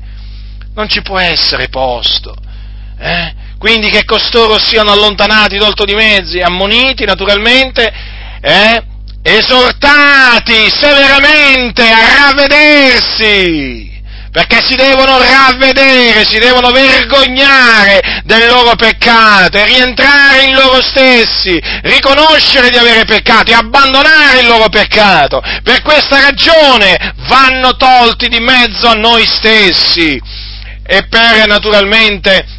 non 0.75 0.89
ci 0.89 1.03
può 1.03 1.19
essere 1.19 1.69
posto. 1.69 2.37
Eh? 2.99 3.42
Quindi 3.63 3.91
che 3.91 4.05
costoro 4.05 4.59
siano 4.59 4.91
allontanati 4.91 5.57
d'olto 5.57 5.85
di 5.85 5.95
mezzi, 5.95 6.41
ammoniti 6.41 7.05
naturalmente, 7.05 7.93
eh, 8.41 8.83
esortati 9.23 10.69
severamente 10.69 11.89
a 11.89 12.27
ravvedersi, 12.27 14.03
perché 14.33 14.59
si 14.67 14.75
devono 14.75 15.17
ravvedere, 15.17 16.25
si 16.25 16.41
devono 16.41 16.73
vergognare 16.73 18.23
del 18.25 18.49
loro 18.49 18.75
peccato 18.75 19.63
rientrare 19.65 20.43
in 20.43 20.57
loro 20.57 20.83
stessi, 20.83 21.57
riconoscere 21.83 22.69
di 22.69 22.79
avere 22.79 23.05
peccato 23.05 23.53
e 23.53 23.55
abbandonare 23.55 24.41
il 24.41 24.49
loro 24.49 24.69
peccato. 24.71 25.41
Per 25.63 25.83
questa 25.83 26.19
ragione 26.19 27.15
vanno 27.29 27.77
tolti 27.77 28.27
di 28.27 28.41
mezzo 28.41 28.89
a 28.89 28.95
noi 28.95 29.25
stessi 29.25 30.21
e 30.85 31.07
per 31.07 31.47
naturalmente 31.47 32.59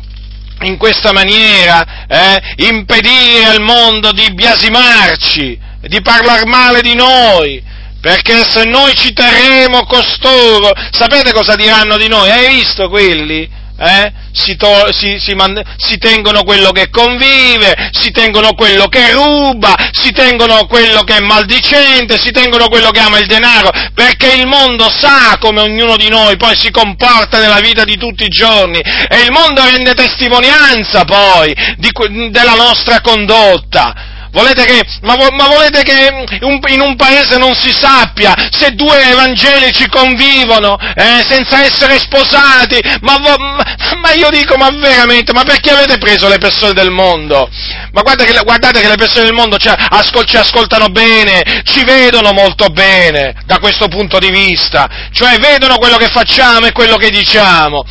in 0.63 0.77
questa 0.77 1.11
maniera 1.11 2.05
eh, 2.07 2.41
impedire 2.67 3.45
al 3.45 3.61
mondo 3.61 4.11
di 4.11 4.33
biasimarci, 4.33 5.59
di 5.81 6.01
parlare 6.01 6.45
male 6.45 6.81
di 6.81 6.95
noi, 6.95 7.61
perché 7.99 8.43
se 8.43 8.65
noi 8.65 8.93
ci 8.95 9.13
terremo 9.13 9.85
costoro, 9.85 10.71
sapete 10.91 11.31
cosa 11.31 11.55
diranno 11.55 11.97
di 11.97 12.07
noi? 12.07 12.29
Hai 12.29 12.55
visto 12.55 12.89
quelli? 12.89 13.49
Eh? 13.77 14.11
si, 14.31 14.55
to- 14.55 14.91
si, 14.91 15.17
si, 15.19 15.33
man- 15.33 15.61
si, 15.77 15.97
tengono 15.97 16.43
quello 16.43 16.71
che 16.71 16.89
convive, 16.89 17.89
si 17.91 18.11
tengono 18.11 18.53
quello 18.53 18.87
che 18.87 19.11
ruba, 19.11 19.75
si 19.91 20.11
tengono 20.11 20.65
quello 20.65 21.03
che 21.03 21.17
è 21.17 21.19
maldicente, 21.19 22.19
si 22.19 22.31
tengono 22.31 22.67
quello 22.67 22.91
che 22.91 22.99
ama 22.99 23.19
il 23.19 23.27
denaro, 23.27 23.69
perché 23.93 24.33
il 24.33 24.47
mondo 24.47 24.89
sa 24.89 25.37
come 25.39 25.61
ognuno 25.61 25.97
di 25.97 26.09
noi 26.09 26.37
poi 26.37 26.55
si 26.57 26.71
comporta 26.71 27.39
nella 27.39 27.59
vita 27.59 27.83
di 27.83 27.97
tutti 27.97 28.23
i 28.23 28.29
giorni 28.29 28.79
e 28.79 29.21
il 29.21 29.31
mondo 29.31 29.63
rende 29.63 29.93
testimonianza 29.93 31.05
poi 31.05 31.53
di, 31.77 31.91
della 32.29 32.55
nostra 32.55 33.01
condotta. 33.01 34.11
Volete 34.33 34.65
che, 34.65 34.81
ma, 35.01 35.15
ma, 35.15 35.47
volete 35.47 35.83
che 35.83 36.25
in 36.39 36.81
un 36.81 36.95
paese 36.95 37.37
non 37.37 37.53
si 37.53 37.71
sappia 37.71 38.33
se 38.49 38.71
due 38.71 39.11
evangelici 39.11 39.87
convivono 39.87 40.75
eh, 40.75 41.23
senza 41.23 41.63
essere 41.63 41.99
sposati? 41.99 42.79
Ma, 43.01 43.19
ma, 43.19 44.11
io 44.13 44.29
dico, 44.31 44.55
ma 44.57 44.69
veramente, 44.71 45.33
ma 45.33 45.43
perché 45.43 45.69
avete 45.69 45.99
preso 45.99 46.27
le 46.27 46.39
persone 46.39 46.73
del 46.73 46.89
mondo? 46.89 47.47
Ma 47.91 48.01
guardate 48.01 48.31
che, 48.31 48.43
guardate 48.43 48.81
che 48.81 48.87
le 48.87 48.95
persone 48.95 49.25
del 49.25 49.35
mondo 49.35 49.57
ci, 49.57 49.69
ascol, 49.69 50.25
ci 50.25 50.37
ascoltano 50.37 50.87
bene, 50.87 51.61
ci 51.63 51.83
vedono 51.83 52.31
molto 52.31 52.69
bene 52.69 53.35
da 53.45 53.59
questo 53.59 53.87
punto 53.87 54.17
di 54.17 54.31
vista, 54.31 54.89
cioè 55.11 55.37
vedono 55.37 55.77
quello 55.77 55.97
che 55.97 56.07
facciamo 56.07 56.65
e 56.65 56.71
quello 56.71 56.97
che 56.97 57.11
diciamo. 57.11 57.85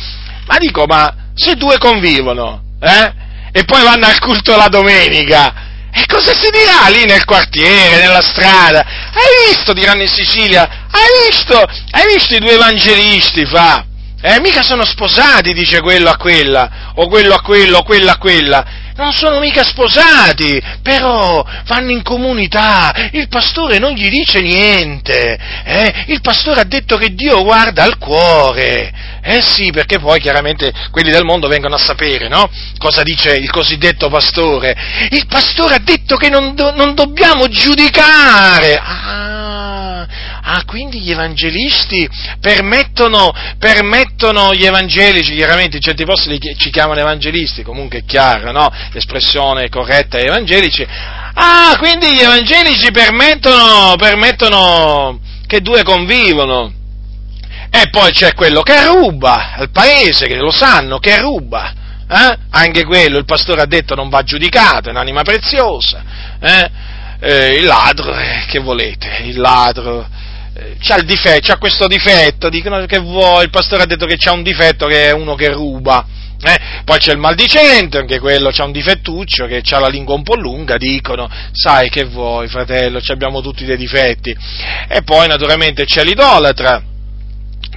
Ma 0.47 0.57
dico, 0.57 0.83
ma 0.87 1.31
se 1.35 1.55
due 1.55 1.77
convivono, 1.77 2.63
eh? 2.81 3.13
E 3.53 3.63
poi 3.63 3.81
vanno 3.81 4.07
al 4.07 4.19
culto 4.19 4.57
la 4.57 4.67
domenica, 4.67 5.71
e 5.95 6.05
cosa 6.07 6.33
si 6.33 6.49
dirà 6.49 6.87
lì 6.89 7.05
nel 7.05 7.23
quartiere, 7.23 8.01
nella 8.01 8.21
strada? 8.21 8.83
Hai 9.13 9.47
visto, 9.47 9.73
diranno 9.73 10.01
in 10.01 10.07
Sicilia, 10.07 10.87
hai 10.89 11.29
visto, 11.29 11.55
hai 11.57 12.13
visto 12.13 12.35
i 12.35 12.39
due 12.39 12.53
evangelisti, 12.53 13.45
fa? 13.45 13.85
Eh, 14.21 14.39
mica 14.39 14.63
sono 14.63 14.85
sposati, 14.85 15.53
dice 15.53 15.81
quello 15.81 16.09
a 16.09 16.17
quella, 16.17 16.93
o 16.95 17.07
quello 17.07 17.35
a 17.35 17.41
quello, 17.41 17.79
o 17.79 17.83
quella 17.83 18.13
a 18.13 18.17
quella 18.17 18.65
non 18.95 19.11
sono 19.11 19.39
mica 19.39 19.63
sposati, 19.63 20.61
però 20.81 21.43
vanno 21.65 21.91
in 21.91 22.03
comunità, 22.03 23.09
il 23.11 23.27
pastore 23.27 23.79
non 23.79 23.93
gli 23.93 24.09
dice 24.09 24.39
niente, 24.39 25.37
eh? 25.63 26.05
il 26.07 26.21
pastore 26.21 26.61
ha 26.61 26.65
detto 26.65 26.97
che 26.97 27.13
Dio 27.13 27.43
guarda 27.43 27.83
al 27.83 27.97
cuore, 27.97 28.93
eh 29.23 29.41
sì, 29.41 29.71
perché 29.71 29.99
poi 29.99 30.19
chiaramente 30.19 30.71
quelli 30.91 31.09
del 31.09 31.23
mondo 31.23 31.47
vengono 31.47 31.75
a 31.75 31.79
sapere, 31.79 32.27
no? 32.27 32.49
Cosa 32.77 33.03
dice 33.03 33.35
il 33.35 33.49
cosiddetto 33.49 34.09
pastore? 34.09 34.75
Il 35.11 35.25
pastore 35.27 35.75
ha 35.75 35.79
detto 35.79 36.17
che 36.17 36.29
non, 36.29 36.53
do, 36.55 36.75
non 36.75 36.93
dobbiamo 36.93 37.47
giudicare, 37.47 38.75
ah, 38.75 39.73
Ah, 40.45 40.65
quindi 40.65 40.99
gli 40.99 41.11
evangelisti 41.11 42.07
permettono, 42.41 43.31
permettono 43.57 44.53
gli 44.53 44.65
evangelici, 44.65 45.35
chiaramente 45.35 45.77
in 45.77 45.81
certi 45.81 46.03
posti 46.03 46.29
li, 46.29 46.39
ci 46.57 46.69
chiamano 46.69 46.99
evangelisti, 46.99 47.63
comunque 47.63 47.99
è 47.99 48.05
chiaro, 48.05 48.51
no? 48.51 48.69
L'espressione 48.91 49.69
corretta 49.69 50.17
è 50.17 50.25
evangelici. 50.25 50.85
Ah, 50.85 51.75
quindi 51.79 52.13
gli 52.13 52.19
evangelici 52.19 52.91
permettono, 52.91 53.95
permettono 53.95 55.21
che 55.47 55.61
due 55.61 55.81
convivono. 55.83 56.82
E 57.75 57.89
poi 57.89 58.11
c'è 58.11 58.35
quello 58.35 58.61
che 58.61 58.85
ruba 58.85 59.53
al 59.55 59.71
paese, 59.71 60.27
che 60.27 60.35
lo 60.35 60.51
sanno, 60.51 60.99
che 60.99 61.19
ruba. 61.19 61.73
Eh? 62.07 62.37
Anche 62.51 62.85
quello, 62.85 63.17
il 63.17 63.25
pastore 63.25 63.61
ha 63.61 63.65
detto 63.65 63.95
non 63.95 64.09
va 64.09 64.21
giudicato, 64.21 64.89
è 64.89 64.91
un'anima 64.91 65.23
preziosa. 65.23 66.03
Eh? 66.39 66.69
Eh, 67.19 67.55
il 67.55 67.65
ladro, 67.65 68.15
eh, 68.15 68.45
che 68.47 68.59
volete? 68.59 69.21
Il 69.23 69.39
ladro 69.39 70.07
c'ha, 70.79 71.01
difetto, 71.01 71.47
c'ha 71.47 71.57
questo 71.57 71.87
difetto, 71.87 72.49
dicono 72.49 72.85
che 72.85 72.99
vuoi, 72.99 73.45
il 73.45 73.49
pastore 73.49 73.83
ha 73.83 73.85
detto 73.87 74.05
che 74.05 74.17
c'ha 74.17 74.31
un 74.31 74.43
difetto 74.43 74.85
che 74.85 75.07
è 75.07 75.11
uno 75.11 75.35
che 75.35 75.49
ruba. 75.49 76.05
Eh? 76.45 76.59
Poi 76.83 76.99
c'è 76.99 77.13
il 77.13 77.17
maldicente, 77.17 77.97
anche 77.97 78.19
quello 78.19 78.51
c'ha 78.51 78.65
un 78.65 78.71
difettuccio, 78.71 79.47
che 79.47 79.63
ha 79.67 79.79
la 79.79 79.87
lingua 79.87 80.13
un 80.13 80.23
po' 80.23 80.35
lunga, 80.35 80.77
dicono, 80.77 81.27
sai 81.53 81.89
che 81.89 82.03
vuoi 82.03 82.47
fratello, 82.49 82.99
abbiamo 83.07 83.41
tutti 83.41 83.65
dei 83.65 83.77
difetti. 83.77 84.35
E 84.87 85.01
poi 85.03 85.27
naturalmente 85.27 85.85
c'è 85.85 86.03
l'idolatra, 86.03 86.83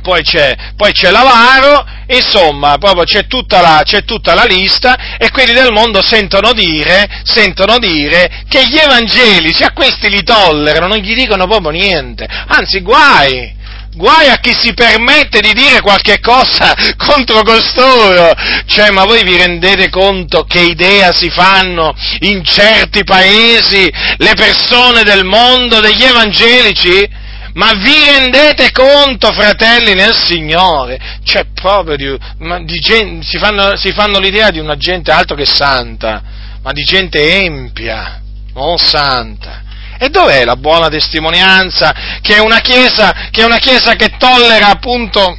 poi 0.07 0.23
c'è, 0.23 0.55
poi 0.77 0.93
c'è 0.93 1.11
l'avaro, 1.11 1.85
insomma, 2.07 2.79
proprio 2.79 3.03
c'è 3.03 3.27
tutta, 3.27 3.61
la, 3.61 3.83
c'è 3.85 4.05
tutta 4.05 4.35
la 4.35 4.45
lista 4.45 5.17
e 5.19 5.33
quelli 5.33 5.53
del 5.53 5.73
mondo 5.73 6.01
sentono 6.01 6.53
dire, 6.53 7.09
sentono 7.25 7.81
dire 7.81 8.45
che 8.49 8.65
gli 8.69 8.77
evangelici 8.77 9.65
a 9.65 9.73
questi 9.73 10.09
li 10.09 10.23
tollerano, 10.23 10.87
non 10.87 10.99
gli 10.99 11.13
dicono 11.13 11.49
proprio 11.49 11.71
niente, 11.71 12.25
anzi 12.47 12.83
guai, 12.83 13.55
Guai 13.97 14.29
a 14.29 14.37
chi 14.37 14.53
si 14.53 14.75
permette 14.75 15.41
di 15.41 15.55
dire 15.55 15.81
qualche 15.81 16.21
cosa 16.21 16.75
contro 16.99 17.43
costoro. 17.43 18.31
Cioè, 18.67 18.91
ma 18.91 19.07
voi 19.07 19.25
vi 19.25 19.39
rendete 19.39 19.89
conto 19.89 20.45
che 20.45 20.61
idea 20.61 21.15
si 21.15 21.31
fanno 21.31 21.95
in 22.21 22.45
certi 22.45 23.05
paesi 23.05 23.91
le 24.19 24.35
persone 24.35 25.03
del 25.03 25.25
mondo, 25.25 25.81
degli 25.81 26.05
evangelici? 26.05 27.25
Ma 27.57 27.73
vi 27.73 27.95
rendete 28.19 28.71
conto, 28.71 29.33
fratelli 29.33 29.95
nel 29.95 30.15
Signore? 30.15 30.99
Cioè, 31.25 31.47
proprio 31.55 31.97
di, 31.97 32.19
di 32.65 32.79
gente, 32.81 33.25
si, 33.25 33.39
fanno, 33.39 33.77
si 33.77 33.93
fanno 33.93 34.19
l'idea 34.19 34.51
di 34.51 34.59
una 34.59 34.77
gente 34.77 35.11
altro 35.11 35.35
che 35.35 35.47
santa, 35.47 36.23
ma 36.63 36.73
di 36.73 36.83
gente 36.83 37.43
empia, 37.45 38.21
non 38.53 38.77
santa. 38.77 39.63
E 39.99 40.11
dov'è 40.11 40.45
la 40.45 40.57
buona 40.57 40.89
testimonianza 40.89 41.95
che 42.21 42.37
è 42.37 42.41
una 42.41 42.61
chiesa 42.61 43.29
che, 43.31 43.43
una 43.45 43.57
chiesa 43.57 43.95
che 43.95 44.11
tollera 44.19 44.69
appunto 44.69 45.39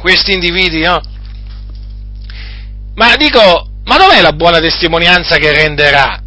questi 0.00 0.32
individui? 0.32 0.82
No? 0.82 1.00
Ma 2.96 3.14
dico, 3.14 3.68
ma 3.84 3.96
dov'è 3.96 4.20
la 4.20 4.32
buona 4.32 4.58
testimonianza 4.58 5.36
che 5.36 5.52
renderà? 5.52 6.20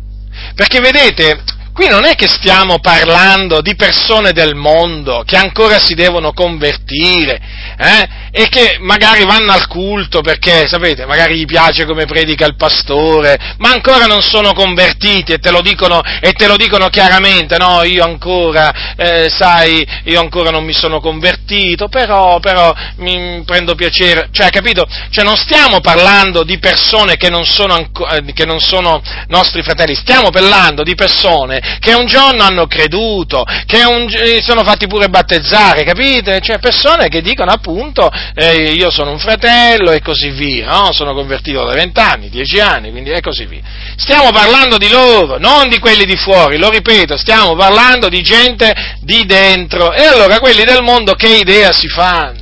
Perché 0.56 0.80
vedete, 0.80 1.44
Qui 1.74 1.88
non 1.88 2.06
è 2.06 2.16
che 2.16 2.28
stiamo 2.28 2.80
parlando 2.80 3.62
di 3.62 3.76
persone 3.76 4.34
del 4.34 4.56
mondo 4.56 5.24
che 5.26 5.38
ancora 5.38 5.80
si 5.80 5.94
devono 5.94 6.34
convertire 6.34 7.40
eh, 7.78 8.10
e 8.32 8.50
che 8.50 8.78
magari 8.80 9.24
vanno 9.24 9.54
al 9.54 9.68
culto 9.68 10.22
perché, 10.22 10.68
sapete, 10.68 11.06
magari 11.06 11.38
gli 11.38 11.46
piace 11.46 11.86
come 11.86 12.06
predica 12.06 12.46
il 12.46 12.56
pastore, 12.56 13.56
ma 13.58 13.72
ancora 13.72 14.06
non 14.06 14.22
sono 14.22 14.54
convertiti 14.54 15.34
e 15.34 15.38
te 15.38 15.52
lo 15.52 15.62
dicono, 15.62 16.02
te 16.02 16.48
lo 16.48 16.58
dicono 16.58 16.90
chiaramente, 16.90 17.58
no, 17.58 17.84
io 17.84 18.04
ancora, 18.04 18.96
eh, 18.96 19.30
sai, 19.30 19.86
io 20.06 20.20
ancora 20.20 20.50
non 20.50 20.66
mi 20.66 20.74
sono 20.74 21.00
convertito, 21.00 21.88
però, 21.88 22.40
però 22.40 22.74
mi 22.98 23.44
prendo 23.46 23.76
piacere, 23.76 24.30
cioè, 24.32 24.50
capito? 24.50 24.86
Cioè 25.10 25.24
non 25.24 25.36
stiamo 25.36 25.80
parlando 25.80 26.44
di 26.44 26.58
persone 26.60 27.16
che 27.16 27.30
non 27.30 27.46
sono, 27.46 27.78
eh, 27.78 28.34
che 28.34 28.46
non 28.46 28.60
sono 28.60 29.02
nostri 29.28 29.62
fratelli, 29.62 29.96
stiamo 29.96 30.30
parlando 30.30 30.84
di 30.84 30.96
persone 30.96 31.61
che 31.80 31.94
un 31.94 32.06
giorno 32.06 32.44
hanno 32.44 32.68
creduto, 32.68 33.44
che 33.66 33.84
un, 33.84 34.08
eh, 34.10 34.42
sono 34.42 34.64
fatti 34.64 34.88
pure 34.88 35.10
battezzare, 35.10 35.84
capite? 35.84 36.40
Cioè 36.42 36.60
persone 36.60 37.08
che 37.08 37.22
dicono 37.22 37.52
appunto 37.52 38.10
eh, 38.36 38.72
io 38.74 38.90
sono 38.90 39.12
un 39.12 39.20
fratello 39.20 39.92
e 39.92 40.02
così 40.02 40.30
via, 40.30 40.68
no? 40.68 40.92
Sono 40.92 41.14
convertito 41.14 41.64
da 41.64 41.74
vent'anni, 41.74 42.30
dieci 42.30 42.60
anni, 42.60 42.92
quindi 42.92 43.12
e 43.12 43.22
così 43.22 43.46
via. 43.46 43.62
Stiamo 43.96 44.32
parlando 44.32 44.78
di 44.78 44.90
loro, 44.90 45.38
non 45.38 45.70
di 45.70 45.80
quelli 45.80 46.06
di 46.06 46.16
fuori, 46.16 46.58
lo 46.58 46.70
ripeto, 46.70 47.18
stiamo 47.18 47.56
parlando 47.56 48.10
di 48.10 48.22
gente 48.22 48.74
di 49.02 49.26
dentro. 49.26 49.94
E 49.94 50.06
allora 50.06 50.40
quelli 50.40 50.64
del 50.64 50.82
mondo 50.82 51.14
che 51.14 51.30
idea 51.30 51.72
si 51.72 51.88
fanno? 51.88 52.40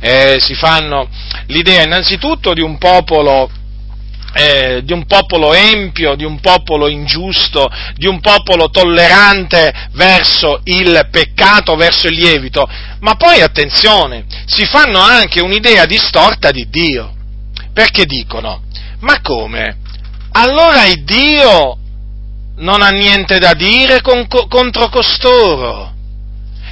Eh, 0.00 0.38
si 0.40 0.54
fanno 0.54 1.08
l'idea 1.46 1.84
innanzitutto 1.84 2.54
di 2.54 2.60
un 2.60 2.76
popolo 2.76 3.48
eh, 4.34 4.80
di 4.84 4.92
un 4.92 5.04
popolo 5.06 5.52
empio, 5.52 6.14
di 6.14 6.24
un 6.24 6.40
popolo 6.40 6.88
ingiusto, 6.88 7.70
di 7.94 8.06
un 8.06 8.20
popolo 8.20 8.70
tollerante 8.70 9.88
verso 9.92 10.60
il 10.64 11.08
peccato, 11.10 11.76
verso 11.76 12.08
il 12.08 12.14
lievito, 12.14 12.68
ma 13.00 13.14
poi 13.14 13.40
attenzione, 13.40 14.24
si 14.46 14.64
fanno 14.64 15.00
anche 15.00 15.40
un'idea 15.40 15.84
distorta 15.86 16.50
di 16.50 16.68
Dio, 16.68 17.14
perché 17.72 18.04
dicono, 18.04 18.62
ma 19.00 19.20
come? 19.20 19.78
Allora 20.32 20.86
il 20.86 21.04
Dio 21.04 21.76
non 22.56 22.80
ha 22.80 22.90
niente 22.90 23.38
da 23.38 23.54
dire 23.54 24.00
con, 24.00 24.26
contro 24.26 24.88
costoro? 24.88 25.90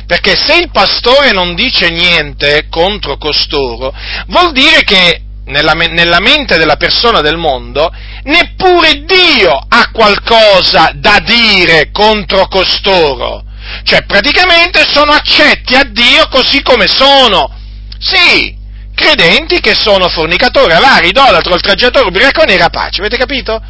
Perché 0.06 0.34
se 0.34 0.56
il 0.56 0.70
pastore 0.70 1.30
non 1.30 1.54
dice 1.54 1.88
niente 1.88 2.66
contro 2.68 3.16
costoro, 3.16 3.94
vuol 4.26 4.52
dire 4.52 4.82
che 4.82 5.22
nella, 5.50 5.72
nella 5.72 6.20
mente 6.20 6.56
della 6.56 6.76
persona 6.76 7.20
del 7.20 7.36
mondo, 7.36 7.92
neppure 8.24 9.04
Dio 9.04 9.52
ha 9.68 9.90
qualcosa 9.92 10.92
da 10.94 11.20
dire 11.20 11.90
contro 11.90 12.46
costoro. 12.48 13.44
Cioè, 13.84 14.04
praticamente 14.04 14.84
sono 14.86 15.12
accetti 15.12 15.74
a 15.74 15.84
Dio 15.84 16.28
così 16.28 16.62
come 16.62 16.86
sono. 16.86 17.50
Sì, 17.98 18.56
credenti 18.94 19.60
che 19.60 19.74
sono 19.74 20.08
fornicatori, 20.08 20.72
avari, 20.72 21.08
idolatro, 21.08 21.52
oltraggiatori, 21.52 22.08
ubriaconi 22.08 22.52
e 22.52 22.58
rapaci, 22.58 23.00
avete 23.00 23.16
capito? 23.16 23.60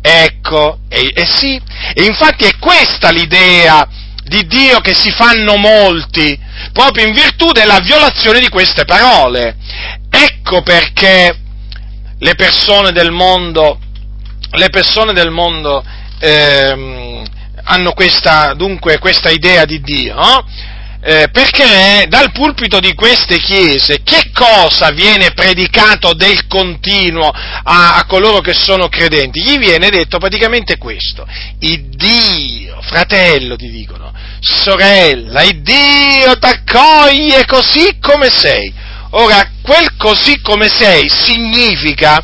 Ecco, 0.00 0.80
e, 0.88 1.12
e 1.14 1.24
sì, 1.26 1.60
e 1.94 2.04
infatti 2.04 2.44
è 2.44 2.58
questa 2.58 3.10
l'idea 3.10 3.88
di 4.24 4.46
Dio 4.46 4.80
che 4.80 4.94
si 4.94 5.10
fanno 5.10 5.56
molti, 5.56 6.38
proprio 6.72 7.06
in 7.06 7.14
virtù 7.14 7.52
della 7.52 7.78
violazione 7.80 8.40
di 8.40 8.48
queste 8.48 8.84
parole. 8.84 9.56
Ecco 10.16 10.62
perché 10.62 11.36
le 12.18 12.34
persone 12.36 12.92
del 12.92 13.10
mondo, 13.10 13.80
persone 14.70 15.12
del 15.12 15.30
mondo 15.30 15.84
ehm, 16.20 17.24
hanno 17.64 17.92
questa, 17.92 18.54
dunque, 18.54 18.98
questa 18.98 19.30
idea 19.30 19.64
di 19.64 19.80
Dio, 19.80 20.14
no? 20.14 20.46
eh, 21.06 21.28
perché 21.30 22.06
dal 22.08 22.30
pulpito 22.32 22.80
di 22.80 22.94
queste 22.94 23.38
chiese 23.38 24.02
che 24.02 24.30
cosa 24.32 24.90
viene 24.90 25.32
predicato 25.32 26.14
del 26.14 26.46
continuo 26.46 27.28
a, 27.28 27.96
a, 27.96 28.06
coloro 28.06 28.40
che 28.40 28.54
sono 28.54 28.88
credenti? 28.88 29.42
Gli 29.42 29.58
viene 29.58 29.90
detto 29.90 30.18
praticamente 30.18 30.78
questo, 30.78 31.26
il 31.58 31.88
Dio, 31.88 32.80
fratello 32.82 33.56
ti 33.56 33.68
dicono, 33.68 34.12
sorella, 34.38 35.42
il 35.42 35.60
Dio 35.60 36.38
ti 36.38 36.46
accoglie 36.46 37.44
così 37.46 37.98
come 38.00 38.30
sei. 38.30 38.82
Ora, 39.16 39.48
quel 39.62 39.96
così 39.96 40.40
come 40.40 40.68
sei 40.68 41.08
significa 41.08 42.22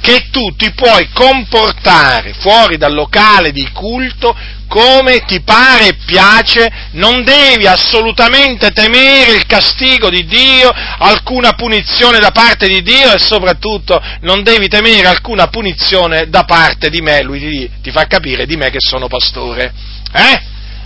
che 0.00 0.28
tu 0.30 0.54
ti 0.56 0.72
puoi 0.72 1.08
comportare 1.12 2.34
fuori 2.38 2.76
dal 2.76 2.94
locale 2.94 3.52
di 3.52 3.68
culto 3.72 4.36
come 4.68 5.24
ti 5.24 5.40
pare 5.42 5.88
e 5.88 5.94
piace, 6.04 6.68
non 6.92 7.22
devi 7.22 7.66
assolutamente 7.66 8.72
temere 8.72 9.32
il 9.32 9.46
castigo 9.46 10.10
di 10.10 10.26
Dio, 10.26 10.72
alcuna 10.98 11.52
punizione 11.52 12.18
da 12.18 12.32
parte 12.32 12.66
di 12.66 12.82
Dio 12.82 13.12
e 13.12 13.18
soprattutto 13.18 14.02
non 14.22 14.42
devi 14.42 14.66
temere 14.66 15.06
alcuna 15.06 15.46
punizione 15.46 16.28
da 16.28 16.42
parte 16.42 16.90
di 16.90 17.00
me, 17.00 17.22
lui 17.22 17.70
ti, 17.80 17.90
fa 17.92 18.06
capire 18.06 18.46
di 18.46 18.56
me 18.56 18.70
che 18.70 18.80
sono 18.80 19.06
pastore. 19.06 19.72
Eh? 20.12 20.42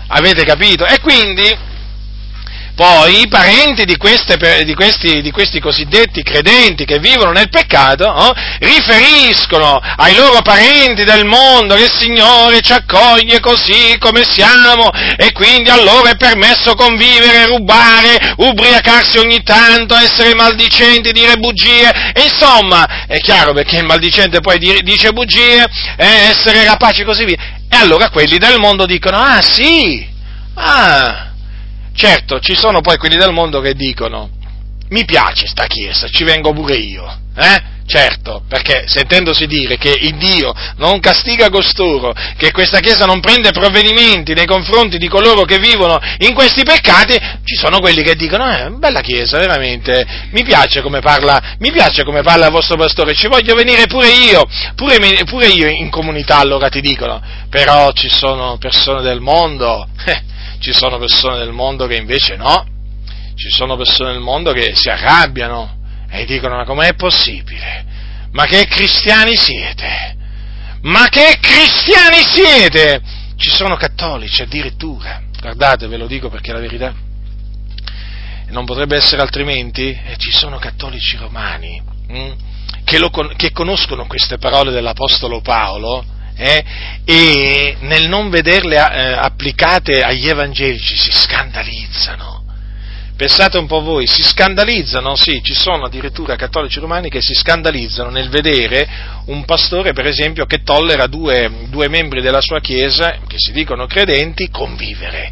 Avete 0.09 0.45
capito? 0.45 0.85
E 0.85 1.01
quindi 1.01 1.57
poi 2.81 3.21
i 3.21 3.29
parenti 3.29 3.85
di, 3.85 3.99
queste, 3.99 4.39
di, 4.65 4.75
questi, 4.75 5.21
di, 5.21 5.31
questi, 5.31 5.61
cosiddetti 5.61 6.23
credenti 6.23 6.87
che 6.87 6.99
vivono 6.99 7.31
nel 7.31 7.51
peccato 7.51 8.07
oh, 8.07 8.33
riferiscono 8.59 9.79
ai 9.97 10.15
loro 10.15 10.41
parenti 10.41 11.05
del 11.05 11.27
mondo 11.27 11.75
che 11.75 11.83
il 11.83 11.93
Signore 11.93 12.63
ci 12.63 12.73
accoglie 12.73 13.39
così 13.39 13.99
come 13.99 14.25
siamo 14.25 14.89
e 15.19 15.31
quindi 15.33 15.69
a 15.69 15.77
loro 15.77 16.07
è 16.07 16.17
permesso 16.17 16.75
convivere, 16.75 17.45
rubare, 17.45 18.33
ubriacarsi 18.39 19.19
ogni 19.19 19.43
tanto, 19.43 19.95
essere 19.95 20.35
maldicenti, 20.35 21.13
dire 21.13 21.37
bugie. 21.37 21.91
E 22.15 22.23
insomma, 22.23 23.05
è 23.07 23.19
chiaro 23.19 23.53
perché 23.53 23.77
il 23.77 23.85
maldicente 23.85 24.41
poi 24.41 24.59
dice 24.59 25.13
bugie, 25.13 25.67
eh, 25.99 26.31
essere 26.31 26.65
rapaci 26.65 27.03
e 27.03 27.05
così 27.05 27.27
via. 27.27 27.37
E 27.69 27.77
allora 27.77 28.09
quelli 28.09 28.39
del 28.39 28.59
mondo 28.59 28.87
dicono, 28.87 29.19
ah 29.19 29.43
sì, 29.43 30.09
ah 30.55 31.30
Certo, 32.01 32.41
ci 32.41 32.57
sono 32.57 32.81
poi 32.81 32.97
quelli 32.97 33.17
del 33.17 33.31
mondo 33.31 33.61
che 33.61 33.75
dicono, 33.75 34.31
mi 34.89 35.05
piace 35.05 35.47
sta 35.47 35.67
chiesa, 35.67 36.09
ci 36.09 36.25
vengo 36.25 36.51
pure 36.55 36.77
io, 36.77 37.05
eh? 37.37 37.63
Certo, 37.91 38.45
perché 38.49 38.85
sentendosi 38.87 39.49
dire 39.49 39.77
che 39.77 39.91
il 39.91 40.15
Dio 40.15 40.55
non 40.77 41.01
castiga 41.01 41.51
costoro, 41.51 42.15
che 42.37 42.53
questa 42.53 42.79
Chiesa 42.79 43.05
non 43.05 43.19
prende 43.19 43.51
provvedimenti 43.51 44.33
nei 44.33 44.47
confronti 44.47 44.97
di 44.97 45.09
coloro 45.09 45.43
che 45.43 45.59
vivono 45.59 45.99
in 46.19 46.33
questi 46.33 46.63
peccati, 46.63 47.19
ci 47.43 47.57
sono 47.57 47.81
quelli 47.81 48.05
che 48.05 48.15
dicono, 48.15 48.49
eh, 48.49 48.71
bella 48.79 49.01
Chiesa, 49.01 49.39
veramente, 49.39 50.07
mi 50.31 50.45
piace 50.45 50.83
come 50.83 51.01
parla, 51.01 51.57
piace 51.73 52.05
come 52.05 52.23
parla 52.23 52.47
il 52.47 52.53
vostro 52.53 52.77
pastore, 52.77 53.13
ci 53.15 53.27
voglio 53.27 53.57
venire 53.57 53.89
pure 53.89 54.07
io, 54.07 54.47
pure, 54.77 55.25
pure 55.25 55.49
io 55.49 55.67
in 55.67 55.91
comunità 55.91 56.39
allora 56.39 56.69
ti 56.69 56.81
dicono, 56.81 57.21
però 57.51 57.91
ci 57.91 58.09
sono 58.09 58.57
persone 58.59 59.03
del 59.03 59.19
mondo, 59.19 59.89
eh, 60.07 60.23
ci 60.61 60.73
sono 60.73 60.97
persone 60.97 61.39
del 61.39 61.51
mondo 61.51 61.89
che 61.89 61.97
invece 61.97 62.37
no, 62.37 62.65
ci 63.35 63.49
sono 63.49 63.77
persone 63.77 64.13
del 64.13 64.21
mondo 64.21 64.53
che 64.53 64.77
si 64.77 64.89
arrabbiano 64.89 65.79
e 66.11 66.25
dicono 66.25 66.57
ma 66.57 66.65
com'è 66.65 66.95
possibile? 66.95 67.85
Ma 68.33 68.45
che 68.45 68.67
cristiani 68.67 69.37
siete? 69.37 70.17
Ma 70.83 71.09
che 71.09 71.39
cristiani 71.41 72.23
siete? 72.25 73.01
Ci 73.37 73.51
sono 73.51 73.77
cattolici 73.77 74.43
addirittura, 74.43 75.23
guardate 75.41 75.87
ve 75.87 75.97
lo 75.97 76.07
dico 76.07 76.29
perché 76.29 76.51
è 76.51 76.55
la 76.55 76.61
verità. 76.61 76.95
non 78.49 78.65
potrebbe 78.65 78.97
essere 78.97 79.23
altrimenti? 79.23 79.89
Eh, 79.91 80.17
ci 80.17 80.33
sono 80.33 80.59
cattolici 80.59 81.17
romani 81.17 81.81
hm, 82.09 82.33
che, 82.85 82.99
lo, 82.99 83.11
che, 83.37 83.53
conoscono 83.53 84.07
queste 84.07 84.39
parole 84.39 84.73
dell'Apostolo 84.73 85.41
Paolo 85.41 86.05
eh, 86.35 86.65
e 87.05 87.77
nel 87.81 88.09
non 88.09 88.31
vederle 88.31 88.77
eh, 88.77 89.13
applicate 89.13 90.03
agli 90.03 90.29
evangelici 90.29 90.97
si 90.97 91.13
scandalizzano. 91.13 92.40
Pensate 93.21 93.59
un 93.59 93.67
po' 93.67 93.83
voi, 93.83 94.07
si 94.07 94.23
scandalizzano, 94.23 95.15
sì, 95.15 95.43
ci 95.43 95.53
sono 95.53 95.85
addirittura 95.85 96.37
cattolici 96.37 96.81
romani 96.81 97.11
che 97.11 97.21
si 97.21 97.35
scandalizzano 97.35 98.09
nel 98.09 98.31
vedere 98.31 98.89
un 99.27 99.45
pastore, 99.45 99.93
per 99.93 100.07
esempio, 100.07 100.47
che 100.47 100.63
tollera 100.63 101.07
due, 101.07 101.67
due 101.69 101.89
membri 101.89 102.23
della 102.23 102.41
sua 102.41 102.61
chiesa, 102.61 103.19
che 103.29 103.37
si 103.37 103.53
dicono 103.53 103.85
credenti, 103.85 104.49
convivere. 104.49 105.31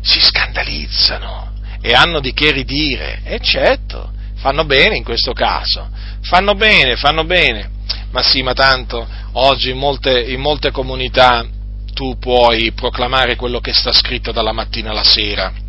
Si 0.00 0.20
scandalizzano 0.22 1.52
e 1.82 1.92
hanno 1.92 2.20
di 2.20 2.32
che 2.32 2.50
ridire, 2.50 3.20
e 3.24 3.40
certo, 3.40 4.10
fanno 4.36 4.64
bene 4.64 4.96
in 4.96 5.04
questo 5.04 5.34
caso, 5.34 5.86
fanno 6.22 6.54
bene, 6.54 6.96
fanno 6.96 7.24
bene, 7.24 7.68
ma 8.10 8.22
sì, 8.22 8.40
ma 8.40 8.54
tanto 8.54 9.06
oggi 9.32 9.68
in 9.68 9.76
molte, 9.76 10.18
in 10.18 10.40
molte 10.40 10.70
comunità 10.70 11.46
tu 11.92 12.16
puoi 12.18 12.72
proclamare 12.72 13.36
quello 13.36 13.60
che 13.60 13.74
sta 13.74 13.92
scritto 13.92 14.32
dalla 14.32 14.52
mattina 14.52 14.92
alla 14.92 15.04
sera 15.04 15.66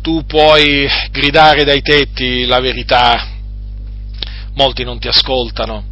tu 0.00 0.24
puoi 0.24 0.88
gridare 1.10 1.64
dai 1.64 1.82
tetti 1.82 2.46
la 2.46 2.60
verità, 2.60 3.26
molti 4.54 4.84
non 4.84 4.98
ti 4.98 5.08
ascoltano, 5.08 5.84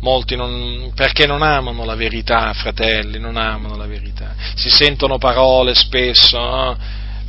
molti 0.00 0.36
non, 0.36 0.92
perché 0.94 1.26
non 1.26 1.42
amano 1.42 1.84
la 1.84 1.94
verità, 1.94 2.52
fratelli, 2.52 3.18
non 3.18 3.36
amano 3.36 3.76
la 3.76 3.86
verità. 3.86 4.34
Si 4.54 4.70
sentono 4.70 5.18
parole 5.18 5.74
spesso, 5.74 6.38
no? 6.38 6.76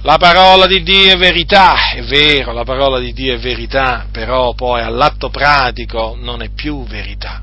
la 0.01 0.17
parola 0.17 0.67
di 0.67 0.83
Dio 0.83 1.13
è 1.13 1.17
verità, 1.17 1.91
è 1.93 2.01
vero, 2.03 2.51
la 2.51 2.63
parola 2.63 2.99
di 2.99 3.13
Dio 3.13 3.33
è 3.33 3.39
verità, 3.39 4.07
però 4.11 4.53
poi 4.53 4.81
all'atto 4.81 5.29
pratico 5.29 6.17
non 6.19 6.41
è 6.41 6.49
più 6.49 6.83
verità. 6.85 7.41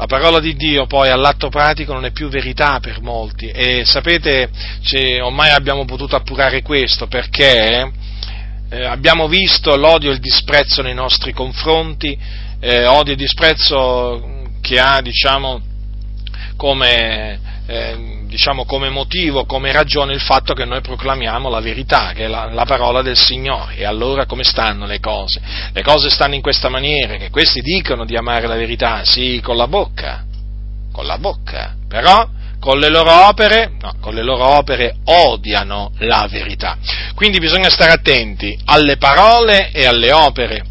La 0.00 0.06
parola 0.06 0.38
di 0.38 0.54
Dio 0.54 0.86
poi 0.86 1.10
all'atto 1.10 1.48
pratico 1.48 1.92
non 1.92 2.04
è 2.04 2.12
più 2.12 2.28
verità 2.28 2.78
per 2.78 3.00
molti 3.00 3.48
e 3.48 3.84
sapete, 3.84 4.48
ormai 5.20 5.50
abbiamo 5.50 5.84
potuto 5.86 6.14
appurare 6.14 6.62
questo 6.62 7.08
perché 7.08 7.90
eh, 8.70 8.84
abbiamo 8.84 9.26
visto 9.26 9.74
l'odio 9.74 10.10
e 10.10 10.12
il 10.12 10.20
disprezzo 10.20 10.82
nei 10.82 10.94
nostri 10.94 11.32
confronti, 11.32 12.16
eh, 12.60 12.86
odio 12.86 13.14
e 13.14 13.16
disprezzo 13.16 14.46
che 14.60 14.78
ha 14.78 15.00
diciamo, 15.02 15.60
come, 16.54 17.40
eh, 17.66 18.17
diciamo, 18.28 18.64
come, 18.64 18.90
motivo, 18.90 19.44
come 19.46 19.72
ragione 19.72 20.12
il 20.12 20.20
fatto 20.20 20.54
che 20.54 20.64
noi 20.64 20.80
proclamiamo 20.80 21.48
la 21.48 21.60
verità, 21.60 22.12
che 22.14 22.26
è 22.26 22.28
la, 22.28 22.50
la, 22.52 22.64
parola 22.64 23.02
del 23.02 23.16
Signore. 23.16 23.76
E 23.76 23.84
allora 23.84 24.26
come 24.26 24.44
stanno 24.44 24.86
le 24.86 25.00
cose? 25.00 25.40
Le 25.72 25.82
cose 25.82 26.10
stanno 26.10 26.34
in 26.34 26.42
questa 26.42 26.68
maniera, 26.68 27.16
che 27.16 27.30
questi 27.30 27.60
dicono 27.60 28.04
di 28.04 28.16
amare 28.16 28.46
la 28.46 28.54
verità, 28.54 29.04
sì, 29.04 29.40
con 29.42 29.56
la 29.56 29.66
bocca, 29.66 30.24
con 30.92 31.06
la 31.06 31.18
bocca, 31.18 31.74
però 31.88 32.28
con 32.60 32.78
le 32.78 32.88
loro 32.88 33.28
opere, 33.28 33.72
no, 33.80 33.94
con 34.00 34.14
le 34.14 34.22
loro 34.22 34.44
opere 34.58 34.96
odiano 35.04 35.92
la 35.98 36.26
verità. 36.30 36.76
Quindi 37.14 37.38
bisogna 37.38 37.70
stare 37.70 37.92
attenti 37.92 38.58
alle 38.66 38.96
parole 38.96 39.70
e 39.72 39.86
alle 39.86 40.12
opere, 40.12 40.64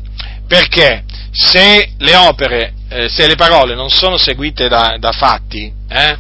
perché 0.48 1.04
se 1.32 1.94
le 1.98 2.16
opere 2.16 2.74
eh, 2.90 3.10
se 3.10 3.28
le 3.28 3.36
parole 3.36 3.76
non 3.76 3.90
sono 3.90 4.18
seguite 4.18 4.68
da, 4.70 4.96
da 4.98 5.12
fatti, 5.12 5.72
eh, 5.90 6.18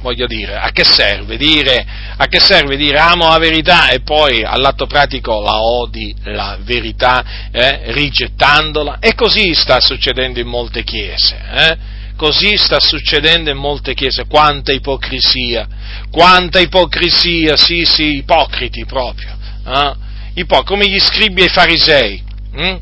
voglio 0.00 0.26
dire, 0.26 0.56
a 0.56 0.70
che 0.70 0.84
serve 0.84 1.36
dire, 1.36 1.84
a 2.16 2.26
che 2.26 2.40
serve 2.40 2.76
dire 2.76 2.98
amo 2.98 3.28
la 3.28 3.38
verità 3.38 3.88
e 3.88 4.00
poi 4.00 4.42
all'atto 4.42 4.86
pratico 4.86 5.40
la 5.40 5.62
odi 5.62 6.14
la 6.24 6.58
verità, 6.60 7.50
eh, 7.52 7.92
rigettandola? 7.92 8.98
E 8.98 9.14
così 9.14 9.54
sta 9.54 9.80
succedendo 9.80 10.40
in 10.40 10.48
molte 10.48 10.82
chiese, 10.82 11.38
eh? 11.52 11.98
Così 12.16 12.56
sta 12.56 12.78
succedendo 12.80 13.50
in 13.50 13.56
molte 13.56 13.94
chiese, 13.94 14.26
quanta 14.26 14.72
ipocrisia, 14.72 15.66
quanta 16.10 16.60
ipocrisia, 16.60 17.56
sì, 17.56 17.84
sì, 17.84 18.16
ipocriti 18.16 18.84
proprio, 18.84 19.36
eh? 19.66 20.08
Ipo- 20.34 20.62
come 20.62 20.86
gli 20.86 20.98
scribi 20.98 21.42
e 21.42 21.46
i 21.46 21.48
farisei. 21.48 22.22
Hm? 22.52 22.76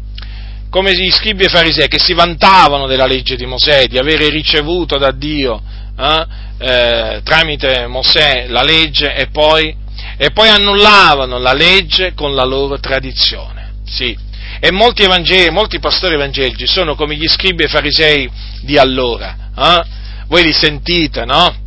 come 0.71 0.93
gli 0.93 1.11
scribi 1.11 1.45
e 1.45 1.49
farisei 1.49 1.89
che 1.89 1.99
si 1.99 2.13
vantavano 2.13 2.87
della 2.87 3.07
legge 3.07 3.37
di 3.37 3.47
Mosè, 3.47 3.87
di 3.87 3.97
avere 3.97 4.29
ricevuto 4.29 4.99
da 4.99 5.13
Dio 5.13 5.63
eh, 5.99 6.27
eh, 6.59 7.21
tramite 7.23 7.87
Mosè 7.87 8.47
la 8.49 8.63
legge 8.63 9.15
e 9.15 9.29
poi, 9.29 9.75
e 10.17 10.31
poi, 10.31 10.49
annullavano 10.49 11.39
la 11.39 11.53
legge 11.53 12.15
con 12.15 12.35
la 12.35 12.45
loro 12.45 12.79
tradizione. 12.81 13.75
Sì. 13.87 14.17
E 14.61 14.73
molti, 14.73 15.07
molti 15.51 15.79
pastori 15.79 16.15
evangelici 16.15 16.67
sono 16.67 16.97
come 16.97 17.15
gli 17.15 17.29
scribi 17.29 17.65
e 17.65 17.69
farisei 17.69 18.29
di 18.63 18.77
allora. 18.77 19.37
Eh? 19.57 19.83
Voi 20.27 20.43
li 20.43 20.53
sentite, 20.53 21.25
no? 21.25 21.67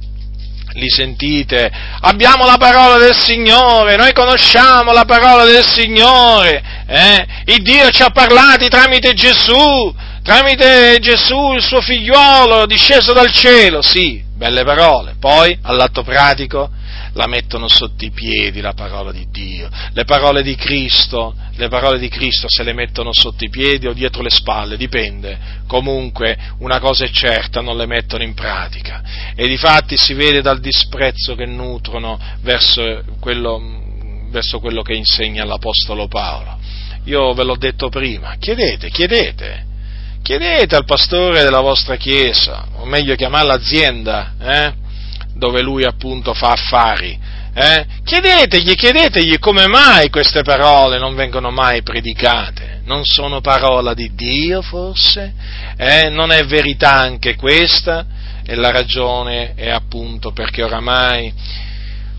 li 0.74 0.90
sentite, 0.90 1.70
abbiamo 2.02 2.46
la 2.46 2.58
parola 2.58 2.98
del 2.98 3.16
Signore, 3.16 3.98
noi 3.98 4.14
conosciamo 4.14 4.94
la 4.94 5.06
parola 5.06 5.44
del 5.44 5.66
Signore, 5.66 6.64
eh? 6.88 7.26
il 7.46 7.62
Dio 7.62 7.90
ci 7.90 8.04
ha 8.04 8.10
parlati 8.10 8.70
tramite 8.70 9.14
Gesù, 9.14 9.94
tramite 10.24 10.98
Gesù 11.02 11.54
il 11.54 11.62
suo 11.62 11.82
figliuolo 11.82 12.66
disceso 12.66 13.12
dal 13.12 13.34
cielo, 13.34 13.82
sì, 13.82 14.24
belle 14.42 14.64
parole, 14.64 15.18
poi 15.20 15.56
all'atto 15.62 16.02
pratico 16.02 16.72
la 17.14 17.28
mettono 17.28 17.68
sotto 17.68 18.04
i 18.04 18.10
piedi 18.10 18.60
la 18.60 18.74
parola 18.74 19.12
di 19.12 19.28
Dio, 19.30 19.70
le 19.94 20.04
parole 20.04 20.42
di 20.42 20.56
Cristo, 20.56 21.36
le 21.58 21.68
parole 21.68 22.00
di 22.00 22.10
Cristo 22.10 22.48
se 22.50 22.64
le 22.64 22.74
mettono 22.74 23.14
sotto 23.14 23.44
i 23.44 23.50
piedi 23.50 23.86
o 23.86 23.94
dietro 23.94 24.24
le 24.24 24.32
spalle, 24.32 24.78
dipende, 24.78 25.38
comunque 25.68 26.36
una 26.58 26.80
cosa 26.80 27.06
è 27.06 27.10
certa, 27.12 27.62
non 27.62 27.78
le 27.78 27.86
mettono 27.86 28.24
in 28.24 28.34
pratica. 28.34 29.04
E 29.36 29.48
di 29.48 29.58
fatti 29.58 29.96
si 29.96 30.16
vede 30.16 30.42
dal 30.42 30.60
disprezzo 30.60 31.36
che 31.36 31.46
nutrono 31.46 32.20
verso 32.42 33.04
quello, 33.20 33.62
verso 34.32 34.60
quello 34.60 34.82
che 34.82 34.94
insegna 34.94 35.46
l'Apostolo 35.46 36.08
Paolo. 36.08 36.58
Io 37.04 37.32
ve 37.34 37.44
l'ho 37.44 37.58
detto 37.58 37.90
prima, 37.90 38.38
chiedete, 38.40 38.90
chiedete, 38.90 39.66
chiedete 40.22 40.76
al 40.76 40.86
pastore 40.86 41.44
della 41.44 41.62
vostra 41.62 41.96
chiesa, 41.96 42.68
o 42.78 42.86
meglio 42.86 43.16
chiamarla 43.16 43.54
azienda, 43.54 44.34
eh? 44.40 44.74
dove 45.34 45.62
lui 45.62 45.84
appunto 45.84 46.34
fa 46.34 46.52
affari. 46.52 47.18
Eh? 47.54 47.86
Chiedetegli, 48.06 48.76
chiedetegli 48.76 49.38
come 49.38 49.68
mai 49.68 50.10
queste 50.10 50.42
parole 50.42 51.00
non 51.00 51.16
vengono 51.16 51.52
mai 51.52 51.82
predicate. 51.82 52.82
Non 52.86 53.04
sono 53.04 53.42
parola 53.42 53.94
di 53.94 54.12
Dio 54.16 54.62
forse? 54.62 55.34
Eh? 55.76 56.10
Non 56.10 56.32
è 56.32 56.46
verità 56.46 56.94
anche 56.94 57.36
questa? 57.36 58.06
E 58.46 58.56
la 58.56 58.72
ragione 58.72 59.54
è 59.56 59.70
appunto 59.70 60.32
perché 60.32 60.64
oramai 60.64 61.34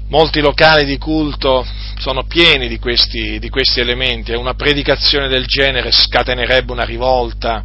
molti 0.08 0.40
locali 0.40 0.84
di 0.84 0.98
culto 0.98 1.66
sono 1.98 2.24
pieni 2.24 2.68
di 2.68 2.78
questi, 2.78 3.38
di 3.38 3.48
questi 3.48 3.80
elementi 3.80 4.32
e 4.32 4.36
una 4.36 4.54
predicazione 4.54 5.28
del 5.28 5.46
genere 5.46 5.90
scatenerebbe 5.90 6.72
una 6.72 6.84
rivolta, 6.84 7.64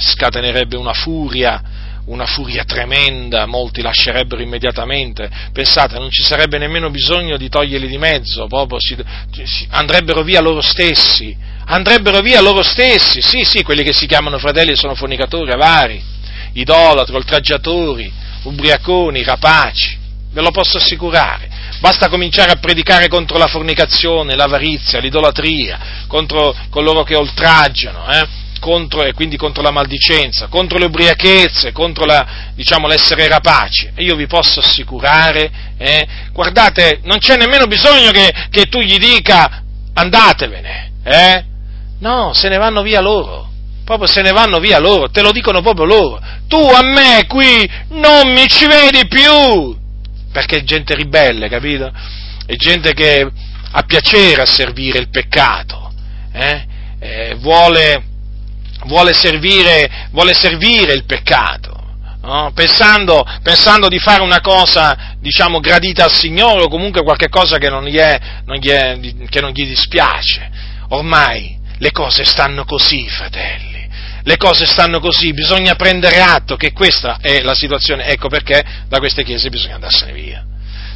scatenerebbe 0.00 0.76
una 0.76 0.92
furia, 0.94 1.62
una 2.06 2.26
furia 2.26 2.64
tremenda, 2.64 3.46
molti 3.46 3.82
lascerebbero 3.82 4.42
immediatamente, 4.42 5.30
pensate, 5.52 5.98
non 5.98 6.10
ci 6.10 6.22
sarebbe 6.22 6.58
nemmeno 6.58 6.90
bisogno 6.90 7.36
di 7.36 7.48
toglierli 7.48 7.86
di 7.86 7.98
mezzo, 7.98 8.46
proprio 8.46 8.80
si, 8.80 8.96
si, 9.44 9.66
andrebbero 9.70 10.22
via 10.22 10.40
loro 10.40 10.60
stessi, 10.60 11.36
andrebbero 11.66 12.20
via 12.20 12.40
loro 12.40 12.62
stessi, 12.62 13.20
sì, 13.20 13.44
sì, 13.44 13.62
quelli 13.62 13.82
che 13.82 13.92
si 13.92 14.06
chiamano 14.06 14.38
fratelli 14.38 14.74
sono 14.74 14.94
fornicatori 14.94 15.52
avari, 15.52 16.02
idolatri, 16.54 17.14
oltraggiatori, 17.14 18.10
ubriaconi, 18.42 19.22
rapaci, 19.22 19.98
ve 20.32 20.40
lo 20.40 20.50
posso 20.50 20.78
assicurare. 20.78 21.48
Basta 21.80 22.08
cominciare 22.08 22.50
a 22.50 22.56
predicare 22.56 23.08
contro 23.08 23.38
la 23.38 23.46
fornicazione, 23.46 24.34
l'avarizia, 24.34 25.00
l'idolatria, 25.00 26.04
contro 26.06 26.54
coloro 26.68 27.04
che 27.04 27.16
oltraggiano, 27.16 28.10
eh? 28.12 28.28
Contro, 28.60 29.02
e 29.02 29.12
quindi 29.12 29.36
contro 29.36 29.62
la 29.62 29.72
maldicenza, 29.72 30.46
contro 30.46 30.78
le 30.78 30.84
ubriachezze, 30.84 31.72
contro 31.72 32.04
la, 32.04 32.52
diciamo, 32.54 32.86
l'essere 32.86 33.26
rapaci. 33.26 33.90
E 33.96 34.04
io 34.04 34.14
vi 34.14 34.28
posso 34.28 34.60
assicurare, 34.60 35.50
eh, 35.76 36.06
guardate, 36.32 37.00
non 37.02 37.18
c'è 37.18 37.36
nemmeno 37.36 37.66
bisogno 37.66 38.12
che, 38.12 38.32
che 38.50 38.66
tu 38.66 38.78
gli 38.80 38.98
dica 38.98 39.64
andatevene, 39.92 40.92
eh? 41.02 41.44
No, 41.98 42.32
se 42.32 42.48
ne 42.48 42.58
vanno 42.58 42.82
via 42.82 43.00
loro. 43.00 43.48
Proprio 43.84 44.06
se 44.06 44.22
ne 44.22 44.30
vanno 44.30 44.60
via 44.60 44.78
loro, 44.78 45.10
te 45.10 45.20
lo 45.20 45.32
dicono 45.32 45.62
proprio 45.62 45.84
loro. 45.84 46.20
Tu 46.46 46.56
a 46.56 46.82
me 46.82 47.26
qui 47.26 47.68
non 47.88 48.32
mi 48.32 48.46
ci 48.46 48.66
vedi 48.66 49.08
più. 49.08 49.76
Perché 50.32 50.58
è 50.58 50.62
gente 50.62 50.94
ribelle, 50.94 51.48
capito? 51.48 51.90
È 52.46 52.54
gente 52.54 52.92
che 52.92 53.28
ha 53.72 53.82
piacere 53.82 54.42
a 54.42 54.46
servire 54.46 54.98
il 54.98 55.10
peccato, 55.10 55.92
eh? 56.32 56.66
Eh, 57.00 57.34
vuole, 57.38 58.02
vuole 58.84 59.12
servire, 59.12 60.08
vuole 60.10 60.34
servire 60.34 60.92
il 60.92 61.04
peccato, 61.04 61.96
no? 62.22 62.52
pensando, 62.54 63.24
pensando, 63.42 63.88
di 63.88 63.98
fare 63.98 64.22
una 64.22 64.40
cosa, 64.40 65.16
diciamo, 65.18 65.60
gradita 65.60 66.04
al 66.04 66.12
Signore 66.12 66.62
o 66.62 66.68
comunque 66.68 67.02
qualche 67.02 67.28
cosa 67.28 67.58
che 67.58 67.68
non 67.68 67.84
gli, 67.84 67.96
è, 67.96 68.18
non 68.44 68.56
gli 68.56 68.68
è, 68.68 68.98
che 69.28 69.40
non 69.40 69.50
gli 69.50 69.66
dispiace. 69.66 70.50
Ormai 70.88 71.58
le 71.78 71.92
cose 71.92 72.24
stanno 72.24 72.64
così, 72.64 73.08
fratelli. 73.08 73.88
Le 74.22 74.36
cose 74.36 74.66
stanno 74.66 75.00
così, 75.00 75.32
bisogna 75.32 75.74
prendere 75.76 76.20
atto 76.20 76.56
che 76.56 76.72
questa 76.72 77.18
è 77.20 77.40
la 77.40 77.54
situazione, 77.54 78.04
ecco 78.04 78.28
perché 78.28 78.62
da 78.86 78.98
queste 78.98 79.24
chiese 79.24 79.48
bisogna 79.48 79.76
andarsene 79.76 80.12
via. 80.12 80.44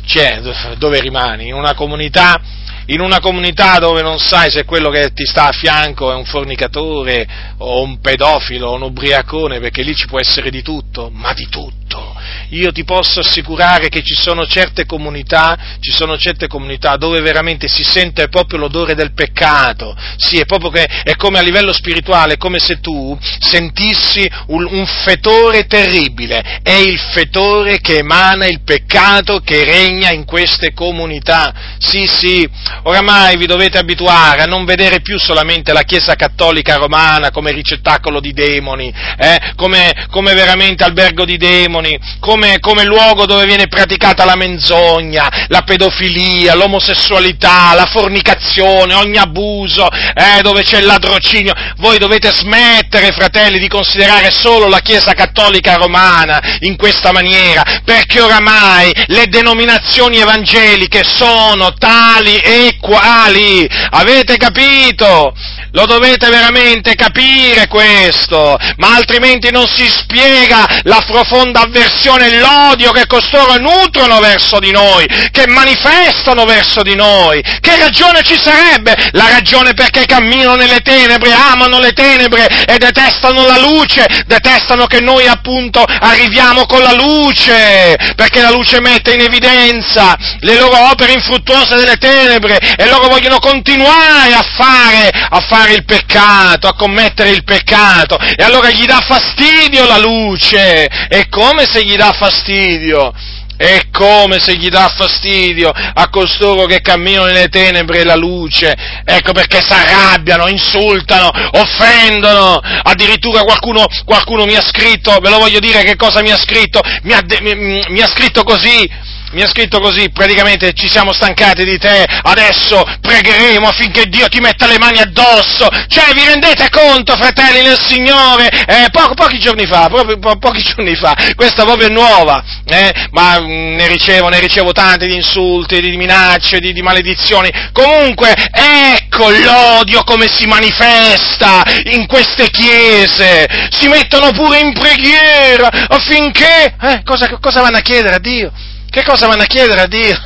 Cioè, 0.06 0.42
dove 0.76 1.00
rimani? 1.00 1.46
In 1.46 1.54
una 1.54 1.72
comunità 1.72 2.38
in 2.86 3.00
una 3.00 3.20
comunità 3.20 3.78
dove 3.78 4.02
non 4.02 4.18
sai 4.18 4.50
se 4.50 4.64
quello 4.64 4.90
che 4.90 5.12
ti 5.12 5.24
sta 5.24 5.48
a 5.48 5.52
fianco 5.52 6.10
è 6.10 6.14
un 6.14 6.24
fornicatore 6.24 7.26
o 7.58 7.82
un 7.82 8.00
pedofilo 8.00 8.68
o 8.68 8.74
un 8.74 8.82
ubriacone, 8.82 9.60
perché 9.60 9.82
lì 9.82 9.94
ci 9.94 10.06
può 10.06 10.20
essere 10.20 10.50
di 10.50 10.62
tutto, 10.62 11.10
ma 11.12 11.32
di 11.32 11.48
tutto. 11.48 12.12
Io 12.50 12.72
ti 12.72 12.84
posso 12.84 13.20
assicurare 13.20 13.88
che 13.88 14.02
ci 14.02 14.14
sono 14.14 14.46
certe 14.46 14.86
comunità, 14.86 15.76
ci 15.80 15.92
sono 15.92 16.16
certe 16.16 16.46
comunità 16.46 16.96
dove 16.96 17.20
veramente 17.20 17.68
si 17.68 17.82
sente 17.82 18.28
proprio 18.28 18.58
l'odore 18.58 18.94
del 18.94 19.12
peccato. 19.12 19.96
Sì, 20.16 20.38
è 20.38 20.44
proprio 20.44 20.70
che 20.70 20.84
è 20.84 21.16
come 21.16 21.38
a 21.38 21.42
livello 21.42 21.72
spirituale, 21.72 22.34
è 22.34 22.36
come 22.36 22.58
se 22.58 22.80
tu 22.80 23.16
sentissi 23.38 24.28
un, 24.48 24.66
un 24.70 24.86
fetore 24.86 25.66
terribile. 25.66 26.60
È 26.62 26.72
il 26.72 26.98
fetore 26.98 27.80
che 27.80 27.98
emana 27.98 28.46
il 28.46 28.62
peccato 28.62 29.40
che 29.40 29.64
regna 29.64 30.10
in 30.10 30.24
queste 30.24 30.72
comunità. 30.72 31.76
Sì, 31.78 32.06
sì, 32.06 32.48
oramai 32.82 33.36
vi 33.36 33.46
dovete 33.46 33.78
abituare 33.78 34.42
a 34.42 34.46
non 34.46 34.64
vedere 34.64 35.00
più 35.00 35.18
solamente 35.18 35.72
la 35.72 35.82
Chiesa 35.82 36.14
Cattolica 36.14 36.76
Romana 36.76 37.30
come 37.30 37.52
ricettacolo 37.52 38.20
di 38.20 38.32
demoni, 38.32 38.92
eh, 39.18 39.52
come, 39.56 40.06
come, 40.10 40.34
veramente 40.34 40.84
albergo 40.84 41.24
di 41.24 41.36
demoni, 41.36 41.98
come, 42.20 42.58
come, 42.58 42.84
luogo 42.84 43.26
dove 43.26 43.46
viene 43.46 43.66
praticata 43.66 44.24
la 44.24 44.36
menzogna, 44.36 45.46
la 45.48 45.62
pedofilia, 45.62 46.54
l'omosessualità, 46.54 47.72
la 47.74 47.86
fornicazione, 47.86 48.94
ogni 48.94 49.16
abuso, 49.16 49.88
eh, 49.90 50.42
dove 50.42 50.62
c'è 50.62 50.78
il 50.78 50.86
ladrocinio. 50.86 51.52
Voi 51.76 51.98
dovete 51.98 52.32
smettere, 52.32 53.12
fratelli, 53.12 53.58
di 53.58 53.68
considerare 53.68 54.30
solo 54.30 54.68
la 54.68 54.80
Chiesa 54.80 55.12
Cattolica 55.12 55.76
Romana 55.76 56.40
in 56.60 56.76
questa 56.76 57.12
maniera, 57.12 57.62
perché 57.84 58.20
oramai 58.20 58.92
le 59.06 59.26
denominazioni 59.28 60.18
evangeliche 60.18 61.02
sono 61.04 61.74
tali 61.74 62.38
e 62.38 62.63
quali. 62.80 63.68
Avete 63.90 64.36
capito? 64.36 65.32
Lo 65.72 65.86
dovete 65.86 66.28
veramente 66.30 66.94
capire 66.94 67.66
questo, 67.66 68.56
ma 68.76 68.94
altrimenti 68.94 69.50
non 69.50 69.66
si 69.66 69.88
spiega 69.88 70.82
la 70.82 71.02
profonda 71.04 71.62
avversione 71.62 72.26
e 72.28 72.38
l'odio 72.38 72.92
che 72.92 73.08
costoro 73.08 73.56
nutrono 73.56 74.20
verso 74.20 74.60
di 74.60 74.70
noi, 74.70 75.04
che 75.32 75.48
manifestano 75.48 76.44
verso 76.44 76.82
di 76.82 76.94
noi. 76.94 77.42
Che 77.42 77.76
ragione 77.76 78.22
ci 78.22 78.38
sarebbe? 78.40 78.94
La 79.12 79.28
ragione 79.30 79.74
perché 79.74 80.04
camminano 80.06 80.54
nelle 80.54 80.78
tenebre, 80.78 81.32
amano 81.32 81.80
le 81.80 81.92
tenebre 81.92 82.46
e 82.66 82.78
detestano 82.78 83.44
la 83.44 83.58
luce, 83.58 84.06
detestano 84.26 84.86
che 84.86 85.00
noi 85.00 85.26
appunto 85.26 85.82
arriviamo 85.82 86.66
con 86.66 86.82
la 86.82 86.92
luce, 86.92 87.96
perché 88.14 88.40
la 88.40 88.50
luce 88.50 88.80
mette 88.80 89.14
in 89.14 89.22
evidenza 89.22 90.16
le 90.38 90.56
loro 90.56 90.90
opere 90.90 91.12
infruttuose 91.12 91.74
delle 91.74 91.96
tenebre 91.96 92.53
e 92.56 92.88
loro 92.88 93.08
vogliono 93.08 93.38
continuare 93.38 94.34
a 94.34 94.42
fare, 94.42 95.10
a 95.10 95.40
fare 95.40 95.72
il 95.72 95.84
peccato, 95.84 96.68
a 96.68 96.74
commettere 96.74 97.30
il 97.30 97.44
peccato, 97.44 98.18
e 98.18 98.42
allora 98.42 98.70
gli 98.70 98.84
dà 98.84 99.00
fastidio 99.00 99.86
la 99.86 99.98
luce, 99.98 100.86
è 100.86 101.28
come 101.28 101.66
se 101.66 101.84
gli 101.84 101.96
dà 101.96 102.12
fastidio. 102.12 103.12
È 103.56 103.82
come 103.92 104.40
se 104.40 104.56
gli 104.56 104.68
dà 104.68 104.92
fastidio 104.96 105.70
a 105.70 106.08
costoro 106.08 106.66
che 106.66 106.80
camminano 106.80 107.26
nelle 107.26 107.46
tenebre 107.48 108.00
e 108.00 108.04
la 108.04 108.16
luce. 108.16 108.74
Ecco 109.04 109.32
perché 109.32 109.60
si 109.60 109.72
arrabbiano, 109.72 110.48
insultano, 110.48 111.30
offendono. 111.52 112.60
Addirittura 112.82 113.42
qualcuno, 113.42 113.86
qualcuno, 114.04 114.44
mi 114.44 114.56
ha 114.56 114.60
scritto, 114.60 115.16
ve 115.20 115.30
lo 115.30 115.38
voglio 115.38 115.60
dire 115.60 115.84
che 115.84 115.94
cosa 115.94 116.20
mi 116.20 116.32
ha 116.32 116.36
scritto, 116.36 116.80
mi 117.02 117.12
ha, 117.12 117.22
mi, 117.40 117.84
mi 117.88 118.00
ha 118.00 118.08
scritto 118.08 118.42
così 118.42 118.90
mi 119.34 119.42
ha 119.42 119.48
scritto 119.48 119.80
così, 119.80 120.10
praticamente 120.10 120.72
ci 120.72 120.88
siamo 120.88 121.12
stancati 121.12 121.64
di 121.64 121.76
te, 121.76 122.06
adesso 122.22 122.82
pregheremo 123.00 123.66
affinché 123.66 124.06
Dio 124.06 124.28
ti 124.28 124.40
metta 124.40 124.66
le 124.66 124.78
mani 124.78 124.98
addosso. 124.98 125.68
Cioè, 125.88 126.14
vi 126.14 126.24
rendete 126.24 126.70
conto, 126.70 127.16
fratelli 127.16 127.62
nel 127.62 127.78
Signore? 127.84 128.48
Eh, 128.48 128.88
po- 128.90 129.12
pochi 129.14 129.38
giorni 129.40 129.66
fa, 129.66 129.88
proprio 129.88 130.18
po- 130.18 130.38
pochi 130.38 130.62
giorni 130.74 130.94
fa, 130.94 131.16
questa 131.34 131.64
proprio 131.64 131.88
è 131.88 131.90
nuova, 131.90 132.42
eh, 132.66 133.08
ma 133.10 133.40
mh, 133.40 133.44
mm, 133.44 133.74
ne 133.74 133.88
ricevo, 133.88 134.28
ne 134.28 134.38
ricevo 134.38 134.72
tanti 134.72 135.06
di 135.06 135.14
insulti, 135.14 135.80
di 135.80 135.96
minacce, 135.96 136.60
di, 136.60 136.72
di 136.72 136.82
maledizioni. 136.82 137.50
Comunque, 137.72 138.32
ecco 138.52 139.30
l'odio 139.30 140.04
come 140.04 140.28
si 140.28 140.46
manifesta 140.46 141.64
in 141.84 142.06
queste 142.06 142.50
chiese. 142.50 143.46
Si 143.70 143.88
mettono 143.88 144.30
pure 144.30 144.60
in 144.60 144.72
preghiera 144.72 145.68
affinché, 145.88 146.76
eh, 146.80 147.02
cosa, 147.04 147.36
cosa 147.40 147.60
vanno 147.62 147.78
a 147.78 147.80
chiedere 147.80 148.14
a 148.14 148.20
Dio? 148.20 148.52
Che 148.94 149.02
cosa 149.02 149.26
vanno 149.26 149.42
a 149.42 149.46
chiedere 149.46 149.80
a 149.80 149.86
Dio? 149.88 150.16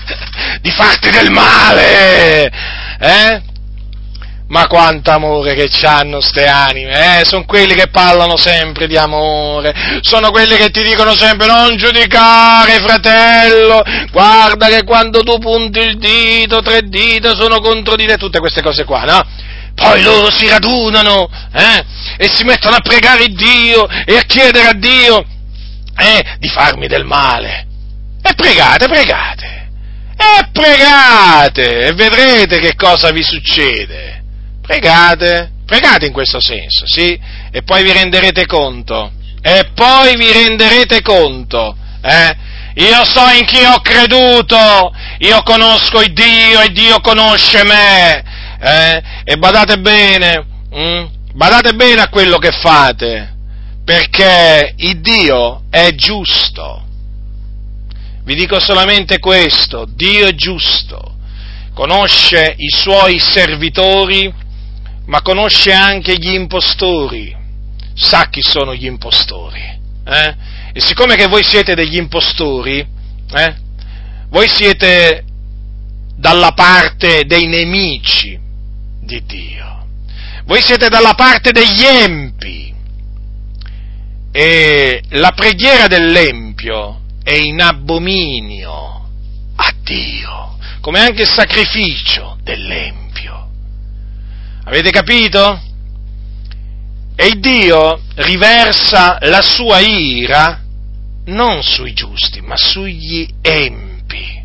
di 0.62 0.70
farti 0.70 1.10
del 1.10 1.30
male! 1.30 2.50
Eh? 2.98 3.42
Ma 4.48 4.66
quanto 4.66 5.10
amore 5.10 5.52
che 5.52 5.68
hanno 5.86 6.22
ste 6.22 6.46
anime, 6.46 7.20
eh? 7.20 7.24
Sono 7.26 7.44
quelli 7.44 7.74
che 7.74 7.88
parlano 7.88 8.38
sempre 8.38 8.86
di 8.86 8.96
amore, 8.96 9.74
sono 10.00 10.30
quelli 10.30 10.56
che 10.56 10.70
ti 10.70 10.82
dicono 10.82 11.14
sempre 11.14 11.48
non 11.48 11.76
giudicare, 11.76 12.80
fratello, 12.80 13.82
guarda 14.10 14.68
che 14.68 14.84
quando 14.84 15.20
tu 15.20 15.38
punti 15.38 15.80
il 15.80 15.98
dito, 15.98 16.62
tre 16.62 16.80
dita 16.88 17.34
sono 17.34 17.60
contro 17.60 17.94
di 17.94 18.06
te, 18.06 18.16
tutte 18.16 18.38
queste 18.38 18.62
cose 18.62 18.84
qua, 18.84 19.02
no? 19.02 19.22
Poi 19.74 20.02
loro 20.02 20.30
si 20.30 20.48
radunano, 20.48 21.28
eh? 21.52 21.84
E 22.16 22.30
si 22.32 22.44
mettono 22.44 22.76
a 22.76 22.80
pregare 22.80 23.28
Dio 23.28 23.86
e 23.86 24.16
a 24.16 24.22
chiedere 24.22 24.68
a 24.68 24.72
Dio, 24.72 25.26
eh? 25.98 26.36
Di 26.38 26.48
farmi 26.48 26.86
del 26.86 27.04
male. 27.04 27.72
E 28.26 28.32
pregate, 28.34 28.86
pregate. 28.86 29.68
E 30.16 30.48
pregate 30.50 31.88
e 31.88 31.92
vedrete 31.92 32.58
che 32.58 32.74
cosa 32.74 33.10
vi 33.10 33.22
succede. 33.22 34.22
Pregate, 34.62 35.52
pregate 35.66 36.06
in 36.06 36.12
questo 36.12 36.40
senso, 36.40 36.86
sì? 36.86 37.20
E 37.50 37.62
poi 37.64 37.82
vi 37.82 37.92
renderete 37.92 38.46
conto. 38.46 39.12
E 39.42 39.72
poi 39.74 40.16
vi 40.16 40.32
renderete 40.32 41.02
conto, 41.02 41.76
eh? 42.00 42.34
Io 42.76 43.04
so 43.04 43.28
in 43.38 43.44
chi 43.44 43.62
ho 43.62 43.80
creduto, 43.82 44.90
io 45.18 45.42
conosco 45.42 46.00
il 46.00 46.14
Dio 46.14 46.62
e 46.62 46.72
Dio 46.72 47.00
conosce 47.00 47.62
me. 47.62 48.24
Eh? 48.58 49.02
E 49.24 49.36
badate 49.36 49.78
bene, 49.78 50.46
hm? 50.70 51.04
badate 51.34 51.74
bene 51.74 52.00
a 52.00 52.08
quello 52.08 52.38
che 52.38 52.52
fate, 52.52 53.34
perché 53.84 54.72
il 54.78 55.00
Dio 55.02 55.64
è 55.68 55.90
giusto 55.94 56.83
vi 58.24 58.34
dico 58.34 58.58
solamente 58.58 59.18
questo, 59.18 59.86
Dio 59.86 60.26
è 60.26 60.34
giusto, 60.34 61.16
conosce 61.74 62.54
i 62.56 62.70
suoi 62.70 63.18
servitori, 63.18 64.32
ma 65.06 65.20
conosce 65.20 65.72
anche 65.72 66.14
gli 66.16 66.32
impostori, 66.32 67.36
sa 67.92 68.28
chi 68.30 68.40
sono 68.42 68.74
gli 68.74 68.86
impostori. 68.86 69.60
Eh? 70.06 70.36
E 70.72 70.80
siccome 70.80 71.16
che 71.16 71.26
voi 71.26 71.44
siete 71.44 71.74
degli 71.74 71.96
impostori, 71.96 72.78
eh, 72.78 73.56
voi 74.30 74.48
siete 74.48 75.24
dalla 76.16 76.52
parte 76.52 77.24
dei 77.26 77.46
nemici 77.46 78.40
di 79.02 79.22
Dio, 79.26 79.86
voi 80.46 80.62
siete 80.62 80.88
dalla 80.88 81.12
parte 81.12 81.52
degli 81.52 81.84
empi 81.84 82.74
e 84.32 85.02
la 85.10 85.32
preghiera 85.32 85.88
dell'empio 85.88 87.02
è 87.24 87.32
in 87.32 87.60
abominio 87.60 89.08
a 89.56 89.74
Dio, 89.82 90.58
come 90.80 91.00
anche 91.00 91.22
il 91.22 91.28
sacrificio 91.28 92.36
dell'empio. 92.42 93.48
Avete 94.64 94.90
capito? 94.90 95.60
E 97.16 97.30
Dio 97.38 98.00
riversa 98.16 99.18
la 99.22 99.40
sua 99.40 99.78
ira 99.80 100.60
non 101.26 101.62
sui 101.62 101.94
giusti, 101.94 102.40
ma 102.42 102.56
sugli 102.56 103.26
empi. 103.40 104.42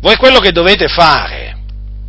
Voi 0.00 0.16
quello 0.16 0.38
che 0.38 0.52
dovete 0.52 0.86
fare, 0.86 1.58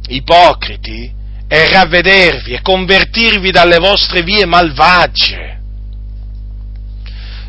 ipocriti, 0.10 1.12
è 1.48 1.70
ravvedervi 1.72 2.54
e 2.54 2.62
convertirvi 2.62 3.50
dalle 3.50 3.80
vostre 3.80 4.22
vie 4.22 4.46
malvagie, 4.46 5.60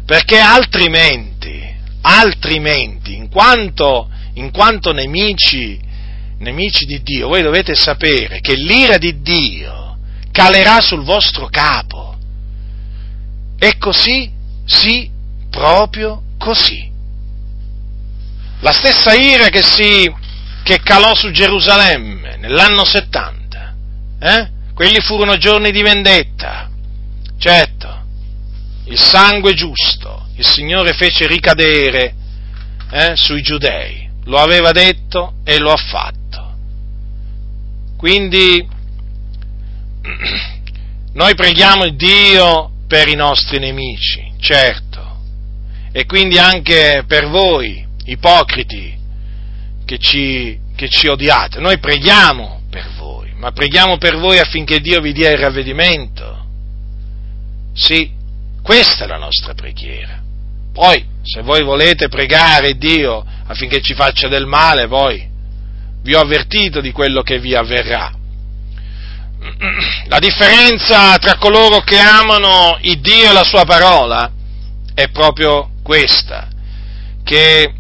perché 0.07 0.39
altrimenti 0.39 1.77
altrimenti, 2.09 3.15
in 3.15 3.29
quanto, 3.29 4.09
in 4.35 4.51
quanto 4.51 4.93
nemici, 4.93 5.79
nemici 6.39 6.87
di 6.87 7.03
Dio, 7.03 7.29
voi 7.29 7.43
dovete 7.43 7.75
sapere 7.75 8.41
che 8.41 8.55
l'ira 8.55 8.97
di 8.97 9.21
Dio 9.21 9.99
calerà 10.33 10.81
sul 10.81 11.03
vostro 11.03 11.49
capo. 11.49 12.17
E 13.59 13.77
così 13.77 14.31
si 14.65 15.11
proprio 15.51 16.23
così. 16.39 16.91
La 18.61 18.73
stessa 18.73 19.15
ira 19.15 19.49
che, 19.49 19.63
si, 19.63 20.13
che 20.63 20.81
calò 20.81 21.15
su 21.15 21.31
Gerusalemme 21.31 22.37
nell'anno 22.37 22.85
70, 22.85 23.75
eh? 24.21 24.51
quelli 24.75 25.01
furono 25.01 25.37
giorni 25.37 25.71
di 25.73 25.83
vendetta, 25.83 26.71
certo, 27.39 28.05
il 28.85 28.99
sangue 28.99 29.55
giusto, 29.55 30.28
il 30.39 30.47
Signore 30.47 30.93
fece 30.93 31.27
ricadere 31.27 32.15
eh, 32.93 33.13
sui 33.17 33.43
giudei, 33.43 34.09
lo 34.27 34.39
aveva 34.39 34.71
detto 34.71 35.35
e 35.43 35.59
lo 35.59 35.73
ha 35.73 35.77
fatto. 35.77 36.55
Quindi 37.97 38.65
noi 41.13 41.35
preghiamo 41.35 41.89
Dio 41.89 42.71
per 42.87 43.09
i 43.09 43.17
nostri 43.17 43.59
nemici, 43.59 44.33
certo, 44.39 45.19
e 45.91 46.07
quindi 46.07 46.39
anche 46.39 47.03
per 47.09 47.27
voi, 47.29 47.85
ipocriti, 48.05 48.97
che 49.85 49.99
ci, 49.99 50.57
che 50.77 50.89
ci 50.89 51.09
odiate. 51.09 51.59
Noi 51.59 51.81
preghiamo 51.81 52.63
per 52.71 52.89
voi, 52.97 53.33
ma 53.35 53.51
preghiamo 53.51 53.99
per 53.99 54.17
voi 54.17 54.39
affinché 54.39 54.79
Dio 54.79 55.01
vi 55.01 55.13
dia 55.13 55.33
il 55.33 55.39
ravvedimento. 55.39 56.47
Sì, 57.75 58.13
questa 58.63 59.05
è 59.05 59.09
la 59.09 59.19
nostra 59.19 59.55
preghiera. 59.55 60.27
Poi, 60.79 61.05
se 61.25 61.43
voi 61.43 61.65
volete 61.65 62.07
pregare 62.07 62.79
Dio 62.79 63.27
affinché 63.49 63.81
ci 63.81 63.95
faccia 63.95 64.29
del 64.29 64.47
male, 64.47 64.87
poi 64.87 65.29
vi 66.03 66.15
ho 66.15 66.21
avvertito 66.21 66.81
di 66.81 66.93
quello 66.93 67.23
che 67.23 67.41
vi 67.41 67.53
avverrà. 67.53 68.13
La 70.07 70.21
differenza 70.21 71.17
tra 71.19 71.37
coloro 71.37 71.81
che 71.81 71.99
amano 71.99 72.79
il 72.83 73.01
Dio 73.01 73.29
e 73.29 73.33
la 73.33 73.43
sua 73.43 73.65
parola 73.65 74.31
è 74.95 75.09
proprio 75.09 75.71
questa, 75.83 76.47
che 77.25 77.75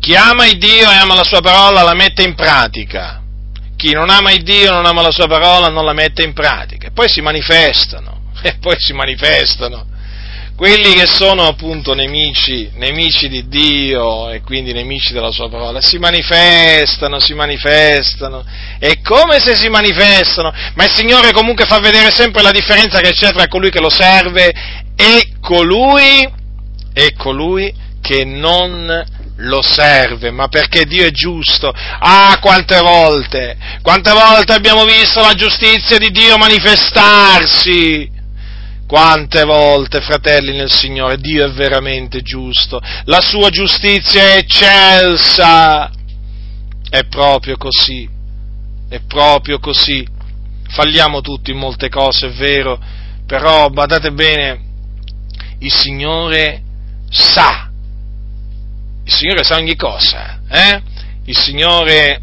chi 0.00 0.14
ama 0.14 0.46
il 0.46 0.56
Dio 0.56 0.90
e 0.90 0.94
ama 0.94 1.16
la 1.16 1.24
sua 1.24 1.42
parola 1.42 1.82
la 1.82 1.94
mette 1.94 2.22
in 2.22 2.34
pratica, 2.34 3.20
chi 3.76 3.92
non 3.92 4.08
ama 4.08 4.32
il 4.32 4.42
Dio 4.42 4.70
e 4.70 4.74
non 4.74 4.86
ama 4.86 5.02
la 5.02 5.10
sua 5.10 5.26
parola 5.26 5.68
non 5.68 5.84
la 5.84 5.92
mette 5.92 6.22
in 6.22 6.32
pratica, 6.32 6.86
e 6.88 6.92
poi 6.92 7.10
si 7.10 7.20
manifestano, 7.20 8.32
e 8.40 8.56
poi 8.56 8.76
si 8.78 8.94
manifestano 8.94 9.96
quelli 10.58 10.92
che 10.94 11.06
sono 11.06 11.46
appunto 11.46 11.94
nemici, 11.94 12.68
nemici 12.74 13.28
di 13.28 13.46
Dio 13.46 14.28
e 14.28 14.40
quindi 14.40 14.72
nemici 14.72 15.12
della 15.12 15.30
sua 15.30 15.48
parola, 15.48 15.80
si 15.80 15.98
manifestano, 15.98 17.20
si 17.20 17.32
manifestano, 17.32 18.44
è 18.80 19.00
come 19.00 19.38
se 19.38 19.54
si 19.54 19.68
manifestano, 19.68 20.52
ma 20.74 20.82
il 20.82 20.92
Signore 20.92 21.30
comunque 21.30 21.64
fa 21.64 21.78
vedere 21.78 22.10
sempre 22.12 22.42
la 22.42 22.50
differenza 22.50 22.98
che 22.98 23.12
c'è 23.12 23.30
tra 23.30 23.46
colui 23.46 23.70
che 23.70 23.78
lo 23.78 23.88
serve 23.88 24.52
e 24.96 25.34
colui, 25.40 26.28
e 26.92 27.14
colui 27.16 27.72
che 28.02 28.24
non 28.24 29.06
lo 29.36 29.62
serve, 29.62 30.32
ma 30.32 30.48
perché 30.48 30.86
Dio 30.86 31.04
è 31.04 31.12
giusto. 31.12 31.72
Ah, 31.72 32.36
quante 32.40 32.80
volte, 32.80 33.56
quante 33.80 34.10
volte 34.10 34.54
abbiamo 34.54 34.84
visto 34.84 35.20
la 35.20 35.34
giustizia 35.34 35.98
di 35.98 36.10
Dio 36.10 36.36
manifestarsi 36.36 38.16
quante 38.88 39.44
volte, 39.44 40.00
fratelli 40.00 40.56
nel 40.56 40.70
Signore, 40.70 41.18
Dio 41.18 41.44
è 41.44 41.52
veramente 41.52 42.22
giusto, 42.22 42.80
la 43.04 43.20
sua 43.20 43.50
giustizia 43.50 44.32
è 44.32 44.36
eccelsa. 44.38 45.92
È 46.90 47.04
proprio 47.04 47.58
così, 47.58 48.08
è 48.88 49.00
proprio 49.06 49.58
così. 49.58 50.06
Falliamo 50.70 51.20
tutti 51.20 51.50
in 51.50 51.58
molte 51.58 51.90
cose, 51.90 52.28
è 52.28 52.30
vero, 52.30 52.80
però 53.26 53.68
badate 53.68 54.10
bene, 54.10 54.60
il 55.58 55.70
Signore 55.70 56.62
sa, 57.10 57.70
il 59.04 59.12
Signore 59.12 59.44
sa 59.44 59.56
ogni 59.56 59.76
cosa, 59.76 60.40
eh? 60.48 60.82
Il 61.26 61.36
Signore 61.36 62.22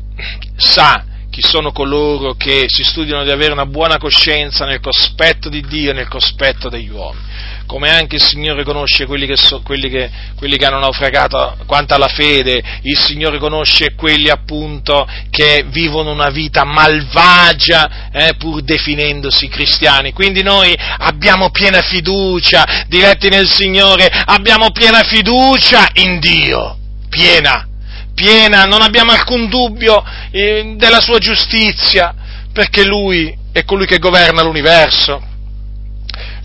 sa 0.56 1.06
chi 1.36 1.42
sono 1.46 1.74
coloro 1.74 2.36
che 2.36 2.64
si 2.70 2.86
studiano 2.86 3.26
di 3.26 3.30
avere 3.30 3.52
una 3.52 3.66
buona 3.66 3.98
coscienza 3.98 4.64
nel 4.64 4.80
cospetto 4.80 5.50
di 5.50 5.60
Dio 5.68 5.92
e 5.92 5.94
nel 5.94 6.08
cospetto 6.08 6.70
degli 6.70 6.88
uomini, 6.88 7.26
come 7.66 7.90
anche 7.90 8.16
il 8.16 8.24
Signore 8.24 8.64
conosce 8.64 9.06
quelli 9.06 9.28
che, 9.28 9.36
so, 9.36 9.62
quelli 9.62 9.90
che, 9.90 10.10
quelli 10.38 10.56
che 10.56 10.64
hanno 10.64 10.80
naufragato 10.80 11.58
quanto 11.66 11.94
alla 11.94 12.08
fede, 12.08 12.64
il 12.84 12.98
Signore 12.98 13.38
conosce 13.38 13.96
quelli 13.96 14.30
appunto 14.30 15.06
che 15.30 15.66
vivono 15.68 16.14
una 16.14 16.30
vita 16.30 16.64
malvagia 16.64 18.10
eh, 18.14 18.36
pur 18.38 18.62
definendosi 18.62 19.50
cristiani. 19.50 20.14
Quindi 20.14 20.42
noi 20.42 20.74
abbiamo 21.00 21.50
piena 21.50 21.82
fiducia, 21.82 22.86
diretti 22.88 23.28
nel 23.28 23.50
Signore, 23.50 24.08
abbiamo 24.08 24.72
piena 24.72 25.04
fiducia 25.04 25.90
in 25.96 26.18
Dio, 26.22 26.78
piena 27.10 27.68
piena, 28.16 28.64
non 28.64 28.82
abbiamo 28.82 29.12
alcun 29.12 29.48
dubbio 29.48 30.04
eh, 30.32 30.74
della 30.78 31.02
sua 31.02 31.20
giustizia, 31.20 32.16
perché 32.52 32.84
Lui 32.84 33.38
è 33.52 33.64
colui 33.64 33.86
che 33.86 34.00
governa 34.00 34.42
l'universo. 34.42 35.22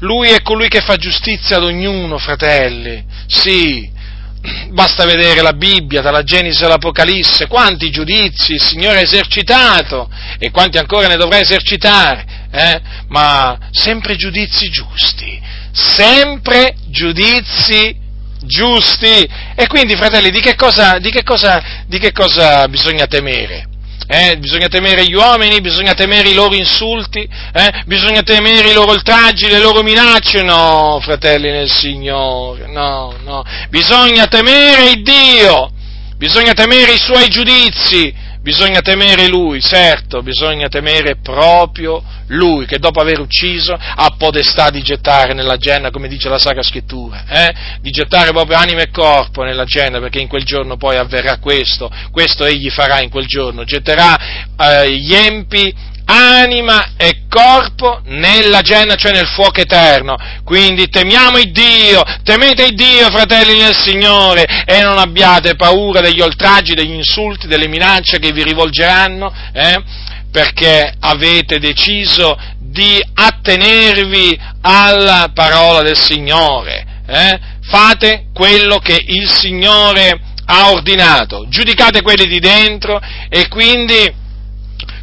Lui 0.01 0.31
è 0.31 0.43
colui 0.43 0.69
che 0.69 0.81
fa 0.81 0.97
giustizia 0.97 1.57
ad 1.57 1.65
ognuno, 1.65 2.19
fratelli. 2.19 3.05
Sì, 3.27 3.89
basta 4.71 5.05
vedere 5.05 5.43
la 5.43 5.53
Bibbia, 5.53 6.01
dalla 6.01 6.23
Genesi 6.23 6.65
all'Apocalisse, 6.65 7.47
quanti 7.47 7.91
giudizi 7.91 8.53
il 8.55 8.63
Signore 8.63 8.99
ha 8.99 9.03
esercitato 9.03 10.11
e 10.39 10.51
quanti 10.51 10.79
ancora 10.79 11.09
ne 11.09 11.17
dovrà 11.17 11.39
esercitare, 11.39 12.25
eh? 12.51 12.81
ma 13.09 13.59
sempre 13.71 14.17
giudizi 14.17 14.69
giusti, 14.71 15.41
sempre 15.73 16.75
giudizi 16.89 18.00
giusti. 18.43 19.29
E 19.55 19.67
quindi, 19.67 19.97
fratelli, 19.97 20.31
di 20.31 20.41
che 20.41 20.55
cosa, 20.55 20.99
di 20.99 21.11
che 21.11 21.23
cosa, 21.23 21.63
di 21.87 21.99
che 21.99 22.13
cosa 22.13 22.67
bisogna 22.69 23.07
temere? 23.07 23.69
Eh, 24.13 24.39
bisogna 24.39 24.67
temere 24.67 25.05
gli 25.05 25.15
uomini, 25.15 25.61
bisogna 25.61 25.95
temere 25.95 26.31
i 26.31 26.35
loro 26.35 26.57
insulti, 26.57 27.21
eh, 27.21 27.83
bisogna 27.87 28.23
temere 28.23 28.71
i 28.71 28.73
loro 28.73 28.91
oltraggi, 28.91 29.49
le 29.49 29.61
loro 29.61 29.85
minacce, 29.85 30.43
no, 30.43 30.99
fratelli 31.01 31.49
nel 31.49 31.71
Signore, 31.71 32.67
no, 32.67 33.15
no, 33.23 33.45
bisogna 33.69 34.27
temere 34.27 34.91
il 34.91 35.03
Dio, 35.03 35.71
bisogna 36.17 36.55
temere 36.55 36.95
i 36.95 36.99
suoi 36.99 37.29
giudizi, 37.29 38.13
bisogna 38.43 38.81
temere 38.81 39.29
lui, 39.29 39.61
certo, 39.61 40.23
bisogna 40.23 40.69
temere 40.69 41.17
proprio 41.17 42.03
lui, 42.29 42.67
che 42.67 42.79
dopo 42.79 43.01
aver 43.01 43.21
ucciso 43.21 43.73
ha 43.73 44.15
potestà 44.17 44.71
di 44.71 44.83
gettare 44.83 45.35
nella 45.35 45.57
genna, 45.57 45.91
come 45.91 46.09
dice 46.09 46.29
la 46.29 46.39
Sacra 46.39 46.63
Scrittura, 46.63 47.25
eh? 47.29 47.55
di 47.81 47.91
gettare 47.91 48.31
proprio 48.31 48.57
anima 48.57 48.81
e 48.81 48.91
corpo 48.91 49.43
nella 49.43 49.65
genna, 49.65 50.01
perché 50.01 50.21
in 50.21 50.29
quel 50.29 50.45
giorno 50.45 50.77
poi 50.77 50.97
avverrà 50.97 51.39
questo, 51.39 51.91
questo 52.11 52.45
egli 52.45 52.71
farà 52.71 53.01
in 53.01 53.11
quel 53.11 53.27
giorno, 53.27 53.65
getterà 53.65 54.17
eh, 54.57 54.91
gli 54.91 55.15
empi 55.15 55.75
anima 56.11 56.95
e 56.97 57.23
corpo 57.29 58.01
nella 58.07 58.63
genna, 58.63 58.97
cioè 58.97 59.13
nel 59.13 59.29
fuoco 59.29 59.61
eterno. 59.61 60.17
Quindi 60.45 60.89
temiamo 60.89 61.39
il 61.39 61.53
Dio, 61.53 62.03
temete 62.25 62.65
il 62.65 62.75
Dio, 62.75 63.11
fratelli 63.11 63.59
del 63.59 63.77
Signore, 63.77 64.45
e 64.67 64.83
non 64.83 64.99
abbiate 64.99 65.55
paura 65.55 66.01
degli 66.01 66.21
oltraggi, 66.21 66.75
degli 66.75 66.95
insulti, 66.95 67.47
delle 67.47 67.69
minacce 67.69 68.19
che 68.19 68.33
vi 68.33 68.43
rivolgeranno, 68.43 69.33
eh, 69.53 69.83
perché 70.33 70.93
avete 70.99 71.59
deciso 71.59 72.37
di 72.59 73.01
attenervi 73.15 74.39
alla 74.63 75.31
parola 75.33 75.83
del 75.83 75.99
Signore. 75.99 76.87
Eh? 77.07 77.39
Fate 77.63 78.27
quello 78.33 78.79
che 78.79 79.01
il 79.07 79.29
Signore 79.29 80.21
ha 80.47 80.71
ordinato, 80.71 81.47
giudicate 81.49 82.03
quelli 82.03 82.27
di 82.27 82.41
dentro 82.41 83.01
e 83.29 83.47
quindi 83.49 84.13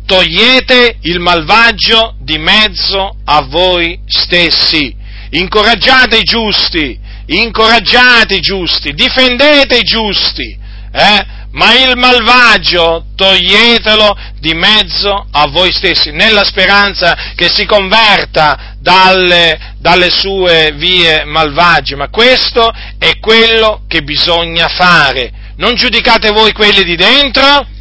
togliete 0.08 1.00
il 1.02 1.20
malvagio 1.20 2.16
di 2.20 2.38
mezzo 2.40 3.18
a 3.26 3.42
voi 3.42 4.00
stessi, 4.08 4.96
incoraggiate 5.32 6.20
i 6.20 6.24
giusti, 6.24 6.98
incoraggiate 7.28 8.36
i 8.36 8.40
giusti, 8.40 8.94
difendete 8.94 9.78
i 9.78 9.84
giusti, 9.84 10.58
eh? 10.94 11.26
ma 11.52 11.74
il 11.74 11.98
malvagio 11.98 13.08
toglietelo 13.16 14.18
di 14.40 14.54
mezzo 14.54 15.28
a 15.30 15.48
voi 15.50 15.74
stessi, 15.74 16.12
nella 16.12 16.46
speranza 16.46 17.34
che 17.36 17.50
si 17.54 17.66
converta 17.66 18.76
dalle, 18.80 19.76
dalle 19.78 20.10
sue 20.10 20.72
vie 20.76 21.26
malvagie, 21.26 21.98
ma 21.98 22.08
questo 22.10 22.72
è 22.98 23.20
quello 23.20 23.82
che 23.90 24.04
bisogna 24.04 24.70
fare. 24.70 25.32
Non 25.58 25.76
giudicate 25.76 26.30
voi 26.30 26.54
quelli 26.54 26.84
di 26.84 26.96
dentro, 26.96 27.76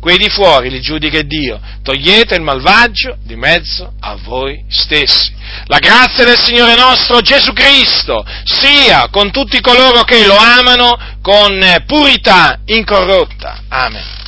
quei 0.00 0.16
di 0.16 0.28
fuori 0.28 0.70
li 0.70 0.80
giudica 0.80 1.20
Dio, 1.22 1.60
togliete 1.82 2.34
il 2.34 2.42
malvagio 2.42 3.18
di 3.22 3.36
mezzo 3.36 3.92
a 4.00 4.16
voi 4.16 4.64
stessi. 4.68 5.32
La 5.66 5.78
grazia 5.78 6.24
del 6.24 6.38
Signore 6.38 6.74
nostro 6.74 7.20
Gesù 7.20 7.52
Cristo 7.52 8.24
sia 8.44 9.08
con 9.10 9.30
tutti 9.30 9.60
coloro 9.60 10.02
che 10.02 10.26
lo 10.26 10.36
amano 10.36 10.98
con 11.20 11.62
purità 11.86 12.60
incorrotta. 12.64 13.62
Amen. 13.68 14.19